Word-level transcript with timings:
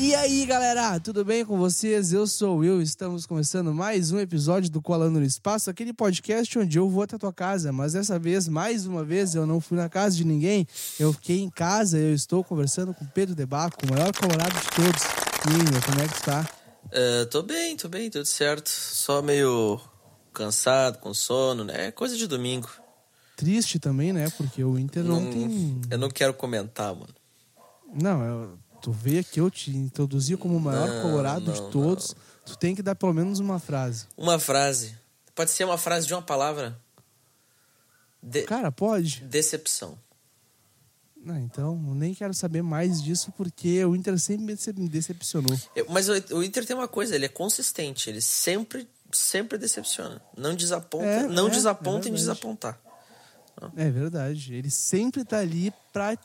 E 0.00 0.14
aí, 0.14 0.46
galera, 0.46 1.00
tudo 1.00 1.24
bem 1.24 1.44
com 1.44 1.58
vocês? 1.58 2.12
Eu 2.12 2.24
sou 2.26 2.56
o 2.56 2.58
Will, 2.58 2.80
estamos 2.80 3.26
começando 3.26 3.74
mais 3.74 4.12
um 4.12 4.18
episódio 4.20 4.70
do 4.70 4.80
Colando 4.80 5.18
no 5.18 5.24
Espaço, 5.26 5.68
aquele 5.68 5.92
podcast 5.92 6.56
onde 6.56 6.78
eu 6.78 6.88
vou 6.88 7.02
até 7.02 7.16
a 7.16 7.18
tua 7.18 7.32
casa, 7.32 7.72
mas 7.72 7.94
dessa 7.94 8.16
vez, 8.16 8.46
mais 8.46 8.86
uma 8.86 9.04
vez, 9.04 9.34
eu 9.34 9.44
não 9.44 9.60
fui 9.60 9.76
na 9.76 9.88
casa 9.88 10.16
de 10.16 10.24
ninguém, 10.24 10.66
eu 11.00 11.12
fiquei 11.12 11.40
em 11.40 11.50
casa, 11.50 11.98
eu 11.98 12.14
estou 12.14 12.44
conversando 12.44 12.94
com 12.94 13.04
Pedro 13.06 13.34
Debaco, 13.34 13.76
o 13.84 13.90
maior 13.90 14.12
colorado 14.14 14.54
de 14.54 14.70
todos. 14.70 15.02
E 15.02 15.50
aí, 15.50 15.72
meu, 15.72 15.82
como 15.82 16.00
é 16.00 16.06
que 16.08 16.14
tu 16.14 16.22
tá? 16.24 16.48
Uh, 16.86 17.26
tô 17.26 17.42
bem, 17.42 17.76
tô 17.76 17.88
bem, 17.88 18.08
tudo 18.08 18.24
certo. 18.24 18.68
Só 18.68 19.20
meio 19.20 19.80
cansado, 20.32 20.98
com 20.98 21.12
sono, 21.12 21.64
né? 21.64 21.88
É 21.88 21.90
coisa 21.90 22.16
de 22.16 22.26
domingo. 22.28 22.68
Triste 23.36 23.80
também, 23.80 24.12
né? 24.12 24.30
Porque 24.36 24.62
o 24.62 24.78
Inter 24.78 25.02
não, 25.02 25.20
Não- 25.20 25.30
tem... 25.30 25.80
Eu 25.90 25.98
não 25.98 26.08
quero 26.08 26.32
comentar, 26.34 26.94
mano. 26.94 27.14
Não, 28.00 28.22
eu... 28.24 28.58
tu 28.80 28.92
veio 28.92 29.20
aqui, 29.20 29.40
eu 29.40 29.50
te 29.50 29.70
introduzi 29.70 30.36
como 30.36 30.56
o 30.56 30.60
maior 30.60 30.88
Não, 30.88 31.02
colorado 31.02 31.46
não, 31.46 31.52
de 31.52 31.70
todos, 31.72 32.14
tu 32.44 32.56
tem 32.56 32.74
que 32.74 32.82
dar 32.82 32.94
pelo 32.94 33.12
menos 33.14 33.38
uma 33.38 33.58
frase. 33.58 34.06
Uma 34.16 34.38
frase. 34.38 34.96
Pode 35.34 35.50
ser 35.50 35.64
uma 35.64 35.78
frase 35.78 36.06
de 36.06 36.14
uma 36.14 36.22
palavra? 36.22 36.78
De- 38.22 38.42
Cara, 38.42 38.72
pode? 38.72 39.20
Decepção. 39.22 39.98
Não, 41.20 41.36
então, 41.38 41.82
eu 41.88 41.94
nem 41.94 42.14
quero 42.14 42.32
saber 42.32 42.62
mais 42.62 43.02
disso 43.02 43.32
porque 43.36 43.84
o 43.84 43.94
Inter 43.94 44.18
sempre 44.18 44.46
me 44.46 44.54
decep- 44.54 44.78
me 44.78 44.88
decepcionou. 44.88 45.58
Eu- 45.74 45.86
mas 45.88 46.08
o, 46.08 46.12
o 46.36 46.42
Inter 46.42 46.64
tem 46.64 46.74
uma 46.76 46.88
coisa, 46.88 47.14
ele 47.14 47.26
é 47.26 47.28
consistente. 47.28 48.08
Ele 48.08 48.20
sempre, 48.20 48.88
sempre 49.12 49.58
decepciona. 49.58 50.22
Não 50.36 50.54
desaponta, 50.54 51.04
É, 51.04 51.26
não 51.26 51.48
é, 51.48 51.50
desaponta 51.50 52.08
é 52.08 52.10
em 52.10 52.14
desapontar. 52.14 52.80
É 53.76 53.90
verdade. 53.90 54.54
Ele 54.54 54.70
sempre 54.70 55.24
tá 55.24 55.38
ali 55.38 55.72
pra 55.92 56.16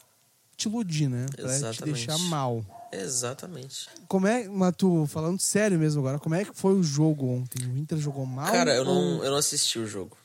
te 0.56 0.68
iludir, 0.68 1.10
né? 1.10 1.26
Pra 1.36 1.46
te 1.46 1.52
Exatamente. 1.52 2.08
deixar 2.08 2.18
mal. 2.20 2.66
Exatamente. 2.92 3.90
Como 4.08 4.28
é, 4.28 4.48
mas 4.48 4.76
tu, 4.78 5.06
falando 5.08 5.40
sério 5.40 5.80
mesmo 5.80 6.02
agora, 6.02 6.20
como 6.20 6.36
é 6.36 6.46
que 6.46 6.54
foi 6.54 6.74
o 6.74 6.84
jogo 6.84 7.28
ontem? 7.28 7.66
O 7.68 7.78
Inter 7.78 7.98
jogou 7.98 8.26
mal? 8.26 8.52
Cara, 8.52 8.76
eu 8.76 8.86
ou 8.86 8.94
não, 8.94 9.24
eu 9.24 9.32
não 9.32 9.38
assisti 9.38 9.80
o 9.80 9.88
jogo. 9.88 10.18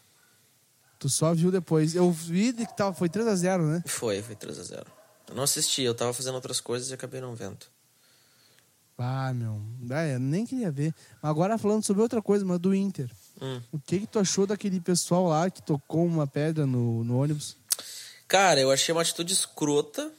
Tu 0.98 1.08
só 1.08 1.32
viu 1.32 1.50
depois. 1.50 1.94
Eu 1.94 2.10
vi 2.10 2.52
que 2.52 2.76
tava, 2.76 2.92
foi 2.92 3.08
3x0, 3.08 3.66
né? 3.66 3.82
Foi, 3.86 4.20
foi 4.20 4.34
3x0. 4.34 4.84
Eu 5.28 5.34
não 5.34 5.44
assisti, 5.44 5.82
eu 5.82 5.94
tava 5.94 6.12
fazendo 6.12 6.34
outras 6.34 6.60
coisas 6.60 6.90
e 6.90 6.94
acabei 6.94 7.20
não 7.20 7.34
vendo. 7.34 7.66
Ah, 8.98 9.32
meu. 9.32 9.62
É, 9.90 10.16
eu 10.16 10.18
nem 10.20 10.44
queria 10.44 10.72
ver. 10.72 10.92
Agora 11.22 11.56
falando 11.56 11.84
sobre 11.84 12.02
outra 12.02 12.20
coisa, 12.20 12.44
mas 12.44 12.58
do 12.58 12.74
Inter. 12.74 13.08
Hum. 13.40 13.60
O 13.70 13.78
que 13.78 14.00
que 14.00 14.06
tu 14.08 14.18
achou 14.18 14.44
daquele 14.44 14.80
pessoal 14.80 15.28
lá 15.28 15.48
que 15.48 15.62
tocou 15.62 16.04
uma 16.04 16.26
pedra 16.26 16.66
no, 16.66 17.04
no 17.04 17.16
ônibus? 17.22 17.56
Cara, 18.28 18.60
eu 18.60 18.70
achei 18.70 18.92
uma 18.92 19.00
atitude 19.00 19.32
escrota, 19.32 20.12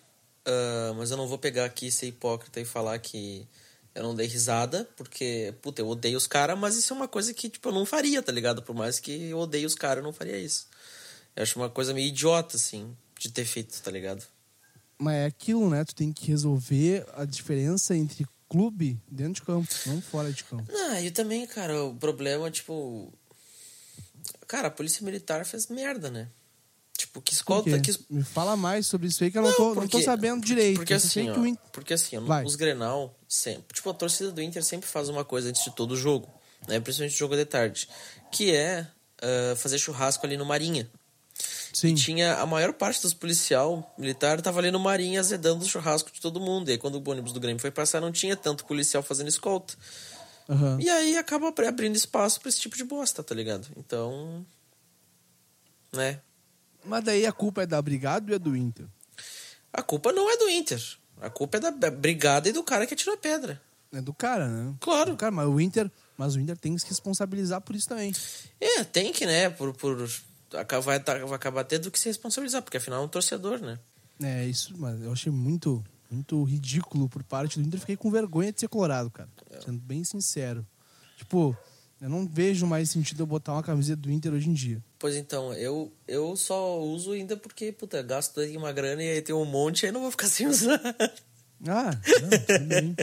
ah, 0.46 0.94
mas 0.98 1.12
eu 1.12 1.18
não 1.18 1.28
vou 1.28 1.38
pegar 1.38 1.66
aqui 1.66 1.88
e 1.88 1.92
ser 1.92 2.08
hipócrita 2.08 2.60
e 2.60 2.66
falar 2.66 2.98
que 3.00 3.48
eu 3.94 4.04
não 4.04 4.16
dei 4.16 4.28
risada, 4.28 4.90
porque, 4.96 5.54
puta, 5.62 5.82
eu 5.82 5.88
odeio 5.88 6.18
os 6.18 6.26
caras, 6.26 6.58
mas 6.58 6.76
isso 6.76 6.94
é 6.94 6.96
uma 6.96 7.08
coisa 7.08 7.34
que, 7.34 7.50
tipo, 7.50 7.70
eu 7.70 7.74
não 7.74 7.86
faria, 7.86 8.22
tá 8.22 8.32
ligado? 8.32 8.64
Por 8.64 8.76
mais 8.76 9.00
que 9.00 9.30
eu 9.30 9.38
odeie 9.38 9.66
os 9.66 9.76
caras, 9.76 9.98
eu 9.98 10.04
não 10.04 10.14
faria 10.14 10.38
isso. 10.38 10.68
Eu 11.36 11.44
acho 11.44 11.60
uma 11.60 11.70
coisa 11.70 11.94
meio 11.94 12.08
idiota, 12.08 12.56
assim, 12.56 12.96
de 13.20 13.30
ter 13.30 13.46
feito, 13.46 13.80
tá 13.82 13.92
ligado? 13.92 14.23
Mas 14.98 15.16
é 15.16 15.26
aquilo, 15.26 15.70
né? 15.70 15.84
Tu 15.86 15.95
tem 15.95 16.12
que 16.12 16.28
resolver 16.28 17.06
a 17.14 17.26
diferença 17.26 17.95
entre 17.95 18.28
clube 18.48 19.00
dentro 19.08 19.33
de 19.33 19.42
campo, 19.44 19.70
não 19.86 20.02
fora 20.02 20.32
de 20.32 20.44
campo. 20.44 20.70
Ah, 20.89 21.02
e 21.02 21.12
também, 21.12 21.45
cara, 21.45 21.83
o 21.86 21.95
problema, 21.95 22.50
tipo. 22.50 23.14
Cara, 24.48 24.67
a 24.67 24.72
polícia 24.72 25.06
militar 25.06 25.45
fez 25.45 25.67
merda, 25.67 26.10
né? 26.10 26.28
Tipo, 26.99 27.21
que 27.21 27.33
escolta. 27.33 27.80
Que... 27.80 27.98
Me 28.10 28.23
fala 28.26 28.58
mais 28.58 28.86
sobre 28.86 29.08
isso 29.08 29.23
aí 29.23 29.32
que 29.32 29.37
eu 29.37 29.42
não, 29.42 29.54
tô, 29.54 29.67
não 29.70 29.76
tô 29.76 29.82
porque- 29.87 30.04
sabendo 30.04 30.43
direito. 30.45 30.76
Porque 30.76 30.99
só 30.99 31.08
sei 31.08 31.30
assim, 31.30 31.33
que 31.55 31.60
ó, 31.61 31.70
porque 31.71 31.93
assim, 31.93 32.17
ó, 32.17 32.43
os 32.43 32.55
Grenal 32.55 33.17
sempre, 33.26 33.73
tipo, 33.73 33.89
a 33.89 33.93
torcida 33.93 34.32
do 34.33 34.42
Inter 34.42 34.61
sempre 34.64 34.89
faz 34.89 35.08
uma 35.08 35.23
coisa 35.23 35.48
antes 35.48 35.64
de 35.64 35.73
todo 35.73 35.95
jogo, 35.95 36.27
né? 36.67 36.77
Principalmente 36.82 37.17
jogo 37.17 37.38
de 37.38 37.45
tarde, 37.45 37.88
que 38.33 38.54
é 38.54 38.86
ah, 39.21 39.55
fazer 39.55 39.77
churrasco 39.80 40.26
ali 40.26 40.36
no 40.36 40.43
Marinha. 40.45 40.89
Sim. 41.73 41.89
E 41.89 41.95
tinha 41.95 42.36
a 42.36 42.45
maior 42.45 42.73
parte 42.73 43.02
dos 43.02 43.14
policial 43.14 43.93
militar 43.98 44.42
tava 44.42 44.59
ali 44.59 44.70
no 44.70 44.80
Marinha 44.80 45.21
azedando 45.21 45.64
o 45.64 45.67
churrasco 45.70 46.11
de 46.11 46.20
todo 46.20 46.38
mundo. 46.38 46.67
E 46.67 46.73
aí 46.73 46.77
quando 46.77 46.95
o 46.95 47.09
ônibus 47.11 47.32
do 47.32 47.39
Grêmio 47.39 47.61
foi 47.61 47.71
passar, 47.71 48.02
não 48.02 48.11
tinha 48.11 48.36
tanto 48.36 48.65
policial 48.65 49.02
fazendo 49.02 49.30
escolta. 49.30 49.73
Aham. 50.49 50.77
E 50.82 50.89
aí 50.89 51.15
acaba 51.15 51.48
abri- 51.48 51.67
abrindo 51.67 51.95
espaço 51.95 52.42
pra 52.42 52.49
esse 52.49 52.59
tipo 52.59 52.76
de 52.76 52.83
bosta, 52.83 53.23
tá 53.23 53.33
ligado? 53.33 53.67
Então, 53.77 54.45
né? 55.93 56.20
Mas 56.86 57.04
daí 57.04 57.26
a 57.26 57.32
culpa 57.32 57.64
é 57.64 57.66
da 57.66 57.82
Brigada 57.82 58.26
ou 58.30 58.36
é 58.36 58.40
do 58.40 58.56
Inter? 58.56 58.86
A 59.72 59.82
culpa 59.82 60.12
não 60.12 60.32
é 60.32 60.38
do 60.38 60.50
Inter. 60.50 60.82
A 61.22 61.30
culpa 61.30 61.58
é 61.58 61.60
da 61.60 61.70
da 61.70 61.92
brigada 61.92 62.48
e 62.48 62.52
do 62.52 62.64
cara 62.64 62.88
que 62.88 62.94
atirou 62.94 63.14
a 63.14 63.17
pedra. 63.17 63.62
É 63.92 64.02
do 64.02 64.14
cara, 64.14 64.48
né? 64.48 64.73
Claro. 64.80 65.12
Do 65.12 65.18
cara, 65.18 65.32
mas 65.32 65.48
o 65.48 65.60
Inter, 65.60 65.92
mas 66.18 66.36
o 66.36 66.39
Inter 66.39 66.58
tem 66.58 66.76
que 66.76 66.82
se 66.82 66.88
responsabilizar 66.88 67.62
por 67.62 67.76
isso 67.76 67.89
também. 67.89 68.14
É, 68.60 68.84
tem 68.84 69.12
que, 69.12 69.26
né? 69.26 69.50
Por, 69.50 69.73
por, 69.73 69.98
vai, 70.84 71.00
vai 71.00 71.34
acabar 71.34 71.64
tendo 71.64 71.89
que 71.92 72.00
se 72.00 72.08
responsabilizar, 72.08 72.62
porque 72.62 72.78
afinal 72.78 73.02
é 73.02 73.06
um 73.06 73.10
torcedor, 73.10 73.60
né? 73.60 73.80
É, 74.22 74.45
isso, 74.45 74.76
mas 74.78 75.02
eu 75.02 75.12
achei 75.12 75.32
muito, 75.32 75.84
muito 76.10 76.44
ridículo 76.44 77.10
por 77.10 77.23
parte 77.23 77.60
do 77.60 77.66
Inter. 77.66 77.80
Fiquei 77.80 77.98
com 77.98 78.12
vergonha 78.12 78.52
de 78.52 78.60
ser 78.60 78.68
colorado, 78.68 79.10
cara. 79.10 79.30
Sendo 79.64 79.80
bem 79.80 80.04
sincero. 80.04 80.66
Tipo, 81.18 81.58
eu 82.00 82.10
não 82.10 82.28
vejo 82.28 82.66
mais 82.66 82.89
sentido 82.89 83.23
eu 83.23 83.28
botar 83.28 83.54
uma 83.54 83.64
camiseta 83.64 84.02
do 84.02 84.12
Inter 84.12 84.34
hoje 84.34 84.50
em 84.50 84.54
dia. 84.54 84.84
Pois 84.99 85.15
então, 85.15 85.54
eu, 85.54 85.92
eu 86.05 86.36
só 86.36 86.77
uso 86.82 87.14
ainda 87.14 87.37
porque, 87.37 87.71
puta, 87.71 88.02
gasto 88.04 88.42
aí 88.42 88.58
uma 88.58 88.71
grana 88.73 89.02
e 89.02 89.10
aí 89.10 89.21
tem 89.21 89.33
um 89.33 89.45
monte, 89.45 89.86
aí 89.86 89.92
não 89.93 90.02
vou 90.02 90.11
ficar 90.11 90.27
sem 90.30 90.45
usar. 90.45 90.80
Ah, 91.67 91.92
não, 92.21 92.30
tudo 92.45 92.65
bem. 92.67 92.95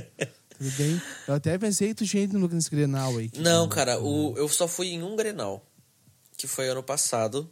Tudo 0.50 0.70
bem. 0.76 1.02
Eu 1.26 1.34
até 1.34 1.56
pensei 1.58 1.88
que 1.88 1.94
tu 1.94 2.06
tinha 2.06 2.22
ido 2.24 2.38
nesse 2.48 2.70
Grenal 2.70 3.16
aí. 3.16 3.30
Não, 3.36 3.66
cara, 3.68 3.98
o, 3.98 4.36
eu 4.36 4.46
só 4.48 4.68
fui 4.68 4.88
em 4.88 5.02
um 5.02 5.16
Grenal, 5.16 5.64
que 6.36 6.46
foi 6.46 6.68
ano 6.68 6.82
passado, 6.82 7.50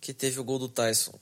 que 0.00 0.12
teve 0.14 0.38
o 0.38 0.44
gol 0.44 0.58
do 0.60 0.68
Tyson. 0.68 1.18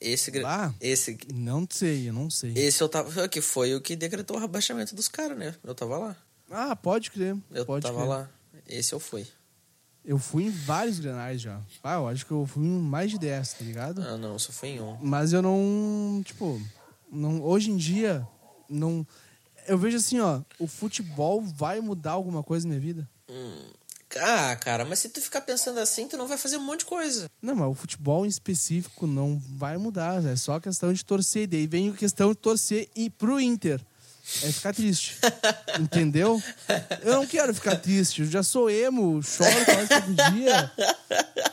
Esse, 0.00 0.30
Ah. 0.44 0.72
esse, 0.80 1.18
Não 1.32 1.66
sei, 1.70 2.08
eu 2.08 2.12
não 2.12 2.28
sei. 2.30 2.52
esse 2.56 2.82
eu 2.82 2.88
tava, 2.88 3.26
que 3.28 3.40
foi 3.40 3.74
o 3.74 3.80
que 3.80 3.94
decretou 3.96 4.36
o 4.36 4.40
rebaixamento 4.40 4.94
dos 4.94 5.08
caras, 5.08 5.36
né? 5.38 5.54
Eu 5.62 5.74
tava 5.74 5.96
lá. 5.98 6.16
Ah, 6.50 6.74
pode 6.76 7.10
crer. 7.10 7.36
Eu 7.50 7.64
pode 7.64 7.82
tava 7.82 7.98
crer. 7.98 8.08
lá. 8.08 8.30
Esse 8.66 8.92
eu 8.94 9.00
fui. 9.00 9.26
Eu 10.04 10.18
fui 10.18 10.44
em 10.44 10.50
vários 10.50 10.98
Grenais 10.98 11.40
já. 11.40 11.60
Ah, 11.82 11.94
eu 11.94 12.08
acho 12.08 12.26
que 12.26 12.32
eu 12.32 12.46
fui 12.46 12.64
em 12.64 12.78
mais 12.78 13.10
de 13.10 13.18
10, 13.18 13.54
tá 13.54 13.64
ligado? 13.64 14.02
Ah, 14.02 14.18
não, 14.18 14.38
só 14.38 14.52
fui 14.52 14.70
em 14.70 14.80
um. 14.80 14.98
Mas 15.00 15.32
eu 15.32 15.40
não, 15.40 16.22
tipo, 16.24 16.60
não, 17.10 17.42
hoje 17.42 17.70
em 17.70 17.76
dia, 17.76 18.26
não. 18.68 19.06
Eu 19.66 19.78
vejo 19.78 19.96
assim, 19.96 20.20
ó, 20.20 20.42
o 20.58 20.66
futebol 20.66 21.40
vai 21.40 21.80
mudar 21.80 22.12
alguma 22.12 22.42
coisa 22.42 22.66
na 22.68 22.74
minha 22.74 22.80
vida? 22.80 23.08
Ah, 24.20 24.54
cara, 24.56 24.84
mas 24.84 25.00
se 25.00 25.08
tu 25.08 25.20
ficar 25.20 25.40
pensando 25.40 25.80
assim, 25.80 26.06
tu 26.06 26.16
não 26.16 26.28
vai 26.28 26.36
fazer 26.36 26.56
um 26.56 26.62
monte 26.62 26.80
de 26.80 26.86
coisa. 26.86 27.30
Não, 27.42 27.54
mas 27.54 27.68
o 27.68 27.74
futebol 27.74 28.24
em 28.24 28.28
específico 28.28 29.06
não 29.06 29.40
vai 29.56 29.76
mudar, 29.76 30.24
é 30.24 30.36
só 30.36 30.60
questão 30.60 30.92
de 30.92 31.04
torcer. 31.04 31.48
Daí 31.48 31.66
vem 31.66 31.90
a 31.90 31.94
questão 31.94 32.30
de 32.30 32.36
torcer 32.36 32.88
e 32.94 33.10
pro 33.10 33.40
Inter. 33.40 33.80
É 34.42 34.50
ficar 34.52 34.72
triste. 34.74 35.16
Entendeu? 35.78 36.42
Eu 37.02 37.14
não 37.14 37.26
quero 37.26 37.54
ficar 37.54 37.76
triste. 37.76 38.22
Eu 38.22 38.26
já 38.30 38.42
sou 38.42 38.70
emo, 38.70 39.22
choro 39.22 39.50
quase 39.64 39.88
todo 39.88 40.32
dia. 40.32 40.72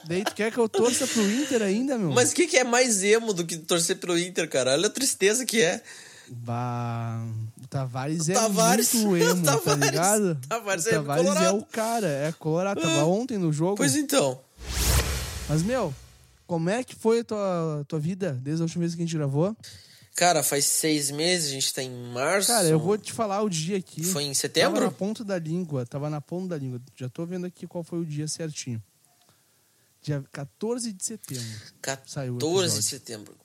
Daí 0.06 0.24
tu 0.24 0.34
quer 0.34 0.52
que 0.52 0.58
eu 0.58 0.70
torça 0.70 1.06
pro 1.06 1.22
Inter 1.30 1.62
ainda, 1.62 1.98
meu? 1.98 2.12
Mas 2.12 2.32
o 2.32 2.36
que, 2.36 2.48
que 2.48 2.58
é 2.58 2.64
mais 2.64 3.04
emo 3.04 3.34
do 3.34 3.46
que 3.46 3.58
torcer 3.58 3.98
pro 3.98 4.18
Inter, 4.18 4.50
cara? 4.50 4.72
Olha 4.72 4.88
a 4.88 4.90
tristeza 4.90 5.46
que 5.46 5.62
é. 5.62 5.82
Bah, 6.30 7.22
o 7.62 7.68
Tavares 7.68 8.30
é 8.30 8.34
Tavares- 8.34 8.94
muito 8.94 9.22
emo, 9.30 9.44
tá 9.44 9.58
Tavares- 9.58 9.90
ligado? 9.92 10.38
Tavares 10.48 10.86
o 10.86 10.90
é 10.90 10.92
Tavares 10.94 11.26
é 11.26 11.28
colorado. 11.28 11.58
o 11.58 11.66
cara, 11.66 12.08
é 12.08 12.32
colorado. 12.40 12.82
Tava 12.82 13.04
ontem 13.06 13.38
no 13.38 13.52
jogo. 13.52 13.76
Pois 13.76 13.96
então. 13.98 14.40
Mas, 15.50 15.62
meu, 15.62 15.94
como 16.48 16.70
é 16.70 16.84
que 16.86 16.96
foi 16.96 17.20
a 17.20 17.24
tua, 17.26 17.86
tua 17.86 18.00
vida 18.00 18.32
desde 18.42 18.62
a 18.62 18.66
última 18.66 18.80
vez 18.82 18.96
que 18.96 19.02
a 19.02 19.06
gente 19.06 19.16
gravou? 19.18 19.54
Cara, 20.22 20.44
faz 20.44 20.66
seis 20.66 21.10
meses, 21.10 21.50
a 21.50 21.54
gente 21.54 21.74
tá 21.74 21.82
em 21.82 21.90
março. 21.90 22.50
Cara, 22.50 22.68
eu 22.68 22.78
vou 22.78 22.96
te 22.96 23.12
falar 23.12 23.42
o 23.42 23.50
dia 23.50 23.78
aqui. 23.78 24.04
Foi 24.04 24.22
em 24.22 24.28
Tava 24.28 24.36
setembro? 24.36 24.82
na 24.84 24.92
ponta 24.92 25.24
da 25.24 25.40
língua, 25.40 25.84
tava 25.84 26.12
na 26.12 26.22
ponta 26.22 26.50
da 26.50 26.58
língua. 26.60 26.80
Já 26.96 27.10
tô 27.10 27.26
vendo 27.26 27.48
aqui 27.48 27.66
qual 27.66 27.84
foi 27.84 27.98
o 27.98 28.06
dia 28.06 28.28
certinho. 28.28 28.80
Dia 30.00 30.24
14 30.32 30.94
de 30.94 31.04
setembro. 31.04 31.44
Saiu 32.06 32.36
o 32.36 32.38
14 32.38 32.38
de 32.38 32.66
episódio. 32.68 32.82
setembro. 32.84 33.36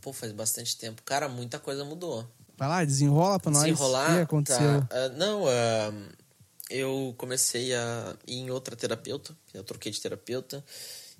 Pô, 0.00 0.10
faz 0.14 0.32
bastante 0.32 0.74
tempo. 0.74 1.02
Cara, 1.02 1.28
muita 1.28 1.58
coisa 1.58 1.84
mudou. 1.84 2.26
Vai 2.56 2.66
lá, 2.66 2.82
desenrola 2.82 3.38
pra 3.38 3.52
nós. 3.52 3.64
Desenrolar. 3.64 4.10
O 4.10 4.14
que 4.14 4.20
aconteceu? 4.22 4.80
tá. 4.80 4.88
Ah, 4.90 5.08
não, 5.10 5.46
ah, 5.46 5.92
eu 6.70 7.14
comecei 7.18 7.74
a 7.74 8.16
ir 8.26 8.36
em 8.36 8.50
outra 8.50 8.74
terapeuta, 8.74 9.36
eu 9.52 9.62
troquei 9.62 9.92
de 9.92 10.00
terapeuta. 10.00 10.64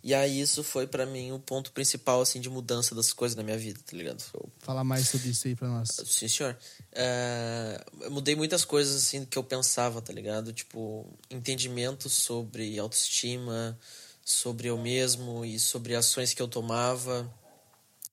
E 0.02 0.14
aí 0.14 0.40
isso 0.40 0.64
foi 0.64 0.86
para 0.86 1.04
mim 1.04 1.32
o 1.32 1.38
ponto 1.38 1.72
principal, 1.72 2.20
assim, 2.20 2.40
de 2.40 2.48
mudança 2.48 2.94
das 2.94 3.12
coisas 3.12 3.36
na 3.36 3.42
minha 3.42 3.58
vida, 3.58 3.78
tá 3.84 3.96
ligado? 3.96 4.22
Eu... 4.32 4.48
Fala 4.58 4.82
mais 4.82 5.08
sobre 5.08 5.28
isso 5.28 5.46
aí 5.46 5.54
pra 5.54 5.68
nós. 5.68 5.88
Sim, 6.06 6.28
senhor. 6.28 6.56
É... 6.92 7.84
Eu 8.00 8.10
mudei 8.10 8.34
muitas 8.34 8.64
coisas, 8.64 8.96
assim, 8.96 9.24
que 9.24 9.36
eu 9.36 9.44
pensava, 9.44 10.00
tá 10.00 10.12
ligado? 10.12 10.52
Tipo, 10.52 11.06
entendimento 11.30 12.08
sobre 12.08 12.78
autoestima, 12.78 13.78
sobre 14.24 14.68
eu 14.68 14.78
mesmo 14.78 15.44
e 15.44 15.58
sobre 15.58 15.94
ações 15.94 16.32
que 16.32 16.40
eu 16.40 16.48
tomava. 16.48 17.30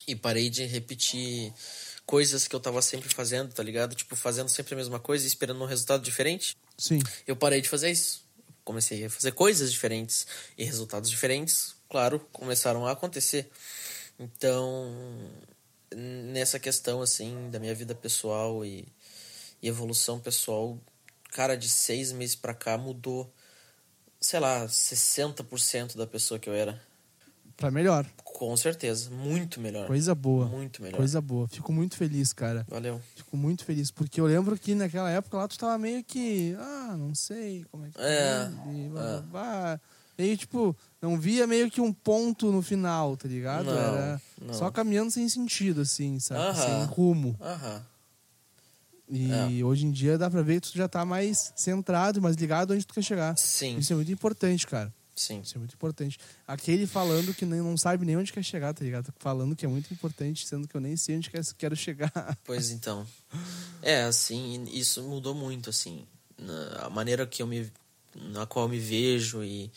E 0.07 0.15
parei 0.15 0.49
de 0.49 0.65
repetir 0.65 1.53
coisas 2.05 2.47
que 2.47 2.55
eu 2.55 2.59
tava 2.59 2.81
sempre 2.81 3.09
fazendo, 3.09 3.53
tá 3.53 3.61
ligado? 3.61 3.93
Tipo, 3.93 4.15
fazendo 4.15 4.49
sempre 4.49 4.73
a 4.73 4.77
mesma 4.77 4.99
coisa 4.99 5.25
e 5.25 5.27
esperando 5.27 5.61
um 5.61 5.67
resultado 5.67 6.01
diferente. 6.01 6.55
Sim. 6.77 6.99
Eu 7.27 7.35
parei 7.35 7.61
de 7.61 7.69
fazer 7.69 7.91
isso. 7.91 8.25
Comecei 8.63 9.05
a 9.05 9.09
fazer 9.09 9.31
coisas 9.31 9.71
diferentes 9.71 10.27
e 10.57 10.63
resultados 10.65 11.09
diferentes, 11.09 11.75
claro, 11.89 12.19
começaram 12.31 12.85
a 12.85 12.91
acontecer. 12.91 13.49
Então, 14.19 14.91
nessa 15.95 16.59
questão, 16.59 17.01
assim, 17.01 17.49
da 17.51 17.59
minha 17.59 17.73
vida 17.75 17.93
pessoal 17.95 18.65
e, 18.65 18.87
e 19.61 19.67
evolução 19.67 20.19
pessoal, 20.19 20.77
cara, 21.31 21.55
de 21.55 21.69
seis 21.69 22.11
meses 22.11 22.35
pra 22.35 22.53
cá 22.53 22.77
mudou, 22.77 23.31
sei 24.19 24.39
lá, 24.39 24.65
60% 24.65 25.95
da 25.95 26.07
pessoa 26.07 26.39
que 26.39 26.49
eu 26.49 26.53
era. 26.53 26.81
Pra 27.55 27.71
melhor. 27.71 28.05
Com 28.23 28.55
certeza, 28.55 29.09
muito 29.09 29.59
melhor. 29.59 29.87
Coisa 29.87 30.13
boa. 30.13 30.45
Muito 30.45 30.79
melhor. 30.79 30.97
Coisa 30.97 31.19
boa. 31.19 31.47
Fico 31.47 31.73
muito 31.73 31.97
feliz, 31.97 32.31
cara. 32.31 32.63
Valeu. 32.69 33.01
Fico 33.15 33.35
muito 33.35 33.65
feliz, 33.65 33.89
porque 33.89 34.21
eu 34.21 34.27
lembro 34.27 34.57
que 34.59 34.75
naquela 34.75 35.09
época 35.09 35.37
lá 35.37 35.47
tu 35.47 35.57
tava 35.57 35.75
meio 35.79 36.03
que, 36.03 36.55
ah, 36.59 36.95
não 36.95 37.15
sei 37.15 37.65
como 37.71 37.85
é 37.85 37.89
que 37.89 37.99
É, 37.99 38.51
e 38.71 38.85
é. 38.85 39.21
blá. 39.23 39.81
Meio 40.15 40.37
tipo, 40.37 40.75
não 41.01 41.19
via 41.19 41.45
meio 41.47 41.69
que 41.69 41.79
um 41.81 41.93
ponto 41.93 42.51
no 42.51 42.61
final, 42.61 43.15
tá 43.17 43.27
ligado? 43.27 43.65
Não, 43.65 43.77
Era 43.77 44.21
não. 44.41 44.53
só 44.53 44.69
caminhando 44.71 45.11
sem 45.11 45.27
sentido, 45.29 45.81
assim, 45.81 46.19
sabe? 46.19 46.41
Aham. 46.41 46.65
Sem 46.65 46.85
rumo. 46.95 47.37
Aham. 47.41 47.85
E 49.09 49.59
É. 49.61 49.63
hoje 49.63 49.85
em 49.85 49.91
dia 49.91 50.17
dá 50.17 50.29
pra 50.29 50.41
ver 50.41 50.59
que 50.59 50.69
tu 50.71 50.77
já 50.77 50.87
tá 50.87 51.05
mais 51.05 51.53
centrado, 51.55 52.21
mais 52.21 52.35
ligado 52.35 52.73
onde 52.73 52.85
tu 52.85 52.93
quer 52.93 53.03
chegar. 53.03 53.37
Sim, 53.37 53.77
Isso 53.77 53.93
é 53.93 53.95
muito 53.95 54.11
importante, 54.11 54.67
cara. 54.67 54.93
sim. 55.15 55.39
Isso 55.41 55.55
é 55.55 55.59
muito 55.59 55.73
importante. 55.73 56.19
Aquele 56.45 56.85
falando 56.85 57.33
que 57.33 57.45
nem, 57.45 57.61
não 57.61 57.77
sabe 57.77 58.05
nem 58.05 58.17
onde 58.17 58.33
quer 58.33 58.43
chegar, 58.43 58.73
tá 58.73 58.83
ligado? 58.83 59.13
Falando 59.17 59.55
que 59.55 59.65
é 59.65 59.67
muito 59.69 59.91
importante, 59.93 60.45
sendo 60.45 60.67
que 60.67 60.75
eu 60.75 60.81
nem 60.81 60.97
sei 60.97 61.15
onde 61.17 61.29
quer- 61.29 61.45
quero 61.57 61.75
chegar. 61.75 62.37
Pois 62.43 62.69
então. 62.69 63.07
É, 63.81 64.03
assim, 64.03 64.65
isso 64.73 65.01
mudou 65.03 65.33
muito, 65.33 65.69
assim. 65.69 66.05
Na, 66.37 66.85
a 66.85 66.89
maneira 66.89 67.25
que 67.25 67.41
eu 67.41 67.47
me. 67.47 67.71
na 68.13 68.45
qual 68.45 68.65
eu 68.65 68.69
me 68.69 68.77
vejo 68.79 69.41
e 69.43 69.71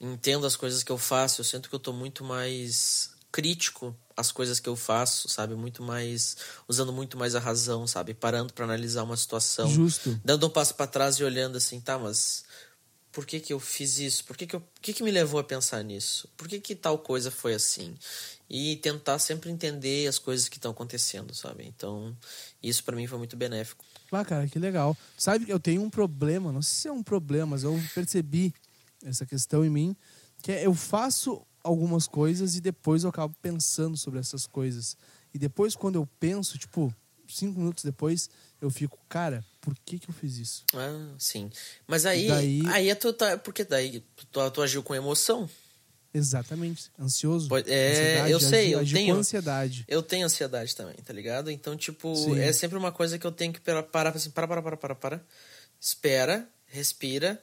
entendo 0.00 0.46
as 0.46 0.56
coisas 0.56 0.82
que 0.82 0.92
eu 0.92 0.98
faço. 0.98 1.40
Eu 1.40 1.44
sinto 1.44 1.68
que 1.68 1.74
eu 1.74 1.80
tô 1.80 1.92
muito 1.92 2.24
mais 2.24 3.10
crítico 3.30 3.94
às 4.16 4.32
coisas 4.32 4.58
que 4.58 4.68
eu 4.68 4.76
faço, 4.76 5.28
sabe? 5.28 5.54
Muito 5.54 5.82
mais. 5.82 6.36
usando 6.66 6.92
muito 6.92 7.16
mais 7.16 7.34
a 7.34 7.40
razão, 7.40 7.86
sabe? 7.86 8.14
Parando 8.14 8.52
pra 8.52 8.64
analisar 8.64 9.04
uma 9.04 9.16
situação. 9.16 9.68
Justo. 9.68 10.20
Dando 10.24 10.46
um 10.46 10.50
passo 10.50 10.74
pra 10.74 10.86
trás 10.86 11.16
e 11.16 11.24
olhando 11.24 11.56
assim, 11.56 11.80
tá, 11.80 11.98
mas. 11.98 12.44
Por 13.10 13.24
que, 13.24 13.40
que 13.40 13.52
eu 13.52 13.58
fiz 13.58 13.98
isso? 13.98 14.24
Por 14.24 14.36
que, 14.36 14.46
que, 14.46 14.54
eu, 14.54 14.62
que, 14.82 14.92
que 14.92 15.02
me 15.02 15.10
levou 15.10 15.40
a 15.40 15.44
pensar 15.44 15.82
nisso? 15.82 16.28
Por 16.36 16.46
que, 16.46 16.60
que 16.60 16.74
tal 16.74 16.98
coisa 16.98 17.30
foi 17.30 17.54
assim? 17.54 17.96
E 18.48 18.76
tentar 18.76 19.18
sempre 19.18 19.50
entender 19.50 20.06
as 20.06 20.18
coisas 20.18 20.48
que 20.48 20.56
estão 20.56 20.70
acontecendo, 20.70 21.34
sabe? 21.34 21.64
Então, 21.66 22.16
isso 22.62 22.84
pra 22.84 22.94
mim 22.94 23.06
foi 23.06 23.18
muito 23.18 23.36
benéfico. 23.36 23.84
Ah, 24.12 24.24
cara, 24.24 24.46
que 24.46 24.58
legal. 24.58 24.96
Sabe 25.16 25.46
que 25.46 25.52
eu 25.52 25.58
tenho 25.58 25.82
um 25.82 25.90
problema, 25.90 26.52
não 26.52 26.62
sei 26.62 26.82
se 26.82 26.88
é 26.88 26.92
um 26.92 27.02
problema, 27.02 27.46
mas 27.46 27.64
eu 27.64 27.82
percebi 27.94 28.54
essa 29.04 29.24
questão 29.26 29.64
em 29.64 29.70
mim, 29.70 29.96
que 30.42 30.52
é 30.52 30.66
eu 30.66 30.74
faço 30.74 31.44
algumas 31.62 32.06
coisas 32.06 32.56
e 32.56 32.60
depois 32.60 33.02
eu 33.04 33.10
acabo 33.10 33.34
pensando 33.42 33.96
sobre 33.96 34.18
essas 34.20 34.46
coisas. 34.46 34.96
E 35.34 35.38
depois, 35.38 35.74
quando 35.76 35.96
eu 35.96 36.06
penso, 36.18 36.56
tipo, 36.58 36.94
cinco 37.28 37.58
minutos 37.60 37.84
depois, 37.84 38.30
eu 38.60 38.70
fico, 38.70 38.98
cara, 39.08 39.44
por 39.60 39.74
que 39.84 39.98
que 39.98 40.08
eu 40.08 40.14
fiz 40.14 40.36
isso? 40.38 40.64
Ah, 40.74 41.14
sim. 41.18 41.50
Mas 41.86 42.06
aí, 42.06 42.26
Daí- 42.28 42.62
aí 42.68 42.88
é 42.88 42.94
tu 42.94 43.12
tá, 43.12 43.36
porque 43.36 43.64
daí 43.64 44.00
tu, 44.32 44.50
tu 44.50 44.62
agiu 44.62 44.82
com 44.82 44.94
emoção. 44.94 45.48
Exatamente. 46.14 46.90
Ansioso. 46.98 47.48
Pode- 47.48 47.70
é, 47.70 48.32
eu 48.32 48.40
sei, 48.40 48.74
eu 48.74 48.84
tenho. 48.86 49.14
com 49.14 49.20
ansiedade. 49.20 49.84
Eu 49.86 50.02
tenho 50.02 50.24
ansiedade 50.24 50.74
também, 50.74 50.96
tá 50.96 51.12
ligado? 51.12 51.50
Então, 51.50 51.76
tipo, 51.76 52.14
Sim. 52.16 52.38
é 52.38 52.50
sempre 52.52 52.78
uma 52.78 52.90
coisa 52.90 53.18
que 53.18 53.26
eu 53.26 53.32
tenho 53.32 53.52
que 53.52 53.60
parar, 53.60 53.82
parar 53.82 54.16
assim, 54.16 54.30
para, 54.30 54.48
para, 54.48 54.62
para, 54.62 54.76
para, 54.76 54.94
para. 54.94 55.24
Espera, 55.78 56.48
respira, 56.66 57.40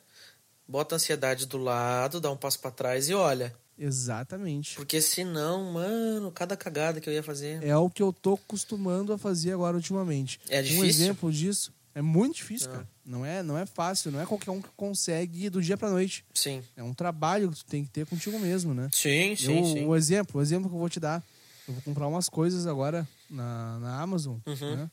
bota 0.68 0.96
a 0.96 0.98
ansiedade 0.98 1.46
do 1.46 1.58
lado, 1.58 2.20
dá 2.20 2.32
um 2.32 2.38
passo 2.38 2.60
pra 2.60 2.72
trás 2.72 3.10
e 3.10 3.14
olha. 3.14 3.54
Exatamente. 3.78 4.76
Porque 4.76 5.02
senão, 5.02 5.72
mano, 5.74 6.32
cada 6.32 6.56
cagada 6.56 7.02
que 7.02 7.10
eu 7.10 7.14
ia 7.14 7.24
fazer. 7.24 7.62
É 7.64 7.76
o 7.76 7.90
que 7.90 8.02
eu 8.02 8.14
tô 8.14 8.36
acostumando 8.36 9.12
a 9.14 9.18
fazer 9.18 9.52
agora 9.52 9.76
ultimamente. 9.76 10.40
É 10.50 10.60
Um 10.60 10.64
difícil? 10.64 10.86
exemplo 10.86 11.32
disso 11.32 11.74
é 11.94 12.02
muito 12.02 12.36
difícil, 12.36 12.70
Ah. 12.70 12.74
cara. 12.74 12.88
Não 13.06 13.26
é, 13.26 13.44
não 13.44 13.58
é 13.58 13.66
fácil, 13.66 14.12
não 14.12 14.20
é 14.20 14.26
qualquer 14.26 14.50
um 14.52 14.62
que 14.62 14.70
consegue 14.76 15.46
ir 15.46 15.50
do 15.50 15.62
dia 15.62 15.78
pra 15.78 15.90
noite. 15.90 16.26
Sim. 16.34 16.64
É 16.76 16.82
um 16.84 16.94
trabalho 16.94 17.52
que 17.52 17.58
tu 17.58 17.66
tem 17.66 17.84
que 17.86 17.92
ter 17.92 18.06
contigo 18.06 18.40
mesmo, 18.40 18.74
né? 18.74 18.90
Sim, 18.92 19.36
sim, 19.36 19.60
eu, 19.60 19.66
sim. 19.66 19.86
O 19.86 19.96
exemplo, 19.96 20.40
o 20.40 20.44
exemplo 20.44 20.70
que 20.70 20.76
eu 20.76 20.80
vou 20.80 20.90
te 20.90 21.00
dar. 21.00 21.24
Eu 21.68 21.74
vou 21.74 21.84
comprar 21.84 22.08
umas 22.08 22.28
coisas 22.30 22.66
agora 22.68 23.08
na, 23.30 23.78
na 23.80 24.02
Amazon, 24.02 24.38
Uhum. 24.46 24.76
né? 24.76 24.92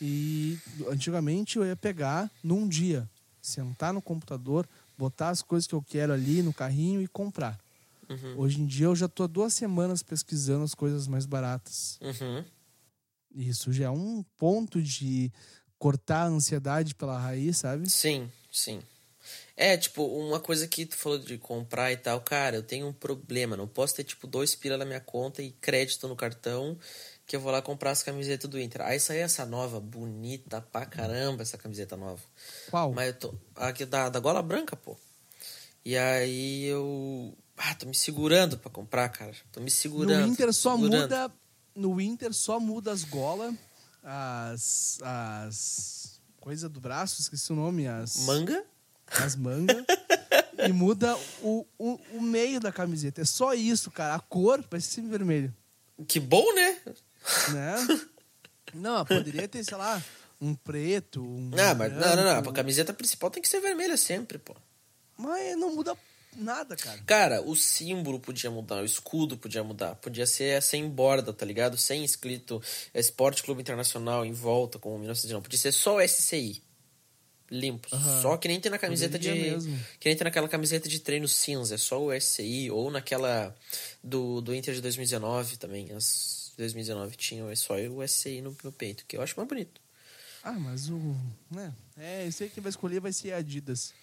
E 0.00 0.58
antigamente 0.88 1.56
eu 1.56 1.64
ia 1.64 1.76
pegar 1.76 2.30
num 2.42 2.66
dia, 2.68 3.08
sentar 3.40 3.92
no 3.92 4.02
computador, 4.02 4.66
botar 4.96 5.30
as 5.30 5.42
coisas 5.42 5.66
que 5.66 5.74
eu 5.74 5.82
quero 5.82 6.12
ali 6.12 6.42
no 6.42 6.52
carrinho 6.52 7.02
e 7.02 7.08
comprar. 7.08 7.58
Uhum. 8.08 8.38
Hoje 8.38 8.60
em 8.60 8.66
dia 8.66 8.86
eu 8.86 8.96
já 8.96 9.08
tô 9.08 9.24
há 9.24 9.26
duas 9.26 9.54
semanas 9.54 10.02
pesquisando 10.02 10.64
as 10.64 10.74
coisas 10.74 11.06
mais 11.06 11.26
baratas. 11.26 11.98
Uhum. 12.00 12.44
Isso 13.34 13.72
já 13.72 13.86
é 13.86 13.90
um 13.90 14.24
ponto 14.36 14.80
de 14.80 15.32
cortar 15.78 16.22
a 16.22 16.28
ansiedade 16.28 16.94
pela 16.94 17.18
raiz, 17.18 17.58
sabe? 17.58 17.90
Sim, 17.90 18.30
sim. 18.50 18.82
É, 19.56 19.76
tipo, 19.76 20.04
uma 20.04 20.40
coisa 20.40 20.66
que 20.66 20.84
tu 20.84 20.96
falou 20.96 21.18
de 21.18 21.38
comprar 21.38 21.92
e 21.92 21.96
tal, 21.96 22.20
cara, 22.20 22.56
eu 22.56 22.62
tenho 22.62 22.86
um 22.86 22.92
problema. 22.92 23.56
Não 23.56 23.66
posso 23.66 23.94
ter, 23.94 24.04
tipo, 24.04 24.26
dois 24.26 24.54
pila 24.54 24.76
na 24.76 24.84
minha 24.84 25.00
conta 25.00 25.42
e 25.42 25.50
crédito 25.52 26.06
no 26.08 26.16
cartão 26.16 26.78
que 27.26 27.36
eu 27.36 27.40
vou 27.40 27.50
lá 27.50 27.62
comprar 27.62 27.90
as 27.90 28.02
camisetas 28.02 28.48
do 28.48 28.60
Inter. 28.60 28.82
Aí 28.82 28.98
é 29.10 29.18
essa 29.18 29.46
nova, 29.46 29.80
bonita 29.80 30.60
pra 30.60 30.84
caramba, 30.84 31.42
essa 31.42 31.56
camiseta 31.56 31.96
nova. 31.96 32.22
Qual? 32.70 32.92
Mas 32.92 33.08
eu 33.08 33.14
tô. 33.14 33.34
Aqui 33.56 33.84
da, 33.84 34.08
da 34.08 34.20
gola 34.20 34.42
branca, 34.42 34.76
pô. 34.76 34.96
E 35.84 35.96
aí 35.96 36.64
eu. 36.64 37.36
Ah, 37.56 37.74
tô 37.74 37.86
me 37.86 37.94
segurando 37.94 38.58
pra 38.58 38.70
comprar, 38.70 39.08
cara. 39.08 39.34
Tô 39.52 39.60
me 39.60 39.70
segurando. 39.70 40.26
No 40.26 40.32
Inter 40.32 40.52
só 40.52 40.74
segurando. 40.74 41.02
muda. 41.02 41.32
No 41.74 42.00
Inter 42.00 42.32
só 42.32 42.60
muda 42.60 42.92
as 42.92 43.04
golas, 43.04 43.54
as. 44.02 44.98
as. 45.02 46.20
coisa 46.40 46.68
do 46.68 46.80
braço, 46.80 47.20
esqueci 47.20 47.52
o 47.52 47.56
nome, 47.56 47.86
as. 47.86 48.24
Manga? 48.26 48.64
As 49.06 49.36
mangas. 49.36 49.84
e 50.66 50.72
muda 50.72 51.16
o, 51.42 51.66
o, 51.78 52.00
o 52.12 52.20
meio 52.20 52.60
da 52.60 52.72
camiseta. 52.72 53.20
É 53.20 53.24
só 53.24 53.54
isso, 53.54 53.90
cara. 53.90 54.14
A 54.14 54.20
cor 54.20 54.64
vai 54.70 54.80
ser 54.80 54.94
sempre 54.94 55.10
vermelho. 55.10 55.54
Que 56.08 56.18
bom, 56.18 56.52
né? 56.54 56.80
Né? 57.52 58.00
Não, 58.74 59.04
poderia 59.04 59.46
ter, 59.46 59.64
sei 59.64 59.76
lá, 59.76 60.02
um 60.40 60.54
preto, 60.54 61.22
um. 61.22 61.50
Ah, 61.58 61.74
mas 61.74 61.92
não, 61.92 62.16
não, 62.16 62.24
não. 62.24 62.50
A 62.50 62.52
camiseta 62.52 62.92
principal 62.92 63.30
tem 63.30 63.42
que 63.42 63.48
ser 63.48 63.60
vermelha 63.60 63.96
sempre, 63.96 64.38
pô. 64.38 64.54
Mas 65.16 65.56
não 65.56 65.74
muda 65.74 65.96
nada, 66.36 66.76
cara. 66.76 67.00
Cara, 67.06 67.42
o 67.42 67.54
símbolo 67.54 68.18
podia 68.18 68.50
mudar, 68.50 68.82
o 68.82 68.84
escudo 68.84 69.36
podia 69.36 69.62
mudar. 69.62 69.94
Podia 69.96 70.26
ser 70.26 70.60
sem 70.62 70.88
borda, 70.88 71.32
tá 71.32 71.46
ligado? 71.46 71.76
Sem 71.78 72.04
escrito 72.04 72.60
Esporte 72.92 73.42
Clube 73.42 73.60
Internacional 73.60 74.26
em 74.26 74.32
volta, 74.32 74.78
como 74.78 74.98
1919. 74.98 75.44
Podia 75.44 75.58
ser 75.58 75.72
só 75.72 75.96
o 75.96 76.00
SCI. 76.06 76.62
Limpo. 77.50 77.88
Aham. 77.92 78.22
Só 78.22 78.36
que 78.36 78.48
nem 78.48 78.58
tem 78.58 78.70
na 78.72 78.78
camiseta 78.78 79.18
Poderia 79.18 79.42
de. 79.44 79.50
mesmo. 79.50 79.80
Que 80.00 80.08
nem 80.08 80.16
tem 80.16 80.24
naquela 80.24 80.48
camiseta 80.48 80.88
de 80.88 80.98
treino 80.98 81.28
cinza. 81.28 81.74
É 81.74 81.78
só 81.78 82.02
o 82.02 82.12
SCI. 82.12 82.70
Ou 82.70 82.90
naquela 82.90 83.54
do, 84.02 84.40
do 84.40 84.54
Inter 84.54 84.74
de 84.74 84.80
2019 84.80 85.58
também. 85.58 85.92
As 85.92 86.43
2019 86.56 87.16
tinham 87.16 87.50
é 87.50 87.56
só 87.56 87.74
o 87.74 88.06
SCI 88.06 88.40
no, 88.40 88.56
no 88.62 88.72
peito, 88.72 89.04
que 89.06 89.16
eu 89.16 89.22
acho 89.22 89.34
mais 89.36 89.48
bonito. 89.48 89.80
Ah, 90.42 90.52
mas 90.52 90.88
o. 90.90 90.98
Né? 91.50 91.72
É, 91.96 92.26
eu 92.26 92.32
sei 92.32 92.48
que 92.48 92.54
quem 92.54 92.62
vai 92.62 92.70
escolher 92.70 93.00
vai 93.00 93.12
ser 93.12 93.32
a 93.32 93.38
Adidas, 93.38 93.94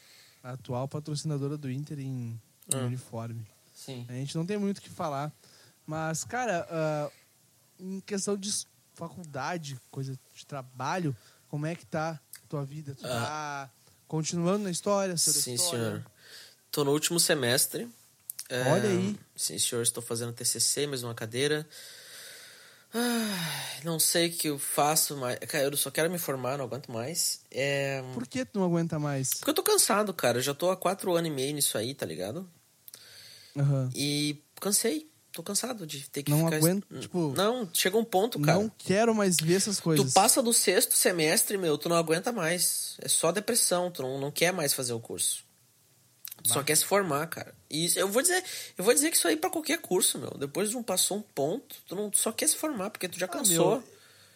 a 0.43 0.51
atual 0.53 0.88
patrocinadora 0.88 1.58
do 1.58 1.70
Inter 1.70 2.00
em, 2.00 2.03
em 2.03 2.41
Ah. 2.74 2.77
uniforme. 2.86 3.46
Sim. 3.75 4.05
A 4.10 4.13
gente 4.13 4.36
não 4.36 4.46
tem 4.46 4.58
muito 4.58 4.79
o 4.79 4.81
que 4.81 4.89
falar. 4.89 5.31
Mas, 5.86 6.24
cara, 6.24 6.67
ah, 6.70 7.12
em 7.79 8.00
questão 8.01 8.36
de 8.38 8.51
faculdade, 8.96 9.79
coisa 9.89 10.17
de 10.34 10.46
trabalho, 10.46 11.15
como 11.48 11.65
é 11.65 11.75
que 11.75 11.86
tá 11.86 12.20
a 12.43 12.48
tua 12.48 12.65
vida? 12.65 12.96
Tu 12.96 13.01
tá 13.03 13.70
continuando 14.08 14.63
na 14.63 14.72
história? 14.72 15.13
Ah. 15.13 15.17
Sim, 15.17 15.53
história? 15.53 15.79
senhor. 15.86 16.05
Tô 16.72 16.84
no 16.84 16.91
último 16.91 17.20
semestre. 17.20 17.88
É, 18.50 18.63
Olha 18.72 18.89
aí. 18.89 19.17
Sim, 19.36 19.58
senhor. 19.60 19.81
Estou 19.81 20.01
fazendo 20.03 20.34
TCC, 20.34 20.88
mais 20.88 21.03
uma 21.03 21.13
cadeira. 21.15 21.67
Ah, 22.93 23.79
não 23.83 24.00
sei 24.00 24.27
o 24.27 24.31
que 24.33 24.50
eu 24.50 24.60
faço, 24.60 25.15
mas. 25.17 25.39
Cara, 25.39 25.63
eu 25.65 25.77
só 25.77 25.89
quero 25.89 26.12
me 26.12 26.17
formar, 26.17 26.57
não 26.57 26.65
aguento 26.65 26.91
mais. 26.91 27.41
É. 27.50 28.03
Por 28.13 28.27
que 28.27 28.43
tu 28.43 28.60
não 28.60 28.65
aguenta 28.65 29.00
mais? 29.00 29.29
Porque 29.36 29.50
eu 29.50 29.53
tô 29.53 29.63
cansado, 29.63 30.13
cara. 30.13 30.39
Eu 30.39 30.41
já 30.41 30.53
tô 30.53 30.69
há 30.69 30.75
quatro 30.75 31.13
anos 31.15 31.29
e 31.29 31.33
meio 31.33 31.53
nisso 31.53 31.77
aí, 31.77 31.93
tá 31.93 32.05
ligado? 32.05 32.50
Aham. 33.57 33.89
E 33.95 34.43
cansei. 34.60 35.10
Tô 35.33 35.41
cansado 35.41 35.88
de 35.88 36.10
ter 36.10 36.24
que 36.24 36.31
Não 36.31 36.43
ficar. 36.43 36.57
aguento, 36.57 36.86
tipo, 37.00 37.33
Não, 37.38 37.69
chega 37.74 37.98
um 37.98 38.03
ponto, 38.03 38.38
cara. 38.38 38.60
Não 38.60 38.69
quero 38.77 39.15
mais 39.15 39.38
ver 39.38 39.55
essas 39.55 39.79
coisas. 39.79 40.05
Tu 40.05 40.13
passa 40.13 40.41
do 40.43 40.51
sexto 40.51 40.93
semestre, 40.93 41.57
meu, 41.57 41.77
tu 41.77 41.88
não 41.88 41.95
aguenta 41.95 42.33
mais. 42.33 42.98
É 43.00 43.07
só 43.07 43.31
depressão, 43.31 43.89
tu 43.89 44.01
não, 44.01 44.19
não 44.19 44.29
quer 44.29 44.51
mais 44.51 44.74
fazer 44.74 44.91
o 44.91 45.00
curso. 45.00 45.45
Tu 46.43 46.50
só 46.53 46.63
quer 46.63 46.75
se 46.75 46.86
formar, 46.86 47.27
cara. 47.27 47.53
E 47.69 47.86
isso, 47.86 48.00
eu 48.00 48.07
vou 48.07 48.21
dizer, 48.21 48.43
eu 48.77 48.83
vou 48.83 48.93
dizer 48.93 49.10
que 49.12 49.17
isso 49.17 49.27
aí 49.27 49.36
pra 49.38 49.50
qualquer 49.50 49.77
curso, 49.79 50.17
meu. 50.19 50.31
Depois 50.31 50.69
de 50.69 50.77
um 50.77 50.83
passou 50.83 51.17
um 51.17 51.21
ponto, 51.21 51.75
tu 51.88 51.95
não 51.95 52.12
só 52.13 52.31
quer 52.31 52.48
se 52.48 52.55
formar 52.55 52.89
porque 52.89 53.07
tu 53.07 53.17
já 53.19 53.25
Ah, 53.25 53.29
cansou. 53.29 53.77
meu, 53.77 53.83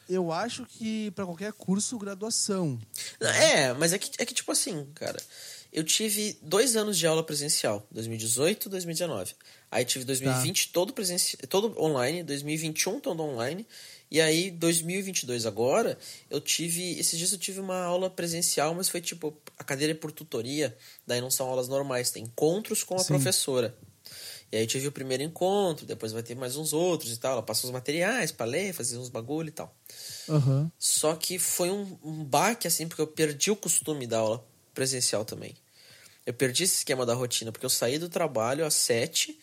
eu 0.07 0.31
acho 0.31 0.65
que 0.65 1.11
pra 1.11 1.25
qualquer 1.25 1.51
curso, 1.53 1.97
graduação. 1.97 2.79
É, 3.19 3.73
mas 3.73 3.91
é 3.93 3.97
que, 3.97 4.11
é 4.19 4.25
que 4.25 4.33
tipo 4.33 4.51
assim, 4.51 4.85
cara. 4.95 5.19
Eu 5.73 5.83
tive 5.83 6.37
dois 6.41 6.77
anos 6.77 6.97
de 6.97 7.05
aula 7.05 7.21
presencial, 7.21 7.85
2018 7.91 8.67
e 8.67 8.69
2019. 8.69 9.33
Aí 9.69 9.83
tive 9.83 10.05
2020 10.05 10.69
todo, 10.71 10.93
presenci... 10.93 11.35
todo 11.49 11.77
online, 11.77 12.23
2021 12.23 13.01
todo 13.01 13.21
online. 13.21 13.67
E 14.15 14.21
aí, 14.21 14.49
2022 14.49 15.45
agora, 15.45 15.97
eu 16.29 16.39
tive. 16.39 16.97
Esses 16.97 17.19
dias 17.19 17.33
eu 17.33 17.37
tive 17.37 17.59
uma 17.59 17.83
aula 17.83 18.09
presencial, 18.09 18.73
mas 18.73 18.87
foi 18.87 19.01
tipo. 19.01 19.37
A 19.59 19.63
cadeira 19.65 19.91
é 19.91 19.93
por 19.93 20.09
tutoria, 20.09 20.73
daí 21.05 21.19
não 21.19 21.29
são 21.29 21.45
aulas 21.45 21.67
normais, 21.67 22.11
tem 22.11 22.23
encontros 22.23 22.81
com 22.81 22.95
a 22.95 22.99
Sim. 22.99 23.07
professora. 23.07 23.75
E 24.49 24.55
aí 24.55 24.63
eu 24.63 24.67
tive 24.67 24.87
o 24.87 24.91
primeiro 24.93 25.21
encontro, 25.21 25.85
depois 25.85 26.13
vai 26.13 26.23
ter 26.23 26.33
mais 26.33 26.55
uns 26.55 26.71
outros 26.71 27.11
e 27.11 27.17
tal. 27.17 27.33
Ela 27.33 27.43
passa 27.43 27.67
os 27.67 27.73
materiais 27.73 28.31
pra 28.31 28.45
ler, 28.45 28.71
fazer 28.71 28.97
uns 28.97 29.09
bagulho 29.09 29.49
e 29.49 29.51
tal. 29.51 29.75
Aham. 30.29 30.71
Só 30.79 31.13
que 31.17 31.37
foi 31.37 31.69
um, 31.69 31.99
um 32.01 32.23
baque, 32.23 32.69
assim, 32.69 32.87
porque 32.87 33.01
eu 33.01 33.07
perdi 33.07 33.51
o 33.51 33.55
costume 33.57 34.07
da 34.07 34.19
aula 34.19 34.47
presencial 34.73 35.25
também. 35.25 35.57
Eu 36.25 36.33
perdi 36.33 36.63
esse 36.63 36.77
esquema 36.77 37.05
da 37.05 37.13
rotina, 37.13 37.51
porque 37.51 37.65
eu 37.65 37.69
saí 37.69 37.99
do 37.99 38.07
trabalho 38.07 38.65
às 38.65 38.75
sete 38.75 39.37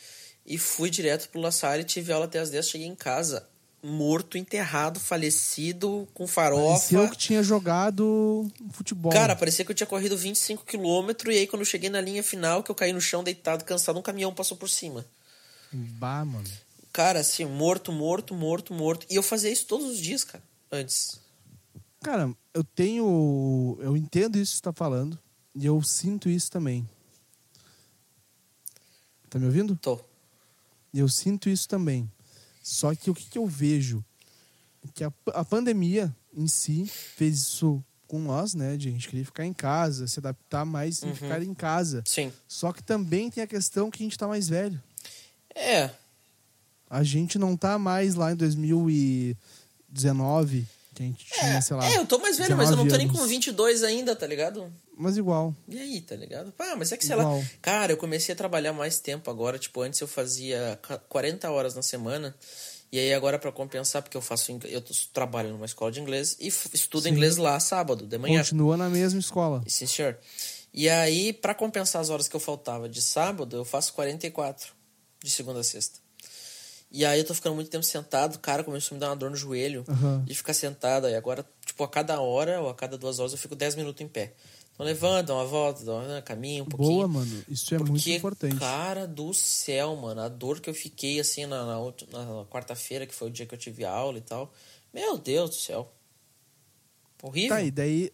e 0.46 0.56
fui 0.56 0.88
direto 0.88 1.28
pro 1.28 1.42
La 1.42 1.52
Salle, 1.52 1.84
tive 1.84 2.10
aula 2.10 2.24
até 2.24 2.38
às 2.38 2.48
10, 2.48 2.70
cheguei 2.70 2.86
em 2.86 2.96
casa 2.96 3.51
morto, 3.82 4.38
enterrado, 4.38 5.00
falecido, 5.00 6.08
com 6.14 6.26
farofa. 6.26 6.74
Parecia 6.74 6.98
eu 6.98 7.10
que 7.10 7.16
tinha 7.16 7.42
jogado 7.42 8.50
futebol. 8.70 9.12
Cara, 9.12 9.34
parecia 9.34 9.64
que 9.64 9.72
eu 9.72 9.74
tinha 9.74 9.86
corrido 9.86 10.16
25 10.16 10.64
quilômetros 10.64 11.34
e 11.34 11.38
aí 11.38 11.46
quando 11.46 11.62
eu 11.62 11.66
cheguei 11.66 11.90
na 11.90 12.00
linha 12.00 12.22
final, 12.22 12.62
que 12.62 12.70
eu 12.70 12.74
caí 12.74 12.92
no 12.92 13.00
chão 13.00 13.24
deitado, 13.24 13.64
cansado, 13.64 13.98
um 13.98 14.02
caminhão 14.02 14.32
passou 14.32 14.56
por 14.56 14.70
cima. 14.70 15.04
Bah, 15.72 16.24
mano. 16.24 16.48
Cara, 16.92 17.20
assim, 17.20 17.44
morto, 17.44 17.90
morto, 17.90 18.34
morto, 18.34 18.74
morto. 18.74 19.06
E 19.10 19.16
eu 19.16 19.22
fazia 19.22 19.50
isso 19.50 19.66
todos 19.66 19.86
os 19.86 19.98
dias, 19.98 20.22
cara, 20.22 20.44
antes. 20.70 21.18
Cara, 22.02 22.32
eu 22.52 22.62
tenho. 22.62 23.78
Eu 23.80 23.96
entendo 23.96 24.36
isso 24.36 24.52
que 24.52 24.58
você 24.58 24.62
tá 24.62 24.72
falando. 24.72 25.18
E 25.54 25.66
eu 25.66 25.82
sinto 25.82 26.28
isso 26.28 26.50
também. 26.50 26.88
Tá 29.30 29.38
me 29.38 29.46
ouvindo? 29.46 29.76
Tô. 29.76 29.98
Eu 30.92 31.08
sinto 31.08 31.48
isso 31.48 31.66
também. 31.66 32.10
Só 32.62 32.94
que 32.94 33.10
o 33.10 33.14
que, 33.14 33.24
que 33.28 33.38
eu 33.38 33.46
vejo? 33.46 34.04
Que 34.94 35.04
a, 35.04 35.12
a 35.34 35.44
pandemia 35.44 36.14
em 36.34 36.46
si 36.48 36.86
fez 36.86 37.38
isso 37.38 37.82
com 38.06 38.18
nós, 38.18 38.54
né? 38.54 38.76
De 38.76 38.88
a 38.88 38.92
gente 38.92 39.08
querer 39.08 39.24
ficar 39.24 39.44
em 39.46 39.52
casa, 39.52 40.06
se 40.06 40.18
adaptar 40.18 40.64
mais 40.64 41.02
em 41.02 41.14
ficar 41.14 41.42
em 41.42 41.54
casa. 41.54 42.02
Sim. 42.06 42.32
Só 42.46 42.72
que 42.72 42.82
também 42.82 43.30
tem 43.30 43.42
a 43.42 43.46
questão 43.46 43.90
que 43.90 44.02
a 44.02 44.06
gente 44.06 44.18
tá 44.18 44.28
mais 44.28 44.48
velho. 44.48 44.80
É, 45.54 45.90
A 46.90 47.02
gente 47.02 47.38
não 47.38 47.56
tá 47.56 47.78
mais 47.78 48.14
lá 48.14 48.32
em 48.32 48.36
2019, 48.36 50.66
que 50.94 51.02
a 51.02 51.06
gente 51.06 51.24
tinha, 51.24 51.60
sei 51.62 51.76
lá. 51.76 51.86
É, 51.86 51.96
eu 51.98 52.06
tô 52.06 52.18
mais 52.18 52.36
velho, 52.38 52.56
mas 52.56 52.70
eu 52.70 52.76
não 52.76 52.84
tô 52.84 52.90
19 52.92 53.04
nem 53.04 53.08
com 53.12 53.18
anos. 53.18 53.30
22 53.30 53.82
ainda, 53.82 54.14
tá 54.14 54.26
ligado? 54.26 54.70
Mas 54.96 55.16
igual. 55.16 55.54
E 55.68 55.78
aí, 55.80 56.00
tá 56.02 56.14
ligado? 56.14 56.52
Ah, 56.58 56.76
mas 56.76 56.92
é 56.92 56.96
que 56.96 57.04
sei 57.04 57.16
Igual. 57.16 57.38
lá. 57.38 57.44
Cara, 57.62 57.92
eu 57.92 57.96
comecei 57.96 58.32
a 58.32 58.36
trabalhar 58.36 58.72
mais 58.72 58.98
tempo 58.98 59.30
agora. 59.30 59.58
Tipo, 59.58 59.80
antes 59.80 60.00
eu 60.00 60.06
fazia 60.08 60.78
ca- 60.82 60.98
40 60.98 61.50
horas 61.50 61.74
na 61.74 61.82
semana. 61.82 62.34
E 62.92 62.98
aí 62.98 63.14
agora 63.14 63.38
pra 63.38 63.50
compensar, 63.50 64.02
porque 64.02 64.16
eu 64.16 64.20
faço 64.20 64.52
eu 64.68 64.82
trabalho 65.14 65.48
numa 65.50 65.64
escola 65.64 65.90
de 65.90 65.98
inglês 65.98 66.36
e 66.38 66.48
estudo 66.48 67.04
Sim. 67.04 67.08
inglês 67.10 67.38
lá 67.38 67.58
sábado, 67.58 68.06
de 68.06 68.18
manhã. 68.18 68.40
Continua 68.40 68.76
na 68.76 68.90
mesma 68.90 69.18
escola. 69.18 69.62
Sim, 69.66 69.86
senhor. 69.86 70.18
E 70.74 70.90
aí, 70.90 71.32
pra 71.32 71.54
compensar 71.54 72.02
as 72.02 72.10
horas 72.10 72.28
que 72.28 72.36
eu 72.36 72.40
faltava 72.40 72.88
de 72.88 73.00
sábado, 73.00 73.56
eu 73.56 73.64
faço 73.64 73.94
44 73.94 74.72
de 75.24 75.30
segunda 75.30 75.60
a 75.60 75.64
sexta. 75.64 75.98
E 76.90 77.06
aí 77.06 77.20
eu 77.20 77.24
tô 77.24 77.32
ficando 77.34 77.54
muito 77.54 77.70
tempo 77.70 77.84
sentado, 77.84 78.38
cara, 78.38 78.62
começou 78.62 78.94
a 78.94 78.94
me 78.96 79.00
dar 79.00 79.08
uma 79.08 79.16
dor 79.16 79.30
no 79.30 79.36
joelho 79.36 79.82
Aham. 79.88 80.22
de 80.26 80.34
ficar 80.34 80.52
sentado. 80.52 81.08
E 81.08 81.14
agora, 81.14 81.46
tipo, 81.64 81.82
a 81.82 81.88
cada 81.88 82.20
hora 82.20 82.60
ou 82.60 82.68
a 82.68 82.74
cada 82.74 82.98
duas 82.98 83.18
horas 83.18 83.32
eu 83.32 83.38
fico 83.38 83.56
10 83.56 83.74
minutos 83.74 84.02
em 84.02 84.08
pé. 84.08 84.34
Então 84.74 84.86
levanta, 84.86 85.24
dá 85.24 85.34
uma 85.34 85.44
volta, 85.44 85.84
dá 85.84 85.94
uma, 85.94 86.22
caminha 86.22 86.62
um 86.62 86.66
pouquinho. 86.66 86.90
Boa, 86.90 87.08
mano. 87.08 87.44
Isso 87.48 87.74
é 87.74 87.78
muito 87.78 87.92
Porque, 87.92 88.16
importante. 88.16 88.56
cara 88.56 89.06
do 89.06 89.32
céu, 89.34 89.94
mano, 89.96 90.22
a 90.22 90.28
dor 90.28 90.60
que 90.60 90.70
eu 90.70 90.74
fiquei 90.74 91.20
assim 91.20 91.46
na, 91.46 91.64
na, 91.64 91.76
na 91.76 92.44
quarta-feira, 92.46 93.06
que 93.06 93.14
foi 93.14 93.28
o 93.28 93.30
dia 93.30 93.46
que 93.46 93.54
eu 93.54 93.58
tive 93.58 93.84
aula 93.84 94.18
e 94.18 94.22
tal. 94.22 94.52
Meu 94.92 95.18
Deus 95.18 95.50
do 95.50 95.56
céu. 95.56 95.92
Horrível. 97.22 97.50
Tá, 97.50 97.62
e 97.62 97.70
daí 97.70 98.12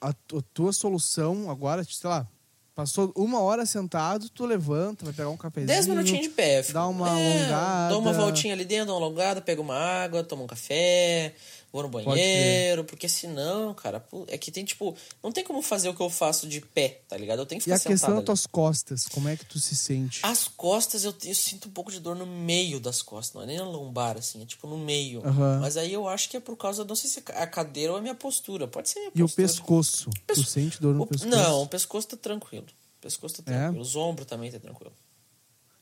a, 0.00 0.08
a 0.08 0.42
tua 0.52 0.72
solução 0.72 1.50
agora, 1.50 1.84
sei 1.84 2.08
lá, 2.10 2.26
passou 2.74 3.12
uma 3.16 3.40
hora 3.40 3.66
sentado, 3.66 4.28
tu 4.30 4.46
levanta, 4.46 5.04
vai 5.04 5.14
pegar 5.14 5.28
um 5.28 5.36
cafezinho. 5.36 5.66
10 5.68 5.86
minutinhos 5.88 6.22
de 6.22 6.28
pé. 6.30 6.62
Dá 6.62 6.86
uma 6.86 7.08
é, 7.18 7.40
alongada. 7.40 7.88
Dou 7.90 8.00
uma 8.00 8.12
voltinha 8.12 8.54
ali 8.54 8.64
dentro, 8.64 8.86
dou 8.86 8.96
uma 8.96 9.06
alongada, 9.06 9.40
pego 9.40 9.62
uma 9.62 9.76
água, 9.76 10.24
tomo 10.24 10.44
um 10.44 10.46
café, 10.46 11.34
vou 11.72 11.82
no 11.82 11.88
banheiro, 11.88 12.84
porque 12.84 13.08
senão, 13.08 13.74
cara, 13.74 14.04
é 14.28 14.38
que 14.38 14.50
tem 14.50 14.64
tipo, 14.64 14.96
não 15.22 15.30
tem 15.30 15.44
como 15.44 15.60
fazer 15.62 15.88
o 15.88 15.94
que 15.94 16.00
eu 16.00 16.08
faço 16.10 16.48
de 16.48 16.60
pé, 16.60 17.00
tá 17.08 17.16
ligado? 17.16 17.40
Eu 17.40 17.46
tenho 17.46 17.60
que 17.60 17.64
E 17.70 17.72
ficar 17.72 17.76
a 17.76 17.78
questão 17.92 18.08
sentado 18.08 18.16
das 18.16 18.24
tuas 18.42 18.46
costas, 18.46 19.06
como 19.08 19.28
é 19.28 19.36
que 19.36 19.44
tu 19.44 19.58
se 19.58 19.76
sente? 19.76 20.20
As 20.22 20.48
costas 20.48 21.04
eu, 21.04 21.14
eu 21.24 21.34
sinto 21.34 21.68
um 21.68 21.72
pouco 21.72 21.90
de 21.92 22.00
dor 22.00 22.16
no 22.16 22.26
meio 22.26 22.80
das 22.80 23.02
costas, 23.02 23.34
não 23.34 23.42
é 23.42 23.46
nem 23.46 23.58
na 23.58 23.64
lombar, 23.64 24.16
assim, 24.16 24.42
é 24.42 24.46
tipo 24.46 24.66
no 24.66 24.78
meio. 24.78 25.20
Aham. 25.26 25.58
Mas 25.60 25.76
aí 25.76 25.92
eu 25.92 26.08
acho 26.08 26.28
que 26.28 26.36
é 26.36 26.40
por 26.40 26.56
causa, 26.56 26.84
não 26.84 26.94
sei 26.96 27.10
se 27.10 27.22
é 27.28 27.42
a 27.42 27.46
cadeira 27.46 27.92
ou 27.92 27.98
a 27.98 28.00
minha 28.00 28.14
postura. 28.14 28.66
Pode 28.66 28.88
ser 28.88 28.98
a 28.98 29.02
minha 29.02 29.12
E 29.14 29.22
o 29.22 29.26
postura. 29.26 29.46
pescoço? 29.48 30.10
Tu 30.10 30.20
Pesco- 30.26 30.44
sente 30.44 30.80
dor 30.80 30.94
no 30.94 31.02
O- 31.02 31.06
pescoço? 31.06 31.30
Não, 31.30 31.62
o 31.62 31.66
pescoço 31.68 32.08
tá 32.08 32.16
tranquilo. 32.16 32.66
O 32.98 33.00
pescoço 33.00 33.42
tá 33.42 33.52
É? 33.52 33.56
tranquilo. 33.56 33.82
Os 33.82 33.94
ombros 33.94 34.26
também 34.26 34.50
tá 34.50 34.58
tranquilo. 34.58 34.92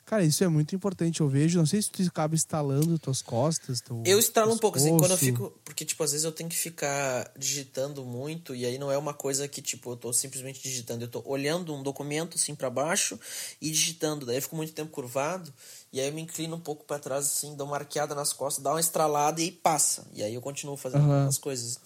Cara, 0.06 0.22
isso 0.22 0.44
é 0.44 0.48
muito 0.48 0.72
importante. 0.72 1.20
Eu 1.20 1.28
vejo, 1.28 1.58
não 1.58 1.66
sei 1.66 1.82
se 1.82 1.90
tu 1.90 2.00
acaba 2.02 2.32
instalando 2.32 2.96
tuas 2.96 3.20
costas. 3.20 3.80
Teu 3.80 4.04
Eu 4.06 4.20
estralo 4.20 4.52
um 4.54 4.58
pouco, 4.58 4.78
assim, 4.78 4.96
quando 4.96 5.10
eu 5.10 5.18
fico. 5.18 5.52
Porque, 5.64 5.84
tipo, 5.84 6.00
às 6.04 6.12
vezes 6.12 6.24
eu 6.24 6.30
tenho 6.30 6.48
que 6.48 6.56
ficar 6.56 7.28
digitando 7.36 8.04
muito, 8.04 8.54
e 8.54 8.64
aí 8.64 8.78
não 8.78 8.90
é 8.90 8.96
uma 8.96 9.12
coisa 9.12 9.48
que, 9.48 9.60
tipo, 9.60 9.90
eu 9.90 9.96
tô 9.96 10.12
simplesmente 10.12 10.62
digitando. 10.62 11.02
Eu 11.02 11.08
tô 11.08 11.24
olhando 11.26 11.74
um 11.74 11.82
documento, 11.82 12.36
assim, 12.36 12.54
pra 12.54 12.70
baixo 12.70 13.18
e 13.60 13.68
digitando. 13.68 14.24
Daí 14.24 14.36
eu 14.36 14.42
fico 14.42 14.54
muito 14.54 14.72
tempo 14.72 14.92
curvado, 14.92 15.52
e 15.92 16.00
aí 16.00 16.06
eu 16.06 16.12
me 16.12 16.22
inclino 16.22 16.54
um 16.54 16.60
pouco 16.60 16.84
pra 16.84 17.00
trás, 17.00 17.24
assim, 17.24 17.56
dou 17.56 17.66
uma 17.66 17.76
arqueada 17.76 18.14
nas 18.14 18.32
costas, 18.32 18.62
dá 18.62 18.70
uma 18.70 18.80
estralada 18.80 19.42
e 19.42 19.50
passa. 19.50 20.06
E 20.14 20.22
aí 20.22 20.34
eu 20.34 20.40
continuo 20.40 20.76
fazendo 20.76 21.02
Aham. 21.02 21.26
as 21.26 21.36
coisas. 21.36 21.80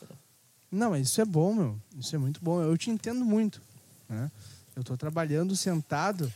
Não, 0.71 0.91
mas 0.91 1.09
isso 1.09 1.23
é 1.23 1.25
bom, 1.25 1.55
meu. 1.55 1.81
Isso 1.99 2.15
é 2.15 2.19
muito 2.19 2.39
bom. 2.45 2.61
Eu 2.61 2.77
te 2.77 2.91
entendo 2.91 3.25
muito. 3.25 3.62
Né? 4.07 4.31
Eu 4.77 4.85
tô 4.85 4.95
trabalhando 4.95 5.57
sentado 5.57 6.31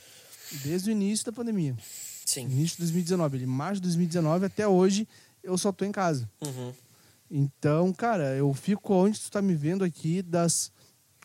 desde 0.63 0.91
o 0.91 0.93
início 0.93 1.27
da 1.27 1.33
pandemia. 1.33 1.77
Sim. 2.25 2.43
Início 2.43 2.77
de 2.77 2.83
2019. 2.83 3.39
De 3.39 3.47
março 3.47 3.75
de 3.77 3.83
2019 3.83 4.47
até 4.47 4.67
hoje, 4.67 5.07
eu 5.43 5.57
só 5.59 5.73
tô 5.73 5.85
em 5.85 5.93
casa. 5.93 6.29
Uhum. 6.41 6.73
Então, 7.31 7.93
cara, 7.93 8.35
eu 8.37 8.53
fico 8.55 8.95
onde 8.95 9.21
tu 9.21 9.31
tá 9.31 9.43
me 9.43 9.55
vendo 9.55 9.85
aqui 9.85 10.23
das 10.23 10.71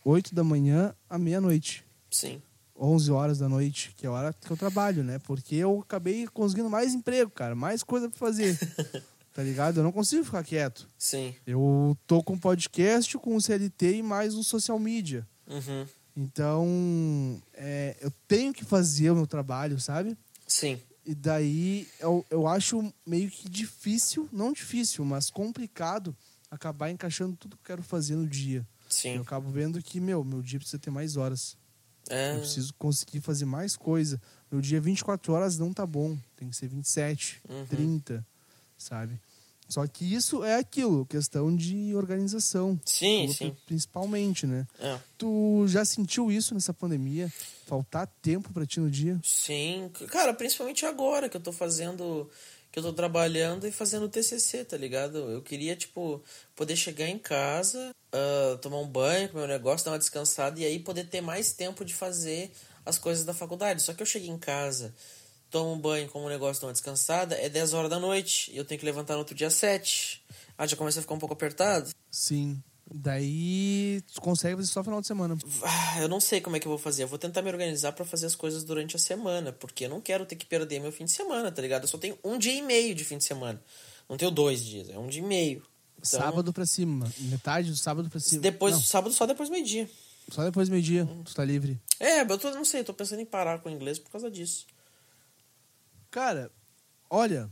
8 0.03 0.33
da 0.33 0.43
manhã 0.43 0.93
à 1.09 1.17
meia-noite. 1.17 1.85
Sim. 2.09 2.41
11 2.75 3.11
horas 3.11 3.37
da 3.37 3.49
noite, 3.49 3.93
que 3.95 4.05
é 4.05 4.09
a 4.09 4.13
hora 4.13 4.33
que 4.33 4.49
eu 4.49 4.55
trabalho, 4.57 5.03
né? 5.03 5.19
Porque 5.19 5.55
eu 5.55 5.81
acabei 5.81 6.25
conseguindo 6.27 6.69
mais 6.69 6.93
emprego, 6.93 7.29
cara, 7.29 7.53
mais 7.53 7.83
coisa 7.83 8.09
pra 8.09 8.17
fazer. 8.17 8.57
tá 9.33 9.43
ligado? 9.43 9.77
Eu 9.77 9.83
não 9.83 9.91
consigo 9.91 10.23
ficar 10.23 10.43
quieto. 10.43 10.87
Sim. 10.97 11.35
Eu 11.45 11.97
tô 12.07 12.23
com 12.23 12.37
podcast, 12.37 13.17
com 13.17 13.35
o 13.35 13.41
CLT 13.41 13.97
e 13.97 14.03
mais 14.03 14.33
um 14.35 14.43
social 14.43 14.79
media. 14.79 15.27
Uhum. 15.47 15.85
Então, 16.15 17.41
é, 17.53 17.95
eu 18.01 18.11
tenho 18.27 18.53
que 18.53 18.65
fazer 18.65 19.11
o 19.11 19.15
meu 19.15 19.27
trabalho, 19.27 19.79
sabe? 19.79 20.17
Sim. 20.47 20.79
E 21.05 21.15
daí 21.15 21.87
eu, 21.99 22.25
eu 22.29 22.45
acho 22.47 22.93
meio 23.05 23.29
que 23.31 23.49
difícil, 23.49 24.27
não 24.31 24.51
difícil, 24.53 25.03
mas 25.05 25.29
complicado 25.29 26.15
acabar 26.51 26.89
encaixando 26.89 27.35
tudo 27.37 27.55
que 27.57 27.61
eu 27.63 27.65
quero 27.77 27.83
fazer 27.83 28.15
no 28.15 28.27
dia. 28.27 28.67
Sim. 28.89 29.15
Eu 29.15 29.21
acabo 29.21 29.49
vendo 29.49 29.81
que, 29.81 29.99
meu, 29.99 30.23
meu 30.23 30.41
dia 30.41 30.59
precisa 30.59 30.79
ter 30.79 30.89
mais 30.89 31.15
horas. 31.15 31.55
É. 32.09 32.35
Eu 32.35 32.39
preciso 32.39 32.73
conseguir 32.73 33.21
fazer 33.21 33.45
mais 33.45 33.75
coisa. 33.75 34.19
Meu 34.51 34.59
dia 34.61 34.81
24 34.81 35.31
horas 35.31 35.57
não 35.57 35.71
tá 35.73 35.85
bom. 35.85 36.17
Tem 36.35 36.49
que 36.49 36.55
ser 36.55 36.67
27, 36.67 37.39
Uhum. 37.47 37.65
30, 37.67 38.25
sabe? 38.77 39.19
Só 39.69 39.85
que 39.85 40.03
isso 40.03 40.43
é 40.43 40.55
aquilo, 40.55 41.05
questão 41.05 41.55
de 41.55 41.93
organização. 41.95 42.79
Sim, 42.83 43.31
sim. 43.31 43.55
Principalmente, 43.67 44.47
né? 44.47 44.65
É. 44.79 44.97
Tu 45.15 45.65
já 45.67 45.85
sentiu 45.85 46.31
isso 46.31 46.55
nessa 46.55 46.73
pandemia? 46.73 47.31
Faltar 47.67 48.07
tempo 48.19 48.51
pra 48.51 48.65
ti 48.65 48.79
no 48.79 48.89
dia? 48.89 49.19
Sim, 49.23 49.91
cara, 50.09 50.33
principalmente 50.33 50.85
agora 50.87 51.29
que 51.29 51.37
eu 51.37 51.41
tô 51.41 51.51
fazendo. 51.51 52.27
que 52.71 52.79
eu 52.79 52.83
tô 52.83 52.93
trabalhando 52.93 53.67
e 53.67 53.71
fazendo 53.71 54.09
TCC, 54.09 54.65
tá 54.65 54.75
ligado? 54.75 55.17
Eu 55.17 55.41
queria, 55.41 55.75
tipo, 55.75 56.21
poder 56.55 56.75
chegar 56.75 57.07
em 57.07 57.19
casa, 57.19 57.91
uh, 58.13 58.57
tomar 58.57 58.79
um 58.79 58.87
banho, 58.87 59.29
comer 59.29 59.43
um 59.43 59.47
negócio, 59.47 59.85
dar 59.85 59.91
uma 59.91 59.99
descansada 59.99 60.59
e 60.59 60.65
aí 60.65 60.79
poder 60.79 61.05
ter 61.05 61.21
mais 61.21 61.51
tempo 61.51 61.85
de 61.85 61.93
fazer 61.93 62.51
as 62.85 62.97
coisas 62.97 63.23
da 63.23 63.33
faculdade. 63.35 63.83
Só 63.83 63.93
que 63.93 64.01
eu 64.01 64.05
cheguei 64.07 64.29
em 64.29 64.37
casa, 64.37 64.93
tomo 65.49 65.73
um 65.73 65.79
banho, 65.79 66.09
como 66.09 66.25
um 66.25 66.29
negócio, 66.29 66.61
dou 66.61 66.67
uma 66.67 66.73
descansada, 66.73 67.35
é 67.35 67.49
10 67.49 67.73
horas 67.73 67.89
da 67.89 67.99
noite 67.99 68.51
e 68.51 68.57
eu 68.57 68.65
tenho 68.65 68.79
que 68.79 68.85
levantar 68.85 69.13
no 69.13 69.19
outro 69.19 69.35
dia 69.35 69.49
7. 69.49 70.21
Ah, 70.57 70.67
já 70.67 70.75
começa 70.75 70.99
a 70.99 71.01
ficar 71.01 71.13
um 71.13 71.19
pouco 71.19 71.33
apertado? 71.33 71.89
Sim. 72.11 72.61
Daí 72.91 74.01
tu 74.13 74.19
consegue 74.19 74.55
fazer 74.55 74.67
só 74.67 74.83
final 74.83 74.99
de 74.99 75.05
semana. 75.05 75.37
Ah, 75.61 76.01
eu 76.01 76.07
não 76.07 76.19
sei 76.19 76.41
como 76.41 76.55
é 76.55 76.59
que 76.59 76.65
eu 76.65 76.71
vou 76.71 76.79
fazer. 76.79 77.03
Eu 77.03 77.07
vou 77.07 77.19
tentar 77.19 77.41
me 77.41 77.49
organizar 77.49 77.91
para 77.91 78.03
fazer 78.03 78.25
as 78.25 78.35
coisas 78.35 78.63
durante 78.63 78.95
a 78.95 78.99
semana, 78.99 79.51
porque 79.51 79.85
eu 79.85 79.89
não 79.89 80.01
quero 80.01 80.25
ter 80.25 80.35
que 80.35 80.45
perder 80.45 80.79
meu 80.79 80.91
fim 80.91 81.05
de 81.05 81.11
semana, 81.11 81.51
tá 81.51 81.61
ligado? 81.61 81.83
Eu 81.83 81.87
só 81.87 81.99
tenho 81.99 82.17
um 82.23 82.37
dia 82.37 82.53
e 82.53 82.63
meio 82.63 82.95
de 82.95 83.05
fim 83.05 83.17
de 83.17 83.23
semana. 83.23 83.61
Não 84.09 84.17
tenho 84.17 84.31
dois 84.31 84.65
dias, 84.65 84.89
é 84.89 84.97
um 84.97 85.07
dia 85.07 85.21
e 85.21 85.25
meio. 85.25 85.63
Então, 85.99 86.19
sábado 86.19 86.51
pra 86.51 86.65
cima. 86.65 87.11
Metade 87.19 87.69
do 87.69 87.77
sábado 87.77 88.09
pra 88.09 88.19
cima. 88.19 88.41
Depois, 88.41 88.73
não. 88.73 88.81
sábado 88.81 89.13
só 89.13 89.27
depois 89.27 89.49
do 89.49 89.53
meio-dia. 89.53 89.87
Só 90.31 90.43
depois 90.43 90.67
do 90.67 90.71
meio-dia, 90.71 91.03
hum. 91.03 91.23
tu 91.23 91.35
tá 91.35 91.45
livre. 91.45 91.79
É, 91.99 92.21
eu 92.21 92.37
tô, 92.37 92.49
não 92.51 92.65
sei, 92.65 92.83
tô 92.83 92.93
pensando 92.93 93.21
em 93.21 93.25
parar 93.25 93.59
com 93.59 93.69
o 93.69 93.71
inglês 93.71 93.99
por 93.99 94.09
causa 94.09 94.31
disso. 94.31 94.65
Cara, 96.11 96.51
olha, 97.09 97.49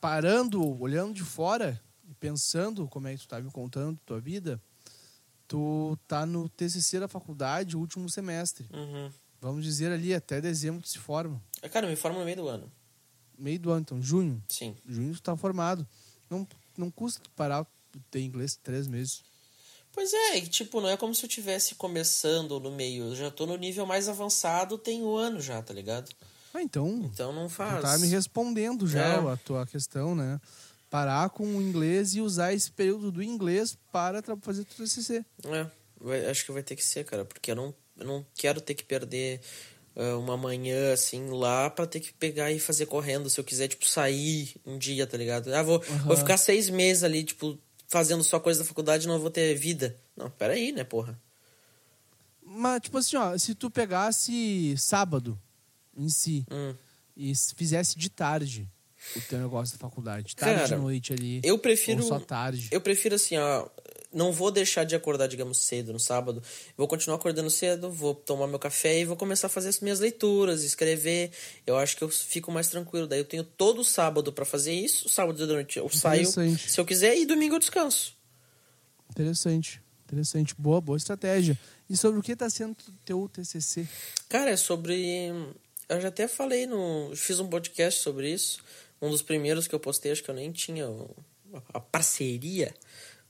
parando, 0.00 0.80
olhando 0.80 1.14
de 1.14 1.22
fora, 1.22 1.80
pensando 2.20 2.86
como 2.86 3.08
é 3.08 3.14
que 3.14 3.20
tu 3.20 3.28
tá 3.28 3.40
me 3.40 3.50
contando 3.50 3.98
tua 4.06 4.20
vida, 4.20 4.62
tu 5.48 5.98
tá 6.06 6.24
no 6.24 6.48
TCC 6.48 7.00
da 7.00 7.08
faculdade, 7.08 7.76
último 7.76 8.08
semestre. 8.08 8.68
Uhum. 8.72 9.10
Vamos 9.40 9.64
dizer 9.64 9.90
ali, 9.90 10.14
até 10.14 10.40
dezembro 10.40 10.80
tu 10.80 10.88
se 10.88 10.98
forma. 10.98 11.42
É, 11.60 11.68
cara, 11.68 11.86
eu 11.86 11.90
me 11.90 11.96
formo 11.96 12.20
no 12.20 12.24
meio 12.24 12.36
do 12.36 12.48
ano. 12.48 12.70
Meio 13.36 13.58
do 13.58 13.72
ano, 13.72 13.80
então, 13.80 14.00
junho. 14.00 14.42
Sim. 14.48 14.76
Junho 14.86 15.12
tu 15.14 15.22
tá 15.22 15.36
formado. 15.36 15.86
Não, 16.30 16.46
não 16.76 16.90
custa 16.90 17.20
parar 17.34 17.66
ter 18.10 18.20
inglês 18.20 18.56
três 18.62 18.86
meses. 18.86 19.24
Pois 19.90 20.12
é, 20.12 20.38
e, 20.38 20.46
tipo, 20.46 20.80
não 20.80 20.88
é 20.88 20.96
como 20.96 21.14
se 21.14 21.24
eu 21.24 21.28
tivesse 21.28 21.74
começando 21.74 22.58
no 22.60 22.70
meio. 22.70 23.06
Eu 23.06 23.16
já 23.16 23.30
tô 23.30 23.44
no 23.44 23.56
nível 23.56 23.84
mais 23.84 24.08
avançado, 24.08 24.78
tem 24.78 25.02
um 25.02 25.16
ano 25.16 25.40
já, 25.40 25.60
tá 25.60 25.74
ligado? 25.74 26.10
Ah, 26.54 26.62
então. 26.62 27.10
Então 27.12 27.32
não 27.32 27.48
faz. 27.48 27.76
Tu 27.76 27.82
tá 27.82 27.98
me 27.98 28.08
respondendo 28.08 28.86
já 28.86 29.04
é. 29.04 29.32
a 29.32 29.36
tua 29.36 29.66
questão, 29.66 30.14
né? 30.14 30.40
parar 30.92 31.30
com 31.30 31.56
o 31.56 31.62
inglês 31.62 32.14
e 32.14 32.20
usar 32.20 32.52
esse 32.52 32.70
período 32.70 33.10
do 33.10 33.22
inglês 33.22 33.78
para 33.90 34.22
fazer 34.42 34.60
o 34.60 34.64
TCC. 34.66 35.24
É, 35.46 35.66
vai, 35.98 36.26
acho 36.26 36.44
que 36.44 36.52
vai 36.52 36.62
ter 36.62 36.76
que 36.76 36.84
ser, 36.84 37.02
cara, 37.06 37.24
porque 37.24 37.50
eu 37.50 37.56
não, 37.56 37.74
eu 37.96 38.04
não 38.04 38.26
quero 38.34 38.60
ter 38.60 38.74
que 38.74 38.84
perder 38.84 39.40
uh, 39.96 40.18
uma 40.18 40.36
manhã, 40.36 40.92
assim, 40.92 41.30
lá 41.30 41.70
para 41.70 41.86
ter 41.86 42.00
que 42.00 42.12
pegar 42.12 42.52
e 42.52 42.60
fazer 42.60 42.84
correndo, 42.84 43.30
se 43.30 43.40
eu 43.40 43.44
quiser, 43.44 43.68
tipo, 43.68 43.88
sair 43.88 44.54
um 44.66 44.76
dia, 44.76 45.06
tá 45.06 45.16
ligado? 45.16 45.54
Ah, 45.54 45.62
vou, 45.62 45.78
uhum. 45.78 45.98
vou 46.08 46.16
ficar 46.18 46.36
seis 46.36 46.68
meses 46.68 47.02
ali, 47.02 47.24
tipo, 47.24 47.58
fazendo 47.88 48.22
só 48.22 48.38
coisa 48.38 48.60
da 48.60 48.68
faculdade 48.68 49.08
não 49.08 49.18
vou 49.18 49.30
ter 49.30 49.54
vida. 49.54 49.98
Não, 50.14 50.28
peraí, 50.28 50.72
né, 50.72 50.84
porra? 50.84 51.18
Mas, 52.44 52.82
tipo 52.82 52.98
assim, 52.98 53.16
ó, 53.16 53.38
se 53.38 53.54
tu 53.54 53.70
pegasse 53.70 54.74
sábado 54.76 55.40
em 55.96 56.08
si 56.08 56.44
hum. 56.50 56.74
e 57.16 57.32
fizesse 57.56 57.98
de 57.98 58.08
tarde, 58.10 58.68
o 59.16 59.20
teu 59.22 59.38
negócio 59.38 59.76
da 59.76 59.80
faculdade? 59.80 60.34
Tarde 60.36 60.54
Cara, 60.54 60.68
de 60.68 60.76
noite 60.76 61.12
ali. 61.12 61.40
Eu 61.42 61.58
prefiro. 61.58 62.02
Só 62.02 62.18
tarde. 62.20 62.68
Eu 62.70 62.80
prefiro 62.80 63.14
assim, 63.14 63.36
ó. 63.36 63.68
Não 64.12 64.30
vou 64.30 64.50
deixar 64.50 64.84
de 64.84 64.94
acordar, 64.94 65.26
digamos, 65.26 65.56
cedo 65.56 65.90
no 65.90 65.98
sábado. 65.98 66.42
Vou 66.76 66.86
continuar 66.86 67.16
acordando 67.16 67.48
cedo, 67.48 67.90
vou 67.90 68.14
tomar 68.14 68.46
meu 68.46 68.58
café 68.58 69.00
e 69.00 69.06
vou 69.06 69.16
começar 69.16 69.46
a 69.46 69.50
fazer 69.50 69.70
as 69.70 69.80
minhas 69.80 70.00
leituras, 70.00 70.62
escrever. 70.62 71.30
Eu 71.66 71.78
acho 71.78 71.96
que 71.96 72.04
eu 72.04 72.10
fico 72.10 72.52
mais 72.52 72.68
tranquilo. 72.68 73.06
Daí 73.06 73.20
eu 73.20 73.24
tenho 73.24 73.42
todo 73.42 73.80
o 73.80 73.84
sábado 73.84 74.30
para 74.30 74.44
fazer 74.44 74.74
isso. 74.74 75.08
Sábado 75.08 75.38
de 75.38 75.50
noite 75.50 75.78
eu 75.78 75.88
saio 75.88 76.26
se 76.26 76.78
eu 76.78 76.84
quiser 76.84 77.16
e 77.16 77.24
domingo 77.24 77.54
eu 77.54 77.58
descanso. 77.58 78.14
Interessante. 79.10 79.80
Interessante. 80.04 80.54
Boa, 80.58 80.78
boa 80.78 80.98
estratégia. 80.98 81.58
E 81.88 81.96
sobre 81.96 82.20
o 82.20 82.22
que 82.22 82.32
está 82.32 82.50
sendo 82.50 82.76
teu 83.04 83.30
TCC? 83.32 83.88
Cara, 84.28 84.50
é 84.50 84.56
sobre. 84.56 85.32
Eu 85.88 86.00
já 86.00 86.08
até 86.08 86.26
falei 86.26 86.66
no. 86.66 87.12
Fiz 87.14 87.38
um 87.40 87.48
podcast 87.48 88.00
sobre 88.00 88.30
isso 88.30 88.62
um 89.02 89.10
dos 89.10 89.20
primeiros 89.20 89.66
que 89.66 89.74
eu 89.74 89.80
postei, 89.80 90.12
acho 90.12 90.22
que 90.22 90.30
eu 90.30 90.34
nem 90.34 90.52
tinha 90.52 90.86
a 91.74 91.80
parceria 91.80 92.72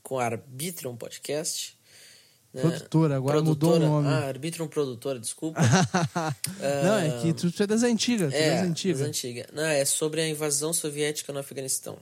com 0.03 0.19
a 0.19 0.27
Arbitrium 0.27 0.95
Podcast. 0.95 1.79
Né? 2.53 2.61
Produtora, 2.61 3.17
agora 3.17 3.37
produtora, 3.39 3.81
mudou 3.81 3.89
o 3.89 4.03
nome. 4.03 4.15
Ah, 4.15 4.29
Arbitrium 4.29 4.69
Produtora, 4.69 5.19
desculpa. 5.19 5.59
Não, 6.85 6.99
é 6.99 7.23
que 7.23 7.33
tu 7.33 7.63
é 7.63 7.67
das 7.67 7.83
antigas. 7.83 8.35
É, 8.35 8.51
das 8.51 8.69
antigas. 8.69 8.99
das 8.99 9.09
antigas. 9.09 9.47
Não, 9.51 9.65
é 9.65 9.83
sobre 9.87 10.21
a 10.21 10.29
invasão 10.29 10.75
soviética 10.75 11.33
no 11.33 11.39
Afeganistão. 11.39 11.99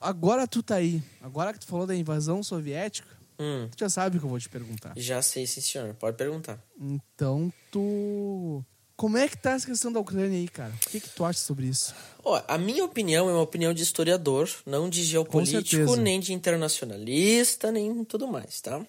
Agora 0.00 0.48
tu 0.48 0.62
tá 0.62 0.76
aí. 0.76 1.02
Agora 1.20 1.52
que 1.52 1.58
tu 1.58 1.66
falou 1.66 1.86
da 1.86 1.94
invasão 1.94 2.42
soviética, 2.42 3.08
hum. 3.38 3.68
tu 3.70 3.80
já 3.80 3.90
sabe 3.90 4.16
o 4.16 4.20
que 4.20 4.24
eu 4.24 4.30
vou 4.30 4.40
te 4.40 4.48
perguntar. 4.48 4.94
Já 4.96 5.20
sei, 5.20 5.46
sim, 5.46 5.60
senhor. 5.60 5.94
Pode 5.94 6.16
perguntar. 6.16 6.58
Então, 6.80 7.52
tu 7.70 8.64
como 8.96 9.16
é 9.16 9.28
que 9.28 9.36
tá 9.36 9.52
essa 9.52 9.66
questão 9.66 9.92
da 9.92 9.98
Ucrânia 9.98 10.38
aí, 10.38 10.48
cara? 10.48 10.72
O 10.86 10.90
que, 10.90 11.00
que 11.00 11.08
tu 11.08 11.24
acha 11.24 11.40
sobre 11.40 11.66
isso? 11.66 11.94
Ó, 12.22 12.40
a 12.46 12.56
minha 12.56 12.84
opinião 12.84 13.28
é 13.28 13.32
uma 13.32 13.42
opinião 13.42 13.74
de 13.74 13.82
historiador, 13.82 14.48
não 14.64 14.88
de 14.88 15.02
geopolítico, 15.02 15.96
nem 15.96 16.20
de 16.20 16.32
internacionalista, 16.32 17.72
nem 17.72 18.04
tudo 18.04 18.28
mais, 18.28 18.60
tá? 18.60 18.84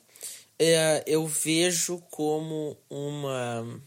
É, 0.60 1.04
eu 1.08 1.26
vejo 1.26 2.02
como 2.12 2.78
uma 2.90 3.82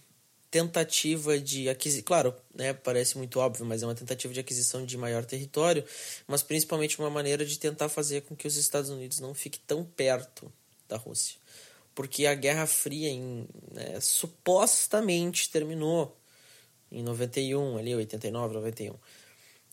tentativa 0.50 1.38
de 1.38 1.68
aquisição. 1.68 2.04
Claro, 2.04 2.34
né, 2.54 2.72
parece 2.72 3.16
muito 3.16 3.38
óbvio, 3.38 3.64
mas 3.64 3.82
é 3.82 3.86
uma 3.86 3.94
tentativa 3.94 4.34
de 4.34 4.40
aquisição 4.40 4.84
de 4.84 4.96
maior 4.96 5.24
território, 5.24 5.84
mas 6.26 6.42
principalmente 6.42 6.98
uma 6.98 7.10
maneira 7.10 7.44
de 7.46 7.58
tentar 7.58 7.88
fazer 7.88 8.22
com 8.22 8.34
que 8.34 8.46
os 8.46 8.56
Estados 8.56 8.90
Unidos 8.90 9.20
não 9.20 9.34
fiquem 9.34 9.60
tão 9.66 9.84
perto 9.84 10.52
da 10.88 10.96
Rússia 10.96 11.36
porque 11.98 12.26
a 12.26 12.34
Guerra 12.36 12.64
Fria 12.64 13.10
em, 13.10 13.48
né, 13.72 13.98
supostamente 14.00 15.50
terminou 15.50 16.16
em 16.92 17.02
91, 17.02 17.76
ali 17.76 17.92
89, 17.92 18.54
91. 18.54 18.94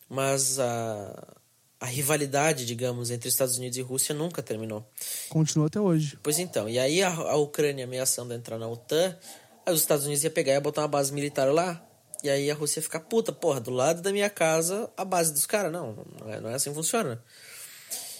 Mas 0.09 0.59
a, 0.59 1.35
a 1.79 1.85
rivalidade, 1.85 2.65
digamos, 2.65 3.11
entre 3.11 3.29
Estados 3.29 3.59
Unidos 3.59 3.77
e 3.77 3.81
Rússia 3.83 4.15
nunca 4.15 4.41
terminou. 4.41 4.91
Continua 5.29 5.67
até 5.67 5.79
hoje. 5.79 6.17
Pois 6.23 6.39
então, 6.39 6.67
e 6.67 6.79
aí 6.79 7.03
a, 7.03 7.13
a 7.13 7.35
Ucrânia 7.35 7.85
ameaçando 7.85 8.33
entrar 8.33 8.57
na 8.57 8.67
OTAN, 8.67 9.15
aí 9.63 9.71
os 9.71 9.81
Estados 9.81 10.05
Unidos 10.05 10.23
ia 10.23 10.31
pegar 10.31 10.55
e 10.55 10.59
botar 10.59 10.81
uma 10.81 10.87
base 10.87 11.13
militar 11.13 11.53
lá, 11.53 11.87
e 12.23 12.29
aí 12.31 12.49
a 12.49 12.55
Rússia 12.55 12.79
ia 12.79 12.83
ficar 12.83 13.01
puta, 13.01 13.31
porra, 13.31 13.59
do 13.59 13.69
lado 13.69 14.01
da 14.01 14.11
minha 14.11 14.31
casa, 14.31 14.89
a 14.97 15.05
base 15.05 15.31
dos 15.31 15.45
caras. 15.45 15.71
Não, 15.71 16.03
não 16.19 16.33
é, 16.33 16.41
não 16.41 16.49
é 16.49 16.55
assim 16.55 16.71
que 16.71 16.75
funciona. 16.75 17.23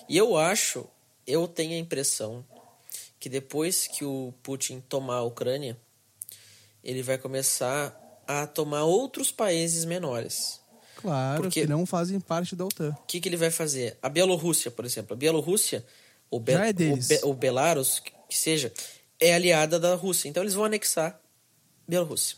E 0.08 0.16
eu 0.16 0.38
acho, 0.38 0.88
eu 1.26 1.48
tenho 1.48 1.74
a 1.74 1.80
impressão 1.80 2.46
que 3.20 3.30
depois 3.30 3.88
que 3.88 4.04
o 4.04 4.34
Putin 4.44 4.80
tomar 4.82 5.16
a 5.16 5.24
Ucrânia, 5.24 5.78
ele 6.84 7.02
vai 7.02 7.18
começar 7.18 8.00
a 8.28 8.46
tomar 8.48 8.84
outros 8.84 9.32
países 9.32 9.86
menores. 9.86 10.60
Claro, 10.96 11.42
Porque, 11.42 11.62
que 11.62 11.68
não 11.68 11.86
fazem 11.86 12.20
parte 12.20 12.56
da 12.56 12.66
OTAN. 12.66 12.92
O 12.92 13.06
que, 13.06 13.20
que 13.20 13.30
ele 13.30 13.38
vai 13.38 13.52
fazer? 13.52 13.98
A 14.02 14.10
Bielorrússia, 14.10 14.72
por 14.72 14.86
exemplo. 14.86 15.14
A 15.14 15.18
Bielorrússia, 15.18 15.86
o, 16.30 16.40
Be 16.40 16.54
é 16.54 16.70
o, 17.24 17.34
Be 17.34 17.40
Belarus, 17.40 18.00
que 18.00 18.38
seja, 18.38 18.74
é 19.20 19.34
aliada 19.34 19.80
da 19.80 19.96
Rússia. 19.96 20.30
Então 20.30 20.42
eles 20.42 20.54
vão 20.54 20.66
anexar 20.66 21.20
Bielorrússia. 21.88 22.38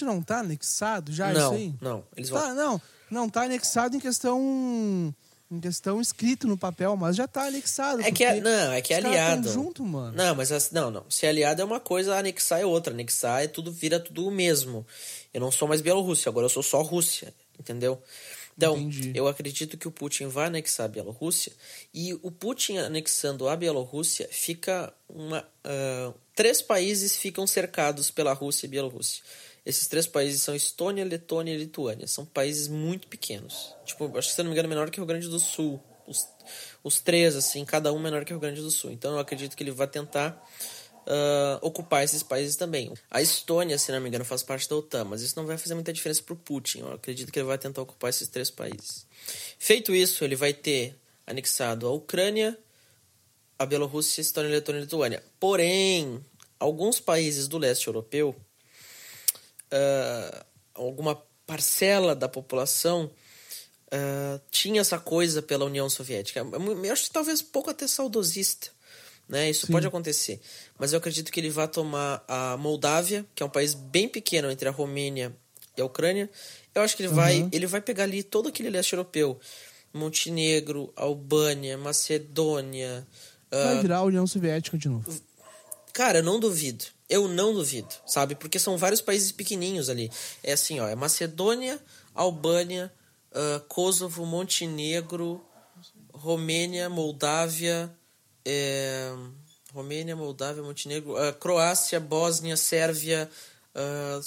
Não 0.00 0.20
tá 0.20 0.40
anexado 0.40 1.12
já 1.12 1.32
não, 1.32 1.40
isso 1.40 1.62
aí? 1.62 1.74
Não, 1.80 2.04
eles 2.16 2.28
vão... 2.28 2.40
Tá, 2.40 2.54
não, 2.54 2.82
não 3.10 3.28
tá 3.28 3.42
anexado 3.42 3.96
em 3.96 4.00
questão 4.00 5.14
em 5.52 5.60
questão 5.60 6.00
escrito 6.00 6.48
no 6.48 6.56
papel, 6.56 6.96
mas 6.96 7.14
já 7.14 7.28
tá 7.28 7.44
anexado. 7.44 8.00
É 8.00 8.10
que 8.10 8.24
é, 8.24 8.40
não, 8.40 8.72
é 8.72 8.80
que 8.80 8.94
é 8.94 8.96
aliado. 8.96 9.52
junto, 9.52 9.84
mano. 9.84 10.16
Não, 10.16 10.34
mas 10.34 10.70
não, 10.70 10.90
não. 10.90 11.04
Se 11.10 11.26
aliado 11.26 11.60
é 11.60 11.64
uma 11.64 11.78
coisa, 11.78 12.16
anexar 12.16 12.60
é 12.60 12.64
outra. 12.64 12.94
Anexar 12.94 13.42
é 13.42 13.46
tudo, 13.46 13.70
vira 13.70 14.00
tudo 14.00 14.26
o 14.26 14.30
mesmo. 14.30 14.86
Eu 15.32 15.42
não 15.42 15.52
sou 15.52 15.68
mais 15.68 15.82
Bielorrússia, 15.82 16.30
agora 16.30 16.46
eu 16.46 16.50
sou 16.50 16.62
só 16.62 16.80
Rússia, 16.80 17.34
entendeu? 17.60 18.02
Então, 18.56 18.76
Entendi. 18.76 19.12
eu 19.14 19.28
acredito 19.28 19.78
que 19.78 19.88
o 19.88 19.90
Putin 19.90 20.26
vai 20.26 20.46
anexar 20.46 20.86
a 20.86 20.88
Bielorrússia 20.88 21.52
e 21.92 22.14
o 22.22 22.30
Putin 22.30 22.78
anexando 22.78 23.48
a 23.48 23.56
Bielorrússia 23.56 24.28
fica 24.30 24.92
uma 25.08 25.40
uh, 25.40 26.14
três 26.34 26.60
países 26.60 27.16
ficam 27.16 27.46
cercados 27.46 28.10
pela 28.10 28.32
Rússia 28.32 28.66
e 28.66 28.68
Bielorrússia. 28.68 29.22
Esses 29.64 29.86
três 29.86 30.06
países 30.06 30.42
são 30.42 30.54
Estônia, 30.54 31.04
Letônia 31.04 31.54
e 31.54 31.56
Lituânia. 31.56 32.06
São 32.06 32.24
países 32.24 32.66
muito 32.66 33.06
pequenos. 33.06 33.74
Tipo, 33.84 34.06
acho 34.18 34.28
que 34.28 34.34
se 34.34 34.42
não 34.42 34.46
me 34.46 34.52
engano, 34.52 34.68
menor 34.68 34.90
que 34.90 34.98
o 34.98 35.02
Rio 35.02 35.06
Grande 35.06 35.28
do 35.28 35.38
Sul. 35.38 35.80
Os, 36.06 36.26
os 36.82 36.98
três, 36.98 37.36
assim, 37.36 37.64
cada 37.64 37.92
um 37.92 37.98
menor 37.98 38.24
que 38.24 38.32
o 38.32 38.34
Rio 38.34 38.40
Grande 38.40 38.60
do 38.60 38.70
Sul. 38.70 38.90
Então 38.90 39.12
eu 39.12 39.18
acredito 39.20 39.56
que 39.56 39.62
ele 39.62 39.70
vai 39.70 39.86
tentar 39.86 40.42
uh, 41.06 41.58
ocupar 41.60 42.02
esses 42.02 42.22
países 42.22 42.56
também. 42.56 42.92
A 43.10 43.22
Estônia, 43.22 43.78
se 43.78 43.92
não 43.92 44.00
me 44.00 44.08
engano, 44.08 44.24
faz 44.24 44.42
parte 44.42 44.68
da 44.68 44.76
OTAN, 44.76 45.04
mas 45.04 45.22
isso 45.22 45.36
não 45.36 45.46
vai 45.46 45.56
fazer 45.56 45.74
muita 45.74 45.92
diferença 45.92 46.22
pro 46.22 46.36
Putin. 46.36 46.80
Eu 46.80 46.92
acredito 46.92 47.32
que 47.32 47.38
ele 47.38 47.46
vai 47.46 47.58
tentar 47.58 47.82
ocupar 47.82 48.10
esses 48.10 48.28
três 48.28 48.50
países. 48.50 49.06
Feito 49.58 49.94
isso, 49.94 50.24
ele 50.24 50.36
vai 50.36 50.52
ter 50.52 50.96
anexado 51.26 51.86
a 51.86 51.92
Ucrânia, 51.92 52.58
a 53.58 53.64
Bielorrússia, 53.64 54.20
Estônia, 54.20 54.50
Letônia 54.50 54.80
e 54.80 54.82
Lituânia. 54.82 55.22
Porém, 55.38 56.20
alguns 56.58 56.98
países 56.98 57.46
do 57.46 57.58
leste 57.58 57.86
europeu 57.86 58.34
uh, 59.72 60.44
alguma 60.74 61.20
parcela 61.46 62.14
da 62.14 62.28
população 62.28 63.10
uh, 63.92 64.40
tinha 64.50 64.80
essa 64.80 64.98
coisa 64.98 65.42
pela 65.42 65.64
União 65.64 65.88
Soviética. 65.88 66.40
Eu 66.40 66.92
acho 66.92 67.04
que 67.04 67.10
talvez 67.10 67.40
um 67.40 67.46
pouco 67.46 67.70
até 67.70 67.86
saudosista. 67.86 68.70
Né? 69.28 69.50
Isso 69.50 69.66
Sim. 69.66 69.72
pode 69.72 69.86
acontecer. 69.86 70.40
Mas 70.78 70.92
eu 70.92 70.98
acredito 70.98 71.32
que 71.32 71.40
ele 71.40 71.50
vai 71.50 71.68
tomar 71.68 72.22
a 72.28 72.56
Moldávia, 72.56 73.24
que 73.34 73.42
é 73.42 73.46
um 73.46 73.50
país 73.50 73.74
bem 73.74 74.08
pequeno 74.08 74.50
entre 74.50 74.68
a 74.68 74.72
Romênia 74.72 75.34
e 75.76 75.80
a 75.80 75.84
Ucrânia. 75.84 76.28
Eu 76.74 76.82
acho 76.82 76.96
que 76.96 77.02
ele, 77.02 77.08
uhum. 77.08 77.14
vai, 77.14 77.48
ele 77.52 77.66
vai 77.66 77.80
pegar 77.80 78.04
ali 78.04 78.22
todo 78.22 78.48
aquele 78.48 78.68
leste 78.68 78.92
europeu. 78.92 79.38
Montenegro, 79.92 80.92
Albânia, 80.96 81.76
Macedônia. 81.76 83.06
Vai 83.50 83.78
uh, 83.78 83.82
virar 83.82 83.98
a 83.98 84.02
União 84.02 84.26
Soviética 84.26 84.76
de 84.78 84.88
novo. 84.88 85.10
Cara, 85.92 86.18
eu 86.18 86.22
não 86.22 86.40
duvido. 86.40 86.84
Eu 87.12 87.28
não 87.28 87.52
duvido, 87.52 87.94
sabe? 88.06 88.34
Porque 88.34 88.58
são 88.58 88.78
vários 88.78 89.02
países 89.02 89.30
pequenininhos 89.30 89.90
ali. 89.90 90.10
É 90.42 90.54
assim, 90.54 90.80
ó, 90.80 90.88
é 90.88 90.94
Macedônia, 90.94 91.78
Albânia, 92.14 92.90
uh, 93.32 93.60
Kosovo, 93.68 94.24
Montenegro, 94.24 95.44
Romênia, 96.10 96.88
Moldávia, 96.88 97.94
é... 98.46 99.12
Romênia, 99.74 100.16
Moldávia, 100.16 100.62
Montenegro, 100.62 101.12
uh, 101.12 101.34
Croácia, 101.34 102.00
Bósnia, 102.00 102.56
Sérvia, 102.56 103.28
uh, 103.76 104.20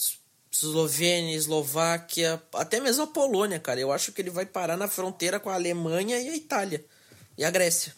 Eslovênia, 0.52 1.36
Eslováquia, 1.36 2.40
até 2.54 2.80
mesmo 2.80 3.02
a 3.02 3.08
Polônia, 3.08 3.60
cara. 3.60 3.80
Eu 3.80 3.92
acho 3.92 4.12
que 4.12 4.22
ele 4.22 4.30
vai 4.30 4.46
parar 4.46 4.78
na 4.78 4.88
fronteira 4.88 5.40
com 5.40 5.50
a 5.50 5.56
Alemanha 5.56 6.20
e 6.20 6.30
a 6.30 6.36
Itália. 6.36 6.86
E 7.36 7.44
a 7.44 7.50
Grécia. 7.50 7.96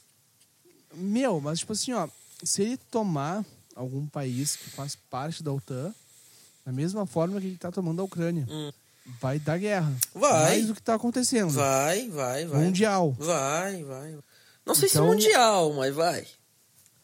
Meu, 0.93 1.41
mas 1.41 1.59
tipo 1.59 1.73
assim, 1.73 1.91
ó, 1.91 2.07
se 2.41 2.61
ele 2.61 2.77
tomar 2.77 3.45
algum 3.77 4.07
país 4.07 4.55
que 4.55 4.69
faz 4.71 4.95
parte 4.95 5.43
da 5.43 5.53
OTAN, 5.53 5.93
da 6.65 6.71
mesma 6.71 7.05
forma 7.05 7.39
que 7.39 7.47
ele 7.47 7.57
tá 7.57 7.71
tomando 7.71 8.01
a 8.01 8.05
Ucrânia. 8.05 8.45
Hum. 8.49 8.71
Vai 9.21 9.39
dar 9.39 9.57
guerra. 9.57 9.93
Vai. 10.13 10.43
Mais 10.43 10.67
do 10.67 10.75
que 10.75 10.81
tá 10.81 10.95
acontecendo. 10.95 11.51
Vai, 11.51 12.09
vai, 12.09 12.45
vai. 12.45 12.65
Mundial. 12.65 13.15
Vai, 13.17 13.83
vai. 13.83 14.17
Não 14.65 14.75
sei 14.75 14.89
então, 14.89 15.05
se 15.05 15.09
mundial, 15.09 15.71
mas 15.73 15.95
vai. 15.95 16.27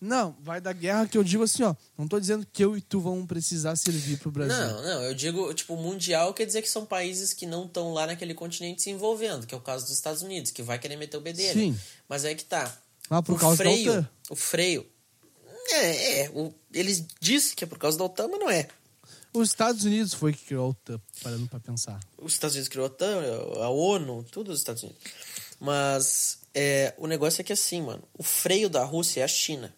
Não, 0.02 0.36
vai 0.42 0.60
dar 0.60 0.74
guerra 0.74 1.08
que 1.08 1.18
eu 1.18 1.24
digo 1.24 1.44
assim, 1.44 1.64
ó. 1.64 1.74
Não 1.98 2.10
tô 2.10 2.20
dizendo 2.20 2.46
que 2.52 2.62
eu 2.62 2.76
e 2.76 2.82
tu 2.82 3.00
vamos 3.00 3.26
precisar 3.26 3.78
servir 3.78 4.18
pro 4.18 4.30
Brasil. 4.30 4.54
Não, 4.54 4.84
não, 4.84 5.04
eu 5.04 5.14
digo, 5.14 5.54
tipo, 5.54 5.78
mundial 5.78 6.34
quer 6.34 6.46
dizer 6.46 6.62
que 6.62 6.70
são 6.70 6.86
países 6.86 7.32
que 7.32 7.46
não 7.46 7.64
estão 7.64 7.94
lá 7.94 8.06
naquele 8.06 8.34
continente 8.34 8.82
se 8.82 8.90
envolvendo, 8.90 9.48
que 9.48 9.56
é 9.56 9.58
o 9.58 9.62
caso 9.62 9.86
dos 9.86 9.94
Estados 9.94 10.22
Unidos, 10.22 10.52
que 10.52 10.62
vai 10.62 10.78
querer 10.78 10.98
meter 10.98 11.16
o 11.16 11.22
bedelho. 11.22 11.58
Sim. 11.58 11.80
Mas 12.10 12.26
aí 12.26 12.36
que 12.36 12.44
tá. 12.44 12.70
Ah, 13.10 13.24
por 13.24 13.36
o 13.36 13.40
causa 13.40 13.56
freio, 13.56 14.02
da 14.02 14.10
O 14.30 14.36
freio. 14.36 14.86
É, 15.72 16.22
é. 16.22 16.30
O, 16.30 16.54
eles 16.74 17.06
dizem 17.20 17.56
que 17.56 17.64
é 17.64 17.68
por 17.68 17.78
causa 17.78 17.98
da 17.98 18.04
OTAN, 18.04 18.28
mas 18.28 18.40
não 18.40 18.50
é. 18.50 18.68
Os 19.34 19.50
Estados 19.50 19.84
Unidos 19.84 20.14
foi 20.14 20.32
que 20.34 20.46
criou 20.46 20.66
a 20.66 20.70
OTAN, 20.70 21.02
parando 21.24 21.48
pra 21.48 21.60
pensar. 21.60 22.00
Os 22.18 22.34
Estados 22.34 22.56
Unidos 22.56 22.70
criou 22.70 22.86
a 22.86 22.88
OTAN, 22.88 23.22
a 23.62 23.70
ONU, 23.70 24.24
tudo 24.32 24.52
os 24.52 24.60
Estados 24.60 24.84
Unidos. 24.84 25.02
Mas 25.60 26.40
é, 26.54 26.94
o 26.98 27.08
negócio 27.08 27.42
é 27.42 27.44
que 27.44 27.54
assim, 27.54 27.82
mano, 27.82 28.04
o 28.18 28.22
freio 28.22 28.70
da 28.70 28.84
Rússia 28.84 29.22
é 29.22 29.24
a 29.24 29.28
China. 29.28 29.74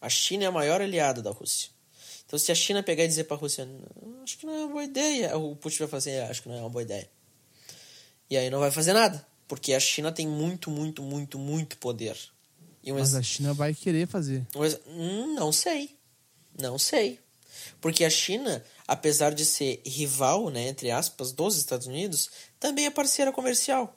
A 0.00 0.08
China 0.08 0.44
é 0.44 0.46
a 0.46 0.52
maior 0.52 0.80
aliada 0.80 1.20
da 1.20 1.30
Rússia. 1.30 1.70
Então, 2.24 2.38
se 2.38 2.50
a 2.50 2.54
China 2.54 2.82
pegar 2.82 3.04
e 3.04 3.08
dizer 3.08 3.24
para 3.24 3.36
a 3.36 3.40
Rússia, 3.40 3.68
acho 4.22 4.38
que 4.38 4.46
não 4.46 4.54
é 4.54 4.58
uma 4.58 4.68
boa 4.68 4.84
ideia, 4.84 5.36
o 5.36 5.54
Putin 5.54 5.78
vai 5.80 5.88
falar 5.88 5.98
assim, 5.98 6.10
é, 6.10 6.22
acho 6.28 6.42
que 6.42 6.48
não 6.48 6.56
é 6.56 6.60
uma 6.60 6.70
boa 6.70 6.82
ideia. 6.82 7.08
E 8.28 8.36
aí 8.36 8.50
não 8.50 8.58
vai 8.58 8.70
fazer 8.70 8.92
nada, 8.92 9.24
porque 9.46 9.72
a 9.74 9.80
China 9.80 10.10
tem 10.10 10.26
muito, 10.26 10.70
muito, 10.70 11.02
muito, 11.02 11.38
muito 11.38 11.76
poder. 11.78 12.18
Um 12.86 12.98
Mas 12.98 13.14
a 13.14 13.22
China 13.22 13.52
vai 13.52 13.74
querer 13.74 14.06
fazer. 14.06 14.46
Um 14.86 15.34
não 15.34 15.50
sei. 15.52 15.96
Não 16.58 16.78
sei. 16.78 17.18
Porque 17.80 18.04
a 18.04 18.10
China, 18.10 18.62
apesar 18.86 19.34
de 19.34 19.44
ser 19.44 19.80
rival, 19.84 20.50
né, 20.50 20.68
entre 20.68 20.90
aspas, 20.90 21.32
dos 21.32 21.56
Estados 21.56 21.86
Unidos, 21.86 22.30
também 22.58 22.86
é 22.86 22.90
parceira 22.90 23.32
comercial. 23.32 23.94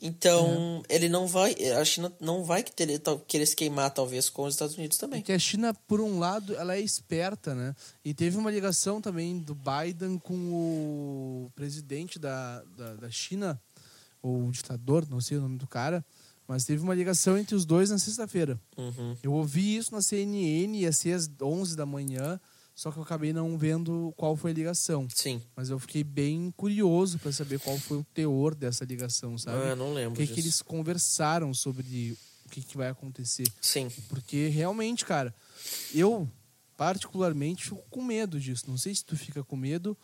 Então, 0.00 0.82
é. 0.88 0.94
ele 0.94 1.08
não 1.08 1.26
vai. 1.26 1.54
A 1.76 1.84
China 1.84 2.12
não 2.20 2.44
vai 2.44 2.62
querer, 2.62 3.00
querer 3.26 3.46
se 3.46 3.56
queimar, 3.56 3.90
talvez, 3.90 4.30
com 4.30 4.44
os 4.44 4.54
Estados 4.54 4.76
Unidos 4.76 4.96
também. 4.96 5.20
Porque 5.20 5.32
a 5.32 5.38
China, 5.38 5.74
por 5.74 6.00
um 6.00 6.20
lado, 6.20 6.54
ela 6.54 6.76
é 6.76 6.80
esperta, 6.80 7.52
né? 7.52 7.74
E 8.04 8.14
teve 8.14 8.36
uma 8.36 8.50
ligação 8.50 9.00
também 9.00 9.40
do 9.40 9.56
Biden 9.56 10.18
com 10.18 10.34
o 10.34 11.50
presidente 11.56 12.16
da, 12.18 12.62
da, 12.76 12.94
da 12.94 13.10
China, 13.10 13.60
ou 14.22 14.46
o 14.46 14.52
ditador, 14.52 15.04
não 15.10 15.20
sei 15.20 15.36
o 15.36 15.40
nome 15.40 15.58
do 15.58 15.66
cara, 15.66 16.04
mas 16.48 16.64
teve 16.64 16.82
uma 16.82 16.94
ligação 16.94 17.36
entre 17.36 17.54
os 17.54 17.66
dois 17.66 17.90
na 17.90 17.98
sexta-feira. 17.98 18.58
Uhum. 18.76 19.14
Eu 19.22 19.34
ouvi 19.34 19.76
isso 19.76 19.92
na 19.92 20.00
CNN, 20.00 20.78
ia 20.78 20.90
ser 20.90 21.12
às 21.12 21.30
11 21.40 21.76
da 21.76 21.84
manhã. 21.84 22.40
Só 22.74 22.92
que 22.92 22.98
eu 22.98 23.02
acabei 23.02 23.32
não 23.32 23.58
vendo 23.58 24.14
qual 24.16 24.36
foi 24.36 24.52
a 24.52 24.54
ligação. 24.54 25.08
Sim. 25.12 25.42
Mas 25.56 25.68
eu 25.68 25.80
fiquei 25.80 26.04
bem 26.04 26.52
curioso 26.56 27.18
para 27.18 27.32
saber 27.32 27.58
qual 27.58 27.76
foi 27.76 27.98
o 27.98 28.04
teor 28.14 28.54
dessa 28.54 28.84
ligação, 28.84 29.36
sabe? 29.36 29.72
Ah, 29.72 29.74
não 29.74 29.92
lembro. 29.92 30.14
O 30.14 30.26
que, 30.26 30.32
que 30.32 30.40
eles 30.40 30.62
conversaram 30.62 31.52
sobre 31.52 32.16
o 32.46 32.48
que, 32.48 32.62
que 32.62 32.76
vai 32.76 32.88
acontecer. 32.88 33.46
Sim. 33.60 33.90
Porque 34.08 34.46
realmente, 34.46 35.04
cara, 35.04 35.34
eu 35.92 36.30
particularmente 36.76 37.64
fico 37.64 37.84
com 37.90 38.02
medo 38.02 38.40
disso. 38.40 38.64
Não 38.68 38.78
sei 38.78 38.94
se 38.94 39.04
tu 39.04 39.16
fica 39.16 39.42
com 39.42 39.56
medo. 39.56 39.98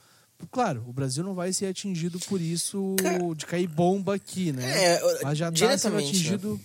Claro, 0.50 0.84
o 0.86 0.92
Brasil 0.92 1.24
não 1.24 1.34
vai 1.34 1.52
ser 1.52 1.66
atingido 1.66 2.18
por 2.20 2.40
isso 2.40 2.96
de 3.36 3.46
cair 3.46 3.66
bomba 3.66 4.14
aqui, 4.14 4.52
né? 4.52 4.94
É, 4.94 5.22
Mas 5.22 5.38
já 5.38 5.48
está 5.48 5.78
sendo 5.78 5.96
né? 5.96 6.02
atingido. 6.02 6.54
Né? 6.54 6.60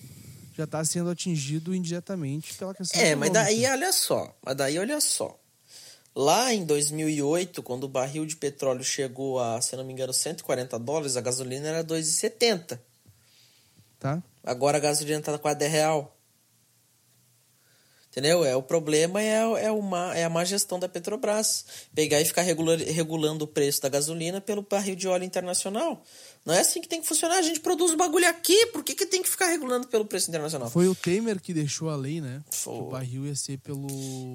Já 0.58 0.64
está 0.66 0.84
sendo 0.84 1.10
atingido 1.10 1.74
indiretamente 1.74 2.54
pela 2.56 2.74
questão 2.74 3.00
É, 3.02 3.16
mas 3.16 3.32
daí 3.32 3.66
olha 3.66 3.94
só. 3.94 4.36
Mas 4.44 4.58
daí 4.58 4.78
olha 4.78 5.00
só. 5.00 5.40
Lá 6.14 6.54
em 6.54 6.66
2008, 6.66 7.64
quando 7.64 7.86
o 7.86 7.88
barril 7.88 8.26
de 8.26 8.36
petróleo 8.36 8.84
chegou 8.84 9.40
a, 9.40 9.62
se 9.62 9.76
não 9.78 9.86
me 9.86 9.94
engano, 9.94 10.12
140 10.12 10.78
dólares, 10.80 11.16
a 11.16 11.22
gasolina 11.22 11.68
era 11.68 11.84
2,70. 11.84 12.78
Tá. 13.98 14.22
Agora 14.44 14.78
a 14.78 14.82
gasolina 14.82 15.22
tá 15.22 15.38
quase 15.38 15.60
10 15.60 15.72
real. 15.72 16.19
Entendeu? 18.12 18.44
É, 18.44 18.56
o 18.56 18.64
problema 18.64 19.22
é, 19.22 19.66
é, 19.66 19.72
uma, 19.72 20.16
é 20.16 20.24
a 20.24 20.30
má 20.30 20.44
gestão 20.44 20.80
da 20.80 20.90
Petrobras. 20.90 21.66
Pegar 21.94 22.20
e 22.20 22.26
ficar 22.26 22.42
regular, 22.42 22.78
regulando 22.80 23.46
o 23.46 23.48
preço 23.48 23.82
da 23.82 23.90
gasolina 23.90 24.42
pelo 24.42 24.64
barril 24.64 24.96
de 24.96 25.08
óleo 25.08 25.24
internacional. 25.24 26.04
Não 26.44 26.54
é 26.54 26.62
assim 26.62 26.82
que 26.82 26.88
tem 26.88 27.02
que 27.02 27.08
funcionar. 27.08 27.38
A 27.38 27.42
gente 27.44 27.60
produz 27.60 27.92
o 27.92 27.98
bagulho 27.98 28.28
aqui, 28.28 28.66
por 28.68 28.84
que, 28.84 28.96
que 28.96 29.06
tem 29.06 29.22
que 29.22 29.30
ficar 29.30 29.48
regulando 29.48 29.88
pelo 29.88 30.06
preço 30.06 30.30
internacional? 30.30 30.70
Foi 30.72 30.88
o 30.88 30.96
Temer 30.96 31.40
que 31.40 31.54
deixou 31.54 31.90
a 31.90 31.96
lei, 31.96 32.20
né? 32.20 32.42
Foi. 32.50 32.74
Que 32.74 32.82
o 32.82 32.90
barril 32.90 33.28
ia 33.28 33.36
ser 33.36 33.58
pelo. 33.60 33.88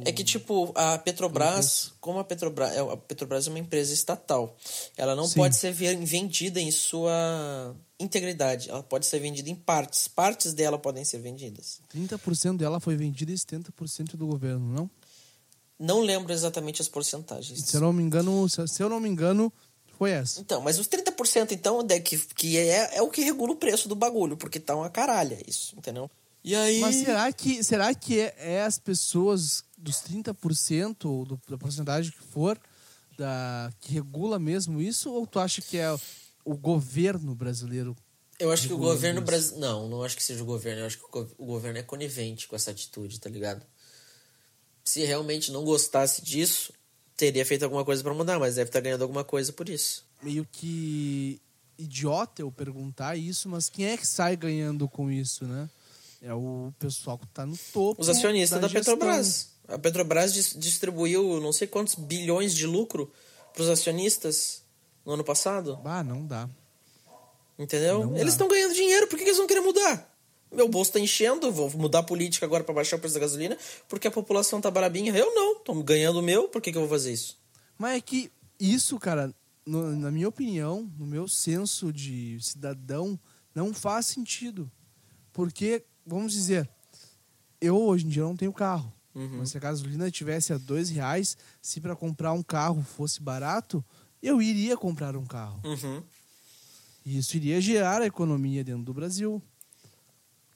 É 0.05 0.13
que, 0.13 0.23
tipo, 0.23 0.71
a 0.77 0.97
Petrobras, 0.99 1.93
como 2.01 2.21
a 2.21 2.25
Petrobras, 2.25 2.77
é, 2.77 2.79
a 2.79 2.97
Petrobras 2.97 3.49
é 3.49 3.51
uma 3.51 3.59
empresa 3.59 3.93
estatal, 3.93 4.57
ela 4.97 5.17
não 5.17 5.27
Sim. 5.27 5.41
pode 5.41 5.57
ser 5.57 5.73
vendida 5.73 6.61
em 6.61 6.71
sua 6.71 7.75
integridade. 8.05 8.71
Ela 8.71 8.83
pode 8.83 9.07
ser 9.07 9.19
vendida 9.19 9.49
em 9.49 9.55
partes. 9.55 10.07
Partes 10.07 10.53
dela 10.53 10.79
podem 10.79 11.05
ser 11.05 11.19
vendidas. 11.19 11.81
30% 11.95 12.57
dela 12.57 12.79
foi 12.79 12.97
vendida 12.97 13.33
e 13.33 13.35
70% 13.35 14.17
do 14.17 14.27
governo, 14.27 14.73
não? 14.73 14.91
Não 15.79 16.01
lembro 16.01 16.33
exatamente 16.33 16.81
as 16.81 16.89
porcentagens. 16.89 17.61
Se 17.65 17.77
eu 17.77 17.81
não 17.81 17.93
me 17.93 18.03
engano, 18.03 18.49
se 18.49 18.83
eu 18.83 18.89
não 18.89 19.01
me 19.01 19.09
engano, 19.09 19.53
foi 19.99 20.11
essa. 20.11 20.41
Então, 20.41 20.61
mas 20.61 20.79
os 20.79 20.89
30% 20.89 21.53
então, 21.53 21.85
é 21.89 22.01
que, 22.01 22.17
que 22.17 22.57
é, 22.59 22.97
é 22.97 23.03
o 23.03 23.11
que 23.11 23.23
regula 23.23 23.53
o 23.53 23.57
preço 23.57 23.89
do 23.89 23.95
bagulho, 23.95 24.37
porque 24.37 24.61
tá 24.61 24.77
uma 24.77 24.91
caralha 24.91 25.39
isso, 25.47 25.75
entendeu? 25.77 26.11
E 26.43 26.55
aí... 26.55 26.81
Mas 26.81 26.97
será 26.97 27.33
que, 27.33 27.65
será 27.65 27.95
que 27.95 28.21
é, 28.21 28.35
é 28.39 28.63
as 28.63 28.79
pessoas 28.79 29.65
dos 29.77 29.97
30% 29.97 31.07
ou 31.07 31.25
do, 31.25 31.41
da 31.49 31.57
porcentagem 31.57 32.13
que 32.13 32.23
for 32.23 32.59
da, 33.17 33.73
que 33.81 33.93
regula 33.93 34.39
mesmo 34.39 34.81
isso? 34.81 35.11
Ou 35.11 35.27
tu 35.27 35.39
acha 35.39 35.63
que 35.63 35.79
é 35.79 35.95
o 36.45 36.57
governo 36.57 37.35
brasileiro? 37.35 37.97
Eu 38.39 38.51
acho 38.51 38.67
que 38.67 38.73
o 38.73 38.79
governo 38.79 39.21
brasileiro. 39.21 39.61
Não, 39.61 39.89
não 39.89 40.03
acho 40.03 40.17
que 40.17 40.23
seja 40.23 40.43
o 40.43 40.47
governo. 40.47 40.83
Eu 40.83 40.87
acho 40.87 40.99
que 40.99 41.05
o 41.39 41.47
governo 41.47 41.79
é 41.79 41.83
conivente 41.83 42.49
com 42.49 42.57
essa 42.57 42.71
atitude, 42.71 43.21
tá 43.21 43.31
ligado? 43.31 43.65
Se 44.85 45.05
realmente 45.05 45.51
não 45.51 45.65
gostasse 45.65 46.23
disso, 46.23 46.73
teria 47.17 47.47
feito 47.47 47.63
alguma 47.63 47.85
coisa 47.85 48.03
para 48.03 48.13
mudar, 48.13 48.39
mas 48.39 48.57
deve 48.57 48.69
estar 48.69 48.81
tá 48.81 48.85
ganhando 48.85 49.03
alguma 49.03 49.25
coisa 49.25 49.53
por 49.53 49.69
isso. 49.69 50.05
Meio 50.23 50.47
que 50.51 51.41
idiota 51.79 52.43
eu 52.43 52.51
perguntar 52.51 53.17
isso, 53.17 53.49
mas 53.49 53.69
quem 53.69 53.87
é 53.87 53.97
que 53.97 54.07
sai 54.07 54.37
ganhando 54.37 54.89
com 54.89 55.11
isso, 55.11 55.47
né? 55.47 55.69
É 56.21 56.33
o 56.33 56.73
pessoal 56.79 57.19
que 57.19 57.27
está 57.27 57.45
no 57.45 57.57
topo. 57.73 58.01
Os 58.01 58.09
acionistas 58.09 58.61
da, 58.61 58.67
da 58.67 58.73
Petrobras. 58.73 59.51
A 59.69 59.79
Petrobras 59.79 60.35
distribuiu 60.35 61.41
não 61.41 61.53
sei 61.53 61.67
quantos 61.67 61.95
bilhões 61.95 62.55
de 62.55 62.67
lucro 62.67 63.13
para 63.53 63.63
os 63.63 63.69
acionistas 63.69 64.64
no 65.05 65.13
ano 65.13 65.25
passado. 65.25 65.81
Ah, 65.85 66.03
não 66.03 66.27
dá. 66.27 66.49
Entendeu? 67.59 68.07
Não 68.07 68.17
eles 68.17 68.35
estão 68.35 68.49
ganhando 68.49 68.75
dinheiro, 68.75 69.07
por 69.07 69.17
que 69.17 69.25
eles 69.25 69.37
vão 69.37 69.47
querer 69.47 69.61
mudar? 69.61 70.11
Meu 70.51 70.69
bolso 70.69 70.93
tá 70.93 71.01
enchendo, 71.01 71.51
vou 71.51 71.71
mudar 71.71 72.01
a 72.01 72.03
política 72.03 72.47
agora 72.47 72.63
para 72.63 72.75
baixar 72.75 72.97
o 72.97 73.01
preço 73.01 73.15
da 73.15 73.21
gasolina, 73.21 73.59
porque 73.89 74.07
a 74.07 74.11
população 74.11 74.61
tá 74.61 74.71
barabinha. 74.71 75.17
Eu 75.17 75.35
não, 75.35 75.59
tô 75.61 75.75
ganhando 75.83 76.21
o 76.21 76.23
meu, 76.23 76.49
por 76.49 76.63
que, 76.63 76.71
que 76.71 76.79
eu 76.79 76.83
vou 76.83 76.91
fazer 76.91 77.13
isso? 77.13 77.39
Mas 77.77 77.97
é 77.97 78.01
que 78.01 78.31
isso, 78.59 78.99
cara, 78.99 79.35
no, 79.67 79.97
na 79.97 80.11
minha 80.11 80.29
opinião, 80.29 80.91
no 80.97 81.07
meu 81.07 81.27
senso 81.27 81.93
de 81.93 82.39
cidadão, 82.41 83.19
não 83.55 83.75
faz 83.75 84.07
sentido. 84.07 84.71
Porque, 85.33 85.85
vamos 86.07 86.33
dizer, 86.33 86.69
eu 87.61 87.81
hoje 87.81 88.07
em 88.07 88.09
dia 88.09 88.23
não 88.23 88.37
tenho 88.37 88.53
carro. 88.53 88.93
Uhum. 89.15 89.39
Mas 89.39 89.51
se 89.51 89.57
a 89.57 89.61
gasolina 89.61 90.11
tivesse 90.11 90.53
a 90.53 90.59
dois 90.59 90.91
reais, 90.91 91.37
se 91.63 91.81
para 91.81 91.97
comprar 91.97 92.33
um 92.33 92.43
carro 92.43 92.83
fosse 92.83 93.23
barato, 93.23 93.85
eu 94.27 94.41
iria 94.41 94.77
comprar 94.77 95.17
um 95.17 95.27
carro. 95.27 95.61
Uhum. 95.65 96.03
E 97.05 97.19
isso 97.19 97.37
iria 97.37 97.61
gerar 97.61 98.01
a 98.01 98.07
economia 98.07 98.65
dentro 98.65 98.83
do 98.83 98.95
Brasil. 98.95 99.43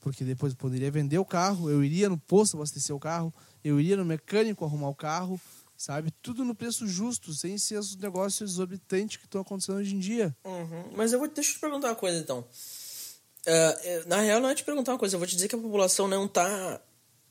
Porque 0.00 0.24
depois 0.24 0.52
eu 0.52 0.58
poderia 0.58 0.90
vender 0.90 1.18
o 1.18 1.24
carro, 1.24 1.68
eu 1.68 1.84
iria 1.84 2.08
no 2.08 2.16
posto 2.16 2.56
abastecer 2.56 2.94
o 2.94 3.00
carro, 3.00 3.34
eu 3.62 3.78
iria 3.80 3.96
no 3.96 4.04
mecânico 4.04 4.64
arrumar 4.64 4.88
o 4.88 4.94
carro, 4.94 5.40
sabe? 5.76 6.12
Tudo 6.22 6.44
no 6.44 6.54
preço 6.54 6.86
justo, 6.86 7.34
sem 7.34 7.58
ser 7.58 7.78
os 7.78 7.96
negócios 7.96 8.52
exorbitantes 8.52 9.16
que 9.16 9.24
estão 9.24 9.40
acontecendo 9.40 9.78
hoje 9.78 9.94
em 9.94 9.98
dia. 9.98 10.34
Uhum. 10.44 10.92
Mas 10.96 11.12
eu 11.12 11.18
vou 11.18 11.28
deixa 11.28 11.50
eu 11.50 11.54
te 11.54 11.60
perguntar 11.60 11.88
uma 11.88 11.96
coisa 11.96 12.18
então. 12.18 12.40
Uh, 12.40 14.08
na 14.08 14.20
real, 14.20 14.40
não 14.40 14.48
é 14.48 14.54
te 14.54 14.64
perguntar 14.64 14.92
uma 14.92 14.98
coisa, 14.98 15.16
eu 15.16 15.18
vou 15.18 15.26
te 15.26 15.34
dizer 15.34 15.48
que 15.48 15.54
a 15.54 15.58
população 15.58 16.06
não 16.08 16.28
tá 16.28 16.80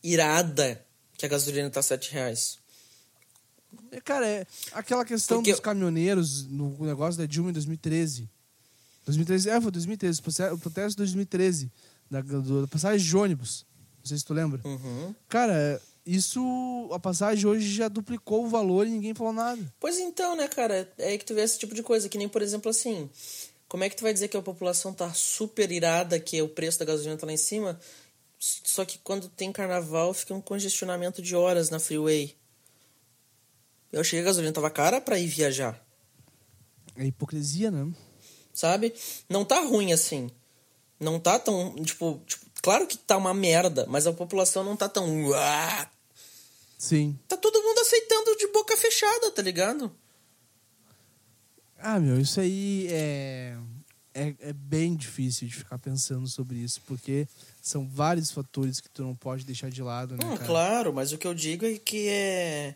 irada 0.04 0.86
que 1.18 1.26
a 1.26 1.30
gasolina 1.30 1.70
tá 1.70 1.82
7 1.82 2.12
reais. 2.12 2.60
É, 3.92 4.02
cara, 4.02 4.28
é 4.28 4.48
aquela 4.72 5.06
questão 5.06 5.38
Porque- 5.38 5.52
dos 5.52 5.60
caminhoneiros 5.60 6.46
no 6.48 6.78
negócio 6.86 7.18
da 7.20 7.26
Dilma 7.26 7.50
em 7.50 7.54
2013. 7.54 8.30
2013, 9.06 9.50
é, 9.50 9.62
foi 9.62 9.72
2013, 9.72 10.20
o 10.54 10.58
protesto 10.58 10.90
de 10.92 10.98
2013, 10.98 11.72
da, 12.12 12.22
da 12.22 12.68
passagem 12.70 13.06
de 13.06 13.16
ônibus. 13.16 13.66
Não 14.00 14.06
sei 14.06 14.18
se 14.18 14.26
tu 14.26 14.34
lembra. 14.34 14.60
Uhum. 14.66 15.16
Cara, 15.30 15.82
isso, 16.06 16.90
a 16.92 17.00
passagem 17.00 17.46
hoje 17.46 17.74
já 17.74 17.88
duplicou 17.88 18.46
o 18.46 18.50
valor 18.50 18.86
e 18.86 18.90
ninguém 18.90 19.14
falou 19.14 19.32
nada. 19.34 19.62
Pois 19.80 19.98
então, 19.98 20.36
né, 20.36 20.48
cara? 20.48 20.90
É 20.98 21.10
aí 21.10 21.18
que 21.18 21.26
tu 21.26 21.34
vê 21.34 21.42
esse 21.42 21.58
tipo 21.60 21.74
de 21.74 21.84
coisa. 21.84 22.10
Que 22.10 22.18
nem, 22.18 22.28
por 22.30 22.42
exemplo, 22.42 22.70
assim. 22.70 23.10
Como 23.68 23.84
é 23.84 23.90
que 23.90 23.98
tu 23.98 24.04
vai 24.04 24.14
dizer 24.14 24.30
que 24.30 24.38
a 24.38 24.42
população 24.42 24.94
tá 24.94 25.14
super 25.14 25.70
irada, 25.72 26.18
que 26.20 26.42
o 26.42 26.48
preço 26.48 26.80
da 26.80 26.86
gasolina 26.86 27.18
tá 27.18 27.26
lá 27.26 27.34
em 27.34 27.38
cima? 27.38 27.78
Só 28.40 28.86
que 28.86 28.98
quando 29.00 29.28
tem 29.28 29.52
carnaval 29.52 30.14
fica 30.14 30.34
um 30.34 30.40
congestionamento 30.42 31.22
de 31.22 31.36
horas 31.36 31.70
na 31.70 31.80
freeway. 31.80 32.34
Eu 33.92 34.02
achei 34.02 34.20
que 34.20 34.24
a 34.24 34.26
gasolina 34.26 34.54
tava 34.54 34.70
cara 34.70 35.00
pra 35.02 35.18
ir 35.20 35.28
viajar, 35.28 35.82
É 36.96 37.06
hipocrisia, 37.06 37.72
né? 37.72 37.92
sabe? 38.54 38.94
Não 39.30 39.46
tá 39.46 39.60
ruim 39.62 39.94
assim. 39.94 40.30
Não 41.00 41.20
tá 41.20 41.38
tão. 41.38 41.76
Tipo, 41.84 42.20
tipo, 42.26 42.46
claro 42.62 42.88
que 42.88 42.98
tá 42.98 43.16
uma 43.18 43.34
merda, 43.34 43.86
mas 43.88 44.08
a 44.08 44.14
população 44.14 44.64
não 44.64 44.76
tá 44.76 44.90
tão. 44.90 45.26
"Uá". 45.28 45.90
Sim. 46.78 47.18
Tá 47.28 47.38
todo 47.38 47.62
mundo 47.62 47.80
aceitando 47.80 48.36
de 48.38 48.48
boca 48.48 48.76
fechada, 48.78 49.32
tá 49.32 49.42
ligado? 49.42 49.92
Ah, 51.80 52.00
meu, 52.00 52.20
isso 52.20 52.40
aí 52.40 52.88
é, 52.90 53.56
é, 54.14 54.34
é 54.40 54.54
bem 54.54 54.96
difícil 54.96 55.48
de 55.48 55.54
ficar 55.56 55.78
pensando 55.78 56.28
sobre 56.28 56.58
isso, 56.58 56.82
porque 56.88 57.28
são 57.62 57.88
vários 57.88 58.32
fatores 58.32 58.80
que 58.80 58.90
tu 58.90 59.04
não 59.04 59.14
pode 59.16 59.46
deixar 59.46 59.70
de 59.70 59.82
lado, 59.84 60.16
né, 60.18 60.26
Hum, 60.26 60.38
claro, 60.38 60.92
mas 60.92 61.12
o 61.12 61.18
que 61.20 61.28
eu 61.28 61.36
digo 61.36 61.66
é 61.66 61.78
que 61.78 62.08
é, 62.10 62.76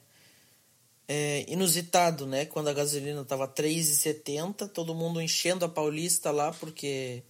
é 1.13 1.45
inusitado, 1.49 2.25
né? 2.25 2.45
Quando 2.45 2.69
a 2.69 2.73
gasolina 2.73 3.25
tava 3.25 3.45
3,70, 3.45 4.69
todo 4.69 4.95
mundo 4.95 5.21
enchendo 5.21 5.65
a 5.65 5.69
Paulista 5.69 6.31
lá 6.31 6.53
porque 6.53 7.21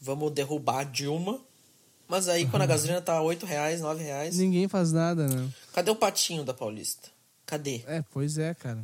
vamos 0.00 0.32
derrubar 0.32 0.78
a 0.78 0.84
Dilma. 0.84 1.38
Mas 2.08 2.28
aí 2.28 2.48
quando 2.48 2.62
a 2.62 2.66
gasolina 2.66 3.02
tá 3.02 3.20
8 3.20 3.44
reais, 3.44 3.82
9 3.82 4.02
reais, 4.02 4.38
Ninguém 4.38 4.66
faz 4.68 4.90
nada, 4.90 5.28
né? 5.28 5.52
cadê 5.72 5.90
o 5.90 5.96
patinho 5.96 6.44
da 6.44 6.54
Paulista? 6.54 7.10
Cadê? 7.44 7.84
É, 7.86 8.02
pois 8.10 8.38
é, 8.38 8.54
cara. 8.54 8.82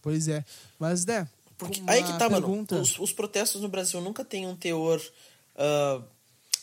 Pois 0.00 0.28
é. 0.28 0.44
Mas, 0.78 1.04
né? 1.04 1.28
Porque 1.58 1.82
aí 1.88 2.04
que 2.04 2.16
tá, 2.16 2.30
pergunta... 2.30 2.76
mano. 2.76 2.84
Os, 2.84 2.98
os 3.00 3.12
protestos 3.12 3.60
no 3.60 3.68
Brasil 3.68 4.00
nunca 4.00 4.24
tem 4.24 4.46
um 4.46 4.54
teor 4.54 5.02
ah, 5.56 6.00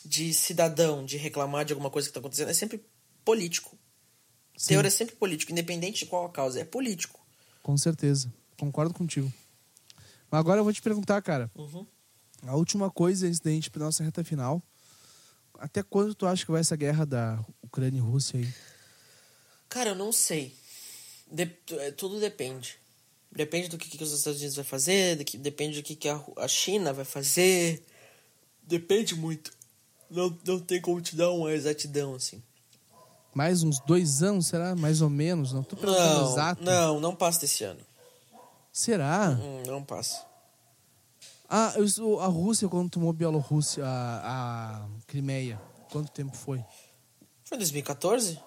de 0.02 0.32
cidadão, 0.32 1.04
de 1.04 1.18
reclamar 1.18 1.66
de 1.66 1.74
alguma 1.74 1.90
coisa 1.90 2.08
que 2.08 2.14
tá 2.14 2.20
acontecendo. 2.20 2.48
É 2.48 2.54
sempre 2.54 2.82
político. 3.22 3.76
Sim. 4.56 4.68
teor 4.74 4.84
é 4.86 4.90
sempre 4.90 5.16
político, 5.16 5.52
independente 5.52 6.00
de 6.00 6.06
qual 6.06 6.24
a 6.26 6.30
causa. 6.30 6.60
É 6.60 6.64
político. 6.64 7.20
Com 7.62 7.76
certeza. 7.76 8.32
Concordo 8.58 8.94
contigo. 8.94 9.32
Mas 10.30 10.40
agora 10.40 10.60
eu 10.60 10.64
vou 10.64 10.72
te 10.72 10.82
perguntar, 10.82 11.20
cara. 11.22 11.50
Uhum. 11.54 11.86
A 12.42 12.54
última 12.56 12.90
coisa 12.90 13.26
antes 13.26 13.40
da 13.40 13.50
gente 13.50 13.66
ir 13.66 13.70
pra 13.70 13.84
nossa 13.84 14.02
reta 14.04 14.24
final. 14.24 14.62
Até 15.58 15.82
quando 15.82 16.14
tu 16.14 16.26
acha 16.26 16.44
que 16.44 16.50
vai 16.50 16.60
essa 16.60 16.76
guerra 16.76 17.04
da 17.04 17.44
Ucrânia 17.62 17.98
e 17.98 18.00
Rússia 18.00 18.38
aí? 18.40 18.48
Cara, 19.68 19.90
eu 19.90 19.94
não 19.94 20.12
sei. 20.12 20.54
De- 21.30 21.56
é, 21.72 21.90
tudo 21.90 22.20
depende. 22.20 22.78
Depende 23.32 23.68
do 23.68 23.76
que, 23.78 23.90
que 23.90 24.02
os 24.02 24.12
Estados 24.12 24.38
Unidos 24.38 24.56
vai 24.56 24.64
fazer, 24.64 25.22
que, 25.24 25.36
depende 25.36 25.80
do 25.80 25.84
que, 25.84 25.96
que 25.96 26.08
a, 26.08 26.22
a 26.38 26.48
China 26.48 26.92
vai 26.92 27.04
fazer. 27.04 27.84
Depende 28.62 29.14
muito. 29.14 29.52
Não, 30.10 30.38
não 30.46 30.60
tem 30.60 30.80
como 30.80 31.00
te 31.00 31.16
dar 31.16 31.30
uma 31.30 31.52
exatidão, 31.52 32.14
assim. 32.14 32.42
Mais 33.36 33.62
uns 33.62 33.78
dois 33.80 34.22
anos, 34.22 34.46
será? 34.46 34.74
Mais 34.74 35.02
ou 35.02 35.10
menos? 35.10 35.52
Não 35.52 35.62
tô 35.62 35.76
perguntando 35.76 36.20
Não, 36.22 36.32
exato. 36.32 36.64
não, 36.64 37.00
não 37.00 37.14
passa 37.14 37.40
desse 37.40 37.64
ano. 37.64 37.80
Será? 38.72 39.38
Hum, 39.38 39.62
não 39.66 39.84
passa. 39.84 40.24
Ah, 41.46 41.74
eu 41.76 42.18
a 42.18 42.26
Rússia, 42.28 42.66
quando 42.66 42.88
tomou 42.88 43.12
Bielorrússia, 43.12 43.84
a, 43.84 44.80
a 44.84 44.86
Crimeia, 45.06 45.60
quanto 45.92 46.10
tempo 46.10 46.34
foi? 46.34 46.64
Foi 47.44 47.58
2014? 47.58 48.40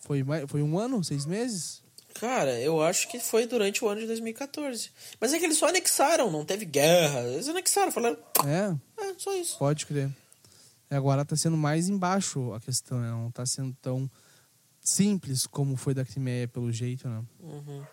Foi, 0.00 0.22
mais, 0.22 0.44
foi 0.46 0.62
um 0.62 0.78
ano? 0.78 1.02
Seis 1.02 1.24
meses? 1.24 1.82
Cara, 2.12 2.60
eu 2.60 2.82
acho 2.82 3.08
que 3.08 3.18
foi 3.18 3.46
durante 3.46 3.82
o 3.82 3.88
ano 3.88 4.02
de 4.02 4.06
2014. 4.08 4.90
Mas 5.18 5.32
é 5.32 5.38
que 5.38 5.46
eles 5.46 5.56
só 5.56 5.68
anexaram, 5.68 6.30
não 6.30 6.44
teve 6.44 6.66
guerra. 6.66 7.20
Eles 7.22 7.48
anexaram, 7.48 7.90
falaram, 7.90 8.18
É, 8.46 8.76
é, 9.04 9.14
só 9.16 9.34
isso. 9.34 9.56
pode 9.58 9.86
crer. 9.86 10.10
Agora 10.96 11.24
tá 11.24 11.36
sendo 11.36 11.56
mais 11.56 11.88
embaixo 11.88 12.52
a 12.52 12.60
questão, 12.60 13.00
né? 13.00 13.10
Não 13.10 13.30
tá 13.30 13.46
sendo 13.46 13.76
tão 13.80 14.10
simples 14.80 15.46
como 15.46 15.76
foi 15.76 15.94
da 15.94 16.04
Crimeia, 16.04 16.48
pelo 16.48 16.70
jeito, 16.72 17.08
né? 17.08 17.22
Uhum. 17.40 17.84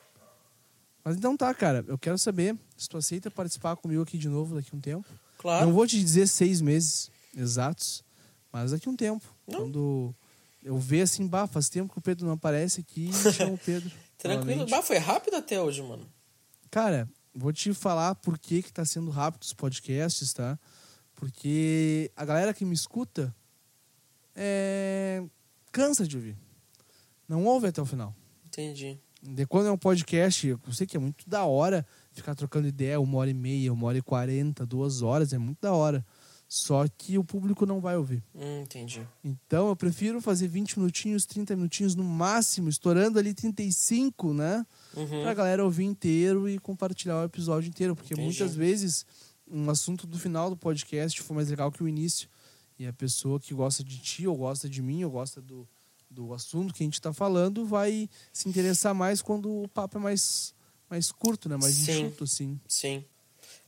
Mas 1.03 1.15
então 1.15 1.37
tá, 1.37 1.53
cara. 1.53 1.83
Eu 1.87 1.97
quero 1.97 2.17
saber 2.17 2.57
se 2.75 2.89
tu 2.89 2.97
aceita 2.97 3.31
participar 3.31 3.75
comigo 3.75 4.01
aqui 4.01 4.17
de 4.17 4.27
novo 4.27 4.55
daqui 4.55 4.69
a 4.73 4.77
um 4.77 4.81
tempo. 4.81 5.07
Claro. 5.37 5.65
Não 5.65 5.73
vou 5.73 5.87
te 5.87 5.97
dizer 5.99 6.27
seis 6.27 6.59
meses 6.61 7.09
exatos, 7.35 8.03
mas 8.51 8.71
daqui 8.71 8.89
a 8.89 8.91
um 8.91 8.95
tempo. 8.95 9.25
Não. 9.47 9.59
Quando 9.61 10.13
eu 10.63 10.77
ver 10.77 11.01
assim, 11.01 11.25
bah, 11.25 11.47
faz 11.47 11.69
tempo 11.69 11.93
que 11.93 11.99
o 11.99 12.01
Pedro 12.01 12.25
não 12.25 12.33
aparece 12.33 12.81
aqui 12.81 13.09
e 13.09 13.33
chama 13.33 13.53
o 13.53 13.57
Pedro. 13.57 13.89
Tranquilo. 14.17 14.67
Bah, 14.67 14.81
foi 14.81 14.97
rápido 14.97 15.35
até 15.37 15.61
hoje, 15.61 15.81
mano. 15.81 16.05
Cara, 16.69 17.09
vou 17.33 17.53
te 17.53 17.73
falar 17.73 18.15
por 18.15 18.37
que, 18.37 18.61
que 18.61 18.73
tá 18.73 18.83
sendo 18.83 19.09
rápido 19.09 19.43
os 19.43 19.53
podcasts, 19.53 20.33
tá? 20.33 20.59
Porque 21.19 22.09
a 22.15 22.23
galera 22.23 22.53
que 22.53 22.63
me 22.63 22.73
escuta 22.73 23.35
é... 24.33 25.21
cansa 25.69 26.07
de 26.07 26.15
ouvir. 26.15 26.37
Não 27.27 27.43
ouve 27.43 27.67
até 27.67 27.81
o 27.81 27.85
final. 27.85 28.15
Entendi. 28.47 28.97
De 29.21 29.45
quando 29.45 29.67
é 29.67 29.71
um 29.71 29.77
podcast, 29.77 30.47
eu 30.47 30.59
sei 30.71 30.87
que 30.87 30.95
é 30.95 30.99
muito 30.99 31.29
da 31.29 31.43
hora 31.43 31.85
ficar 32.13 32.35
trocando 32.35 32.69
ideia 32.69 33.01
uma 33.01 33.17
hora 33.17 33.29
e 33.29 33.33
meia, 33.33 33.73
uma 33.73 33.87
hora 33.87 33.97
e 33.97 34.01
quarenta, 34.01 34.65
duas 34.65 35.01
horas, 35.01 35.33
é 35.33 35.37
muito 35.37 35.59
da 35.59 35.73
hora. 35.73 36.05
Só 36.47 36.87
que 36.87 37.17
o 37.17 37.23
público 37.23 37.65
não 37.65 37.81
vai 37.81 37.97
ouvir. 37.97 38.23
Hum, 38.33 38.61
entendi. 38.61 39.05
Então 39.21 39.67
eu 39.67 39.75
prefiro 39.75 40.21
fazer 40.21 40.47
20 40.47 40.79
minutinhos, 40.79 41.25
30 41.25 41.55
minutinhos 41.55 41.95
no 41.95 42.03
máximo, 42.03 42.69
estourando 42.69 43.19
ali 43.19 43.33
35, 43.33 44.33
né? 44.33 44.65
Uhum. 44.95 45.21
Pra 45.21 45.33
galera 45.33 45.65
ouvir 45.65 45.83
inteiro 45.83 46.49
e 46.49 46.57
compartilhar 46.57 47.21
o 47.21 47.25
episódio 47.25 47.67
inteiro. 47.67 47.93
Porque 47.93 48.13
Entendi. 48.13 48.25
muitas 48.25 48.55
vezes 48.55 49.05
um 49.49 49.69
assunto 49.69 50.05
do 50.07 50.17
final 50.19 50.49
do 50.49 50.57
podcast 50.57 51.21
foi 51.21 51.35
mais 51.35 51.49
legal 51.49 51.71
que 51.71 51.83
o 51.83 51.87
início. 51.87 52.29
E 52.77 52.87
a 52.87 52.93
pessoa 52.93 53.39
que 53.39 53.53
gosta 53.53 53.83
de 53.83 53.97
ti, 53.99 54.25
ou 54.27 54.37
gosta 54.37 54.69
de 54.69 54.81
mim, 54.81 55.03
ou 55.03 55.11
gosta 55.11 55.41
do, 55.41 55.67
do 56.09 56.33
assunto 56.33 56.73
que 56.73 56.81
a 56.83 56.85
gente 56.85 57.01
tá 57.01 57.11
falando, 57.11 57.65
vai 57.65 58.09
se 58.31 58.47
interessar 58.47 58.93
mais 58.95 59.21
quando 59.21 59.63
o 59.63 59.67
papo 59.67 59.97
é 59.97 60.01
mais, 60.01 60.53
mais 60.89 61.11
curto, 61.11 61.49
né? 61.49 61.57
Mais 61.57 61.75
Sim. 61.75 61.91
enxuto, 62.05 62.23
assim. 62.23 62.59
Sim. 62.67 63.03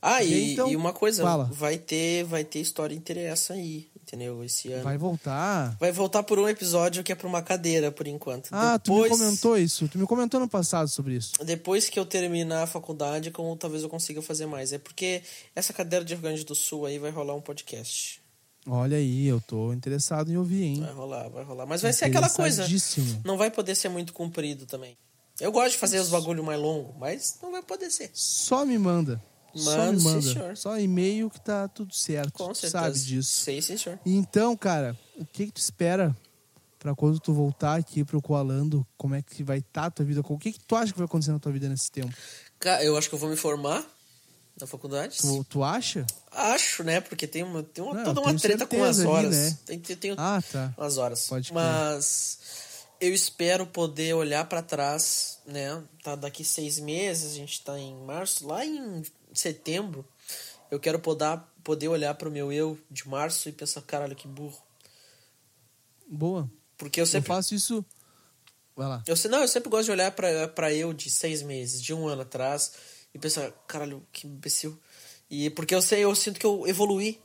Ah, 0.00 0.22
E 0.22 0.30
e, 0.30 0.34
aí, 0.34 0.52
então, 0.52 0.70
e 0.70 0.76
uma 0.76 0.92
coisa, 0.92 1.22
fala. 1.22 1.44
vai 1.44 1.78
ter, 1.78 2.24
vai 2.24 2.44
ter 2.44 2.60
história 2.60 2.94
interessa 2.94 3.52
aí, 3.54 3.90
entendeu? 4.02 4.42
Esse 4.44 4.72
ano. 4.72 4.82
Vai 4.82 4.98
voltar. 4.98 5.76
Vai 5.78 5.92
voltar 5.92 6.22
por 6.22 6.38
um 6.38 6.48
episódio 6.48 7.02
que 7.02 7.12
é 7.12 7.14
por 7.14 7.26
uma 7.26 7.42
cadeira, 7.42 7.90
por 7.90 8.06
enquanto. 8.06 8.48
Ah, 8.52 8.78
tu 8.78 8.92
depois, 8.92 9.12
me 9.12 9.18
comentou 9.18 9.56
isso. 9.56 9.88
Tu 9.88 9.98
me 9.98 10.06
comentou 10.06 10.40
no 10.40 10.48
passado 10.48 10.88
sobre 10.88 11.14
isso. 11.14 11.32
Depois 11.44 11.88
que 11.88 11.98
eu 11.98 12.04
terminar 12.04 12.64
a 12.64 12.66
faculdade, 12.66 13.30
como 13.30 13.56
talvez 13.56 13.82
eu 13.82 13.88
consiga 13.88 14.20
fazer 14.20 14.46
mais. 14.46 14.72
É 14.72 14.78
porque 14.78 15.22
essa 15.54 15.72
cadeira 15.72 16.04
de 16.04 16.14
Rio 16.14 16.22
Grande 16.22 16.44
do 16.44 16.54
Sul 16.54 16.86
aí 16.86 16.98
vai 16.98 17.10
rolar 17.10 17.34
um 17.34 17.40
podcast. 17.40 18.20
Olha 18.66 18.96
aí, 18.96 19.26
eu 19.26 19.40
tô 19.40 19.72
interessado 19.72 20.30
em 20.30 20.36
ouvir, 20.36 20.62
hein? 20.62 20.80
Vai 20.80 20.92
rolar, 20.92 21.28
vai 21.28 21.44
rolar. 21.44 21.66
Mas 21.66 21.82
vai 21.82 21.92
ser 21.92 22.04
aquela 22.04 22.30
coisa. 22.30 22.64
Não 23.24 23.36
vai 23.36 23.50
poder 23.50 23.74
ser 23.74 23.88
muito 23.88 24.12
comprido 24.12 24.66
também. 24.66 24.96
Eu 25.40 25.50
gosto 25.50 25.72
de 25.72 25.78
fazer 25.78 25.98
os 25.98 26.08
bagulho 26.08 26.44
mais 26.44 26.60
longo, 26.60 26.94
mas 26.98 27.38
não 27.42 27.50
vai 27.50 27.62
poder 27.62 27.90
ser. 27.90 28.10
Só 28.12 28.64
me 28.64 28.78
manda. 28.78 29.20
Só 29.54 29.92
me 29.92 30.02
manda. 30.02 30.56
Só 30.56 30.78
e-mail 30.78 31.28
que 31.30 31.40
tá 31.40 31.68
tudo 31.68 31.94
certo. 31.94 32.32
Com 32.32 32.48
Tu 32.52 32.54
certeza. 32.58 32.70
sabe 32.84 32.98
disso. 32.98 33.42
Sei, 33.42 33.60
sim, 33.62 33.76
senhor. 33.76 33.98
Então, 34.06 34.56
cara, 34.56 34.96
o 35.16 35.24
que 35.26 35.46
que 35.46 35.52
tu 35.52 35.58
espera 35.60 36.16
pra 36.78 36.94
quando 36.94 37.20
tu 37.20 37.32
voltar 37.32 37.76
aqui 37.78 38.04
pro 38.04 38.20
Coalando? 38.22 38.86
Como 38.96 39.14
é 39.14 39.22
que 39.22 39.42
vai 39.44 39.58
estar 39.58 39.86
a 39.86 39.90
tua 39.90 40.04
vida? 40.04 40.20
O 40.26 40.38
que 40.38 40.52
que 40.52 40.60
tu 40.60 40.74
acha 40.76 40.92
que 40.92 40.98
vai 40.98 41.04
acontecer 41.06 41.32
na 41.32 41.38
tua 41.38 41.52
vida 41.52 41.68
nesse 41.68 41.90
tempo? 41.90 42.12
Ca- 42.58 42.82
Eu 42.82 42.96
acho 42.96 43.08
que 43.08 43.14
eu 43.14 43.18
vou 43.18 43.28
me 43.30 43.36
formar 43.36 43.84
na 44.60 44.66
faculdade. 44.66 45.18
Tu, 45.18 45.44
tu 45.44 45.62
acha? 45.64 46.06
Acho, 46.30 46.82
né? 46.84 47.00
Porque 47.00 47.26
tem, 47.26 47.42
uma, 47.42 47.62
tem 47.62 47.82
uma, 47.84 47.94
Não, 47.94 48.04
toda 48.04 48.20
uma 48.20 48.34
treta 48.38 48.66
com 48.66 48.82
as 48.82 48.96
certeza 48.96 49.02
ali, 49.02 49.26
horas. 49.26 49.36
né? 49.36 49.58
Tem, 49.66 49.78
tem, 49.78 49.96
tem 49.96 50.14
Ah, 50.16 50.42
tá. 50.50 50.74
umas 50.78 50.96
horas. 50.98 51.26
Pode 51.26 51.50
crer. 51.50 51.54
Mas 51.62 52.38
eu 53.00 53.12
espero 53.14 53.66
poder 53.66 54.14
olhar 54.14 54.44
para 54.48 54.62
trás, 54.62 55.38
né? 55.46 55.82
Tá 56.02 56.14
daqui 56.16 56.44
seis 56.44 56.78
meses, 56.78 57.32
a 57.32 57.34
gente 57.34 57.62
tá 57.62 57.78
em 57.78 57.94
março, 58.04 58.46
lá 58.46 58.64
em 58.64 59.02
setembro, 59.34 60.06
eu 60.70 60.80
quero 60.80 60.98
poder, 60.98 61.40
poder 61.62 61.88
olhar 61.88 62.14
pro 62.14 62.30
meu 62.30 62.52
eu 62.52 62.78
de 62.90 63.08
março 63.08 63.48
e 63.48 63.52
pensar, 63.52 63.82
caralho, 63.82 64.16
que 64.16 64.26
burro. 64.26 64.60
Boa. 66.08 66.50
Porque 66.76 67.00
eu 67.00 67.06
sempre. 67.06 67.30
Eu 67.30 67.36
faço 67.36 67.54
isso. 67.54 67.84
Vai 68.74 68.88
lá. 68.88 69.02
Eu, 69.06 69.14
não, 69.30 69.40
eu 69.40 69.48
sempre 69.48 69.68
gosto 69.68 69.86
de 69.86 69.90
olhar 69.92 70.10
pra 70.12 70.72
eu 70.72 70.92
de 70.92 71.10
seis 71.10 71.42
meses, 71.42 71.82
de 71.82 71.92
um 71.92 72.08
ano 72.08 72.22
atrás, 72.22 72.72
e 73.14 73.18
pensar, 73.18 73.50
caralho, 73.66 74.02
que 74.12 74.26
imbecil. 74.26 74.78
E 75.30 75.50
porque 75.50 75.74
eu 75.74 75.82
sei, 75.82 76.04
eu 76.04 76.14
sinto 76.14 76.38
que 76.38 76.46
eu 76.46 76.66
evoluí, 76.66 77.20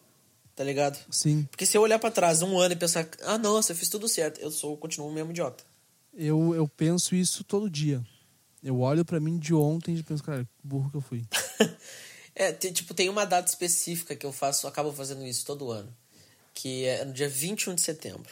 tá 0.55 0.63
ligado? 0.63 0.97
Sim. 1.09 1.43
Porque 1.49 1.65
se 1.65 1.77
eu 1.77 1.81
olhar 1.81 1.99
para 1.99 2.11
trás 2.11 2.41
um 2.41 2.59
ano 2.59 2.73
e 2.73 2.77
pensar, 2.77 3.07
ah, 3.23 3.37
nossa, 3.37 3.71
eu 3.71 3.75
fiz 3.75 3.89
tudo 3.89 4.07
certo, 4.07 4.39
eu 4.39 4.51
sou, 4.51 4.77
continuo 4.77 5.09
o 5.09 5.13
mesmo 5.13 5.31
idiota. 5.31 5.63
Eu, 6.13 6.55
eu 6.55 6.67
penso 6.67 7.15
isso 7.15 7.43
todo 7.43 7.69
dia. 7.69 8.03
Eu 8.63 8.79
olho 8.79 9.05
para 9.05 9.19
mim 9.19 9.37
de 9.37 9.53
ontem 9.53 9.95
e 9.95 10.03
penso, 10.03 10.23
cara, 10.23 10.43
que 10.43 10.67
burro 10.67 10.89
que 10.89 10.97
eu 10.97 11.01
fui. 11.01 11.25
é, 12.35 12.51
tem, 12.51 12.71
tipo, 12.71 12.93
tem 12.93 13.09
uma 13.09 13.25
data 13.25 13.49
específica 13.49 14.15
que 14.15 14.25
eu 14.25 14.31
faço, 14.31 14.67
acabo 14.67 14.91
fazendo 14.91 15.25
isso 15.25 15.45
todo 15.45 15.71
ano. 15.71 15.93
Que 16.53 16.85
é 16.85 17.05
no 17.05 17.13
dia 17.13 17.29
21 17.29 17.75
de 17.75 17.81
setembro. 17.81 18.31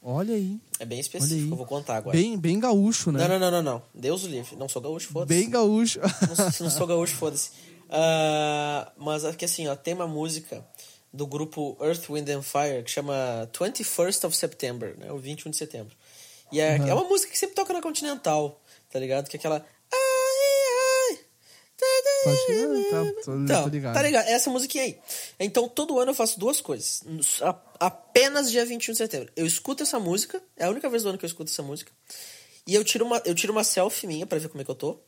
Olha 0.00 0.34
aí. 0.34 0.60
É 0.78 0.84
bem 0.84 1.00
específico, 1.00 1.52
eu 1.52 1.56
vou 1.56 1.66
contar 1.66 1.96
agora. 1.96 2.16
Bem, 2.16 2.38
bem 2.38 2.60
gaúcho, 2.60 3.10
né? 3.10 3.20
Não, 3.20 3.28
não, 3.28 3.38
não, 3.38 3.50
não, 3.50 3.62
não. 3.62 3.82
Deus 3.92 4.24
o 4.24 4.28
livre. 4.28 4.54
Não 4.56 4.68
sou 4.68 4.80
gaúcho, 4.80 5.08
foda-se. 5.08 5.40
Bem 5.40 5.50
gaúcho. 5.50 5.98
não, 6.00 6.50
se 6.52 6.62
não 6.62 6.70
sou 6.70 6.86
gaúcho, 6.86 7.16
foda-se. 7.16 7.50
Uh, 7.88 8.90
mas 8.96 9.24
aqui 9.24 9.44
assim, 9.44 9.66
ó, 9.66 9.74
tem 9.74 9.94
uma 9.94 10.06
música 10.06 10.64
do 11.12 11.26
grupo 11.26 11.76
Earth, 11.80 12.08
Wind 12.08 12.28
and 12.28 12.42
Fire 12.42 12.82
que 12.84 12.90
chama 12.90 13.48
21st 13.52 14.26
of 14.26 14.36
September, 14.36 14.96
né? 14.98 15.10
O 15.10 15.18
21 15.18 15.50
de 15.50 15.56
setembro. 15.56 15.96
E 16.52 16.60
é, 16.60 16.78
uhum. 16.78 16.88
é 16.88 16.94
uma 16.94 17.04
música 17.04 17.32
que 17.32 17.38
sempre 17.38 17.54
toca 17.54 17.72
na 17.72 17.82
Continental, 17.82 18.60
tá 18.90 18.98
ligado? 18.98 19.28
Que 19.28 19.36
é 19.36 19.38
aquela. 19.38 19.64
Tá, 22.24 23.22
tô, 23.24 23.36
então, 23.36 23.62
tô 23.62 23.68
ligado. 23.68 23.94
Tá 23.94 24.02
ligado? 24.02 24.26
Essa 24.26 24.50
musiquinha 24.50 24.84
aí. 24.84 24.98
Então, 25.38 25.68
todo 25.68 25.98
ano 25.98 26.10
eu 26.10 26.14
faço 26.14 26.38
duas 26.38 26.60
coisas. 26.60 27.02
Apenas 27.78 28.50
dia 28.50 28.64
21 28.64 28.92
de 28.92 28.98
setembro. 28.98 29.32
Eu 29.36 29.46
escuto 29.46 29.82
essa 29.82 29.98
música. 29.98 30.42
É 30.56 30.64
a 30.64 30.70
única 30.70 30.88
vez 30.88 31.02
do 31.02 31.10
ano 31.10 31.18
que 31.18 31.24
eu 31.24 31.28
escuto 31.28 31.50
essa 31.50 31.62
música. 31.62 31.92
E 32.66 32.74
eu 32.74 32.84
tiro 32.84 33.04
uma, 33.04 33.22
eu 33.24 33.34
tiro 33.34 33.52
uma 33.52 33.64
selfie 33.64 34.06
minha 34.06 34.26
para 34.26 34.38
ver 34.38 34.48
como 34.48 34.60
é 34.60 34.64
que 34.64 34.70
eu 34.70 34.74
tô. 34.74 34.98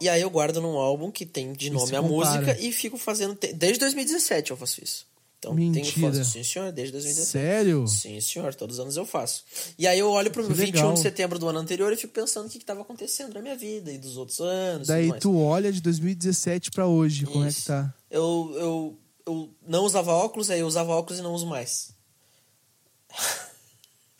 E 0.00 0.08
aí 0.08 0.22
eu 0.22 0.30
guardo 0.30 0.60
num 0.60 0.76
álbum 0.76 1.10
que 1.10 1.26
tem 1.26 1.52
de 1.52 1.70
nome 1.70 1.96
a 1.96 2.02
música 2.02 2.56
e 2.60 2.70
fico 2.70 2.96
fazendo. 2.96 3.36
Desde 3.54 3.80
2017 3.80 4.52
eu 4.52 4.56
faço 4.56 4.82
isso. 4.84 5.07
Então 5.38 5.54
Mentira. 5.54 5.84
tenho 5.84 6.12
fotos. 6.12 6.28
Sim, 6.28 6.42
senhor, 6.42 6.72
desde 6.72 6.92
2017. 6.92 7.30
Sério? 7.30 7.86
Sim, 7.86 8.20
senhor, 8.20 8.54
todos 8.54 8.76
os 8.76 8.80
anos 8.80 8.96
eu 8.96 9.06
faço. 9.06 9.44
E 9.78 9.86
aí 9.86 9.98
eu 9.98 10.10
olho 10.10 10.30
pro 10.32 10.44
que 10.44 10.52
21 10.52 10.64
legal. 10.64 10.94
de 10.94 11.00
setembro 11.00 11.38
do 11.38 11.48
ano 11.48 11.60
anterior 11.60 11.92
e 11.92 11.96
fico 11.96 12.12
pensando 12.12 12.46
o 12.46 12.50
que 12.50 12.58
estava 12.58 12.82
acontecendo 12.82 13.34
na 13.34 13.40
minha 13.40 13.56
vida 13.56 13.92
e 13.92 13.98
dos 13.98 14.16
outros 14.16 14.40
anos. 14.40 14.88
Daí 14.88 15.16
tu 15.20 15.38
olha 15.38 15.72
de 15.72 15.80
2017 15.80 16.72
para 16.72 16.86
hoje, 16.86 17.22
isso. 17.22 17.32
como 17.32 17.44
é 17.44 17.52
que 17.52 17.62
tá? 17.62 17.94
Eu, 18.10 18.52
eu, 18.56 18.98
eu 19.26 19.50
não 19.66 19.84
usava 19.84 20.12
óculos, 20.12 20.50
aí 20.50 20.58
eu 20.58 20.66
usava 20.66 20.92
óculos 20.92 21.20
e 21.20 21.22
não 21.22 21.32
uso 21.32 21.46
mais. 21.46 21.90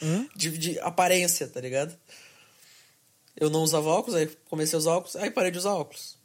Hum? 0.01 0.29
De, 0.37 0.57
de 0.57 0.79
aparência, 0.79 1.49
tá 1.49 1.61
ligado? 1.61 1.93
Eu 3.37 3.51
não 3.51 3.63
usava 3.63 3.89
óculos, 3.89 4.15
aí 4.15 4.29
comecei 4.49 4.77
a 4.77 4.79
usar 4.79 4.93
óculos, 4.93 5.17
aí 5.17 5.31
parei 5.31 5.51
de 5.51 5.59
usar 5.59 5.75
óculos. 5.75 6.18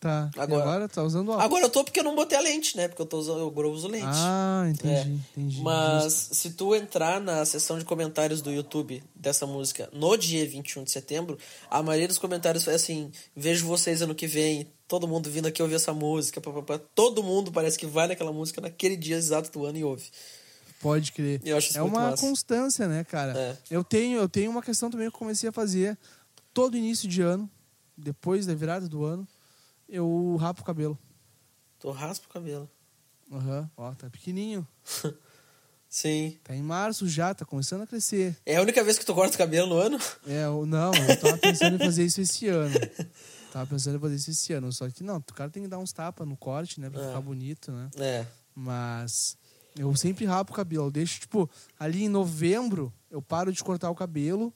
Tá. 0.00 0.30
Agora, 0.38 0.62
agora 0.62 0.88
tá 0.88 1.02
usando 1.02 1.28
óculos. 1.28 1.44
Agora 1.44 1.64
eu 1.66 1.68
tô 1.68 1.84
porque 1.84 2.00
eu 2.00 2.04
não 2.04 2.14
botei 2.14 2.38
a 2.38 2.40
lente, 2.40 2.74
né? 2.74 2.88
Porque 2.88 3.02
eu 3.02 3.06
tô 3.06 3.18
usando, 3.18 3.38
eu 3.38 3.70
uso 3.70 3.86
lente. 3.86 4.06
Ah, 4.06 4.64
entendi, 4.66 4.94
é. 4.94 5.02
entendi. 5.02 5.60
Mas 5.60 6.30
se 6.32 6.52
tu 6.52 6.74
entrar 6.74 7.20
na 7.20 7.44
seção 7.44 7.78
de 7.78 7.84
comentários 7.84 8.40
do 8.40 8.50
YouTube 8.50 9.02
dessa 9.14 9.46
música 9.46 9.90
no 9.92 10.16
dia 10.16 10.48
21 10.48 10.84
de 10.84 10.90
setembro, 10.90 11.38
a 11.70 11.82
maioria 11.82 12.08
dos 12.08 12.16
comentários 12.16 12.64
foi 12.64 12.72
assim: 12.72 13.12
vejo 13.36 13.66
vocês 13.66 14.00
ano 14.00 14.14
que 14.14 14.26
vem, 14.26 14.72
todo 14.88 15.06
mundo 15.06 15.28
vindo 15.28 15.48
aqui 15.48 15.60
ouvir 15.60 15.74
essa 15.74 15.92
música, 15.92 16.40
papapá. 16.40 16.80
todo 16.94 17.22
mundo 17.22 17.52
parece 17.52 17.78
que 17.78 17.86
vai 17.86 18.08
naquela 18.08 18.32
música 18.32 18.58
naquele 18.62 18.96
dia 18.96 19.16
exato 19.16 19.50
do 19.52 19.66
ano 19.66 19.76
e 19.76 19.84
ouve. 19.84 20.06
Pode 20.80 21.12
crer. 21.12 21.42
Eu 21.44 21.58
acho 21.58 21.68
isso 21.68 21.78
é 21.78 21.82
uma 21.82 22.08
massa. 22.08 22.26
constância, 22.26 22.88
né, 22.88 23.04
cara? 23.04 23.38
É. 23.38 23.56
Eu 23.70 23.84
tenho, 23.84 24.18
eu 24.18 24.30
tenho 24.30 24.50
uma 24.50 24.62
questão 24.62 24.90
também 24.90 25.10
que 25.10 25.14
eu 25.14 25.18
comecei 25.18 25.50
a 25.50 25.52
fazer 25.52 25.98
todo 26.54 26.74
início 26.74 27.06
de 27.06 27.20
ano, 27.20 27.50
depois 27.94 28.46
da 28.46 28.54
virada 28.54 28.88
do 28.88 29.04
ano, 29.04 29.28
eu 29.90 30.36
rapo 30.36 30.62
o 30.62 30.64
cabelo. 30.64 30.98
Tu 31.78 31.90
raspa 31.90 32.26
o 32.26 32.32
cabelo. 32.32 32.70
Aham, 33.32 33.60
uhum. 33.60 33.68
ó, 33.76 33.94
tá 33.94 34.08
pequenininho. 34.10 34.66
Sim. 35.88 36.38
Tá 36.44 36.54
em 36.54 36.62
março 36.62 37.08
já, 37.08 37.34
tá 37.34 37.44
começando 37.44 37.82
a 37.82 37.86
crescer. 37.86 38.36
É 38.46 38.56
a 38.56 38.62
única 38.62 38.82
vez 38.84 38.96
que 38.96 39.04
tu 39.04 39.12
corta 39.12 39.34
o 39.34 39.38
cabelo 39.38 39.66
no 39.66 39.76
ano? 39.76 39.98
É, 40.24 40.44
não, 40.66 40.92
eu 40.94 41.20
tava 41.20 41.36
pensando 41.38 41.74
em 41.74 41.78
fazer 41.78 42.04
isso 42.04 42.20
esse 42.20 42.46
ano. 42.46 42.74
Tava 43.52 43.66
pensando 43.66 43.96
em 43.96 44.00
fazer 44.00 44.14
isso 44.14 44.30
esse 44.30 44.52
ano. 44.52 44.72
Só 44.72 44.88
que 44.88 45.02
não, 45.02 45.16
o 45.16 45.34
cara 45.34 45.50
tem 45.50 45.64
que 45.64 45.68
dar 45.68 45.78
uns 45.78 45.92
tapas 45.92 46.24
no 46.28 46.36
corte, 46.36 46.80
né? 46.80 46.88
Pra 46.88 47.02
é. 47.02 47.06
ficar 47.08 47.20
bonito, 47.20 47.72
né? 47.72 47.90
É. 47.96 48.24
Mas 48.54 49.36
eu 49.76 49.94
sempre 49.96 50.24
rapo 50.24 50.52
o 50.52 50.54
cabelo. 50.54 50.86
Eu 50.86 50.90
deixo, 50.92 51.18
tipo, 51.18 51.50
ali 51.76 52.04
em 52.04 52.08
novembro, 52.08 52.92
eu 53.10 53.20
paro 53.20 53.52
de 53.52 53.64
cortar 53.64 53.90
o 53.90 53.94
cabelo 53.94 54.54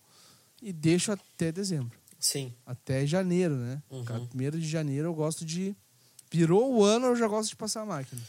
e 0.63 0.73
deixo 0.73 1.11
até 1.11 1.51
dezembro. 1.51 1.99
Sim. 2.25 2.55
Até 2.65 3.07
janeiro, 3.07 3.55
né? 3.55 3.83
Uhum. 3.91 4.27
Primeiro 4.29 4.59
de 4.59 4.67
janeiro 4.67 5.09
eu 5.09 5.15
gosto 5.15 5.45
de. 5.45 5.77
Virou 6.33 6.75
o 6.75 6.83
ano, 6.83 7.09
eu 7.09 7.17
já 7.17 7.29
gosto 7.29 7.51
de 7.51 7.57
passar 7.57 7.83
a 7.83 7.85
máquina. 7.85 8.23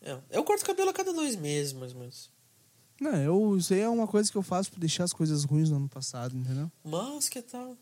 É. 0.00 0.16
Eu 0.30 0.42
corto 0.42 0.64
cabelo 0.64 0.88
a 0.88 0.92
cada 0.94 1.12
dois 1.12 1.36
meses, 1.36 1.74
mais 1.74 1.92
ou 1.92 2.00
menos. 2.00 2.30
Não, 2.98 3.14
eu, 3.14 3.56
isso 3.58 3.74
aí 3.74 3.80
é 3.80 3.88
uma 3.90 4.06
coisa 4.06 4.32
que 4.32 4.38
eu 4.38 4.42
faço 4.42 4.70
pra 4.70 4.80
deixar 4.80 5.04
as 5.04 5.12
coisas 5.12 5.44
ruins 5.44 5.68
no 5.68 5.76
ano 5.76 5.88
passado, 5.88 6.34
entendeu? 6.34 6.72
Mas 6.82 7.28
que 7.28 7.42
tal? 7.42 7.76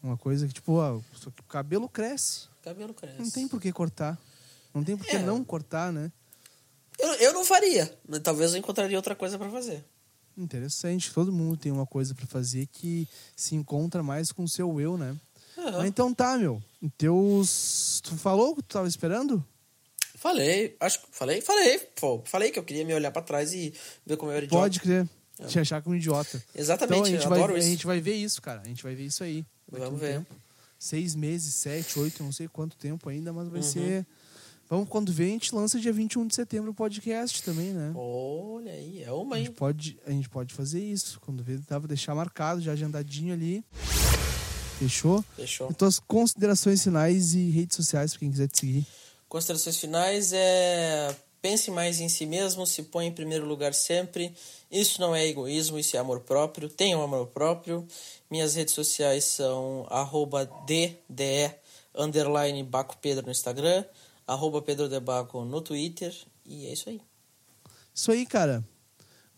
Uma 0.00 0.16
coisa 0.16 0.46
que, 0.46 0.54
tipo, 0.54 0.74
ó, 0.74 0.98
o 0.98 1.42
cabelo 1.48 1.88
cresce. 1.88 2.46
Cabelo 2.62 2.94
cresce. 2.94 3.20
Não 3.20 3.28
tem 3.28 3.48
por 3.48 3.60
que 3.60 3.72
cortar. 3.72 4.16
Não 4.72 4.84
tem 4.84 4.96
por 4.96 5.04
que 5.04 5.16
é. 5.16 5.22
não 5.22 5.42
cortar, 5.42 5.92
né? 5.92 6.12
Eu, 6.96 7.12
eu 7.14 7.32
não 7.32 7.44
faria. 7.44 7.92
Talvez 8.22 8.52
eu 8.52 8.58
encontraria 8.58 8.96
outra 8.96 9.16
coisa 9.16 9.36
para 9.36 9.50
fazer. 9.50 9.84
Interessante. 10.36 11.12
Todo 11.12 11.32
mundo 11.32 11.56
tem 11.56 11.72
uma 11.72 11.86
coisa 11.86 12.14
para 12.14 12.26
fazer 12.26 12.66
que 12.66 13.08
se 13.34 13.54
encontra 13.54 14.02
mais 14.02 14.32
com 14.32 14.44
o 14.44 14.48
seu 14.48 14.80
eu, 14.80 14.98
né? 14.98 15.16
Uhum. 15.56 15.86
então 15.86 16.12
tá, 16.12 16.36
meu. 16.36 16.62
Teus. 16.98 18.00
Tu 18.04 18.16
falou 18.16 18.54
que 18.54 18.62
tu 18.62 18.74
tava 18.74 18.86
esperando? 18.86 19.44
Falei, 20.14 20.76
acho 20.80 21.00
que 21.00 21.06
falei, 21.10 21.40
falei, 21.40 21.78
pô, 22.00 22.22
falei 22.24 22.50
que 22.50 22.58
eu 22.58 22.62
queria 22.62 22.84
me 22.84 22.94
olhar 22.94 23.10
para 23.10 23.22
trás 23.22 23.52
e 23.52 23.72
ver 24.04 24.16
como 24.16 24.32
eu 24.32 24.36
era 24.36 24.44
idiota. 24.44 24.62
Pode 24.62 24.80
crer. 24.80 25.08
É. 25.38 25.46
Te 25.46 25.58
achar 25.58 25.82
como 25.82 25.94
idiota. 25.94 26.42
Exatamente, 26.54 26.98
então, 26.98 27.04
a 27.04 27.10
gente 27.10 27.28
vai, 27.28 27.40
isso. 27.40 27.66
A 27.66 27.70
gente 27.70 27.86
vai 27.86 28.00
ver 28.00 28.14
isso, 28.14 28.42
cara. 28.42 28.60
A 28.60 28.64
gente 28.64 28.82
vai 28.82 28.94
ver 28.94 29.04
isso 29.04 29.22
aí. 29.22 29.44
Vamos 29.70 30.00
ver. 30.00 30.18
Tempo. 30.18 30.34
Seis 30.78 31.14
meses, 31.14 31.54
sete, 31.54 31.98
oito, 31.98 32.22
não 32.22 32.32
sei 32.32 32.48
quanto 32.48 32.76
tempo 32.76 33.08
ainda, 33.08 33.32
mas 33.32 33.48
vai 33.48 33.60
uhum. 33.60 33.62
ser 33.62 34.06
Vamos, 34.68 34.88
quando 34.88 35.12
vem, 35.12 35.28
a 35.28 35.32
gente 35.32 35.54
lança 35.54 35.78
dia 35.78 35.92
21 35.92 36.26
de 36.26 36.34
setembro 36.34 36.72
o 36.72 36.74
podcast 36.74 37.40
também, 37.40 37.72
né? 37.72 37.92
Olha 37.94 38.72
aí, 38.72 39.00
é 39.04 39.12
uma, 39.12 39.38
hein? 39.38 39.44
A 39.44 39.46
gente 39.46 39.56
pode, 39.56 39.98
a 40.04 40.10
gente 40.10 40.28
pode 40.28 40.52
fazer 40.52 40.80
isso. 40.80 41.20
Quando 41.20 41.42
vê, 41.42 41.56
dá 41.56 41.78
pra 41.78 41.86
deixar 41.86 42.16
marcado, 42.16 42.60
já 42.60 42.72
agendadinho 42.72 43.32
ali. 43.32 43.64
Fechou? 44.78 45.24
Fechou. 45.36 45.68
Então, 45.70 45.86
as 45.86 46.00
considerações 46.00 46.82
finais 46.82 47.32
e 47.34 47.48
redes 47.48 47.76
sociais 47.76 48.10
pra 48.10 48.20
quem 48.20 48.30
quiser 48.30 48.48
te 48.48 48.58
seguir. 48.58 48.86
Considerações 49.28 49.76
finais 49.76 50.32
é... 50.32 51.14
Pense 51.40 51.70
mais 51.70 52.00
em 52.00 52.08
si 52.08 52.26
mesmo, 52.26 52.66
se 52.66 52.82
põe 52.82 53.06
em 53.06 53.12
primeiro 53.12 53.46
lugar 53.46 53.72
sempre. 53.72 54.34
Isso 54.68 55.00
não 55.00 55.14
é 55.14 55.24
egoísmo, 55.24 55.78
isso 55.78 55.96
é 55.96 56.00
amor 56.00 56.20
próprio. 56.20 56.68
Tenha 56.68 56.98
um 56.98 57.02
amor 57.02 57.28
próprio. 57.28 57.86
Minhas 58.28 58.56
redes 58.56 58.74
sociais 58.74 59.26
são 59.26 59.86
arroba 59.88 60.44
DDE, 60.66 61.54
underline 61.94 62.64
Baco 62.64 62.96
Pedro 62.96 63.26
no 63.26 63.30
Instagram 63.30 63.84
arroba 64.26 64.60
Pedro 64.60 64.88
Debaco 64.88 65.44
no 65.44 65.60
Twitter. 65.60 66.14
E 66.44 66.66
é 66.66 66.72
isso 66.72 66.88
aí. 66.88 67.00
Isso 67.94 68.10
aí, 68.10 68.26
cara. 68.26 68.64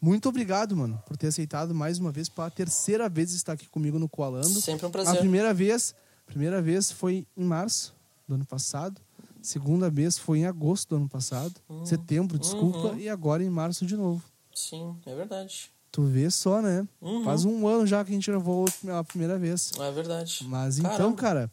Muito 0.01 0.29
obrigado, 0.29 0.77
mano, 0.77 1.03
por 1.07 1.17
ter 1.17 1.27
aceitado 1.27 1.75
mais 1.75 1.99
uma 1.99 2.13
vez, 2.13 2.29
pela 2.29 2.49
terceira 2.51 3.09
vez 3.09 3.33
estar 3.33 3.55
aqui 3.55 3.69
comigo 3.69 3.99
no 3.99 4.09
Coalando. 4.09 4.61
Sempre 4.61 4.87
um 4.87 4.91
prazer. 4.91 5.17
A 5.17 5.19
primeira 5.19 5.53
vez, 5.53 5.95
primeira 6.25 6.63
vez 6.63 6.93
foi 6.93 7.27
em 7.37 7.45
março 7.45 7.95
do 8.27 8.35
ano 8.35 8.47
passado. 8.47 9.01
Segunda 9.43 9.91
vez 9.91 10.17
foi 10.17 10.39
em 10.39 10.47
agosto 10.47 10.91
do 10.91 10.97
ano 10.97 11.09
passado. 11.09 11.55
Uhum. 11.69 11.85
Setembro, 11.85 12.39
desculpa. 12.39 12.89
Uhum. 12.89 12.99
E 12.99 13.09
agora 13.09 13.43
em 13.43 13.51
março 13.51 13.85
de 13.85 13.97
novo. 13.97 14.23
Sim, 14.55 14.97
é 15.05 15.15
verdade. 15.15 15.71
Tu 15.91 16.03
vê 16.03 16.31
só, 16.31 16.61
né? 16.61 16.87
Uhum. 17.01 17.25
Faz 17.25 17.45
um 17.45 17.67
ano 17.67 17.87
já 17.87 18.05
que 18.05 18.11
a 18.11 18.15
gente 18.15 18.31
gravou 18.31 18.67
a 18.89 19.03
primeira 19.03 19.39
vez. 19.39 19.73
É 19.81 19.91
verdade. 19.91 20.45
Mas 20.47 20.79
Caramba. 20.79 20.95
então, 20.95 21.13
cara, 21.15 21.51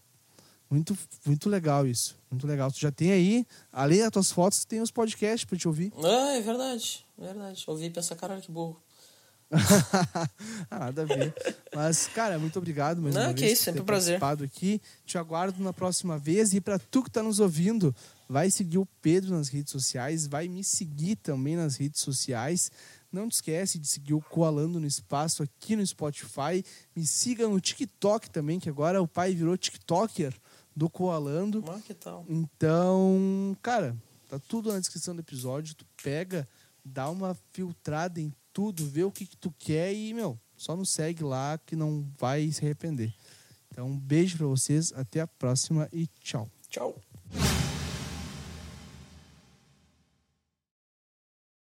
muito, 0.76 0.98
muito 1.26 1.50
legal 1.50 1.88
isso. 1.88 2.18
Muito 2.30 2.46
legal. 2.46 2.70
Tu 2.70 2.80
já 2.82 2.92
tem 2.92 3.14
aí, 3.14 3.48
além 3.72 4.00
das 4.00 4.12
tuas 4.12 4.32
fotos, 4.32 4.66
tem 4.66 4.82
os 4.82 4.92
podcasts 4.92 5.46
pra 5.46 5.58
te 5.58 5.68
ouvir. 5.68 5.94
Ah, 6.04 6.34
é 6.34 6.42
verdade. 6.42 7.06
É 7.18 7.24
verdade. 7.24 7.64
Ouvir 7.68 7.86
e 7.86 7.90
pensar, 7.90 8.16
caralho, 8.18 8.42
que 8.42 8.52
burro. 8.52 8.82
ah, 10.70 10.80
nada 10.80 11.04
a 11.04 11.06
ver. 11.06 11.34
Mas, 11.74 12.08
cara, 12.08 12.38
muito 12.38 12.60
obrigado 12.60 13.02
mais 13.02 13.16
Não, 13.16 13.22
uma 13.22 13.34
que 13.34 13.42
vez 13.42 13.54
isso, 13.54 13.64
sempre 13.64 13.82
um 13.82 13.86
prazer. 13.86 14.22
aqui. 14.44 14.82
Te 15.06 15.18
aguardo 15.18 15.64
na 15.64 15.72
próxima 15.72 16.18
vez. 16.18 16.54
E 16.54 16.60
para 16.60 16.78
tu 16.78 17.04
que 17.04 17.10
tá 17.10 17.24
nos 17.24 17.40
ouvindo, 17.40 17.96
vai 18.28 18.52
seguir 18.52 18.80
o 18.80 18.88
Pedro 19.02 19.32
nas 19.32 19.48
redes 19.48 19.72
sociais, 19.72 20.28
vai 20.28 20.50
me 20.50 20.62
seguir 20.62 21.16
também 21.16 21.56
nas 21.56 21.78
redes 21.78 22.02
sociais. 22.02 22.70
Não 23.14 23.30
te 23.30 23.36
esquece 23.36 23.80
de 23.80 23.88
seguir 23.88 24.14
o 24.14 24.20
Coalando 24.22 24.78
no 24.78 24.88
Espaço 24.88 25.42
aqui 25.42 25.78
no 25.78 25.88
Spotify. 25.88 26.66
Me 26.94 27.08
siga 27.08 27.48
no 27.48 27.62
TikTok 27.62 28.30
também, 28.30 28.60
que 28.60 28.68
agora 28.68 29.02
o 29.02 29.08
pai 29.08 29.34
virou 29.34 29.56
TikToker 29.56 30.34
do 30.76 30.90
Coalando. 30.90 31.64
Ah, 31.68 31.80
que 31.80 31.94
tal? 31.94 32.26
Então, 32.28 33.56
cara, 33.62 33.96
tá 34.28 34.40
tudo 34.40 34.72
na 34.72 34.80
descrição 34.80 35.16
do 35.16 35.22
episódio. 35.22 35.76
Tu 35.76 35.86
pega, 36.04 36.48
dá 36.84 37.10
uma 37.10 37.36
filtrada 37.54 38.20
em 38.20 38.34
tudo, 38.52 38.88
vê 38.88 39.04
o 39.04 39.12
que, 39.12 39.26
que 39.26 39.38
tu 39.38 39.54
quer 39.58 39.94
e, 39.94 40.14
meu, 40.14 40.40
só 40.56 40.76
nos 40.76 40.92
segue 40.92 41.24
lá 41.24 41.58
que 41.66 41.76
não 41.76 42.06
vai 42.18 42.52
se 42.52 42.64
arrepender. 42.64 43.14
Então, 43.72 43.88
um 43.88 44.00
beijo 44.00 44.38
pra 44.38 44.48
vocês, 44.48 44.94
até 44.94 45.20
a 45.22 45.28
próxima 45.28 45.90
e 45.92 46.08
tchau. 46.22 46.50
Tchau. 46.70 46.96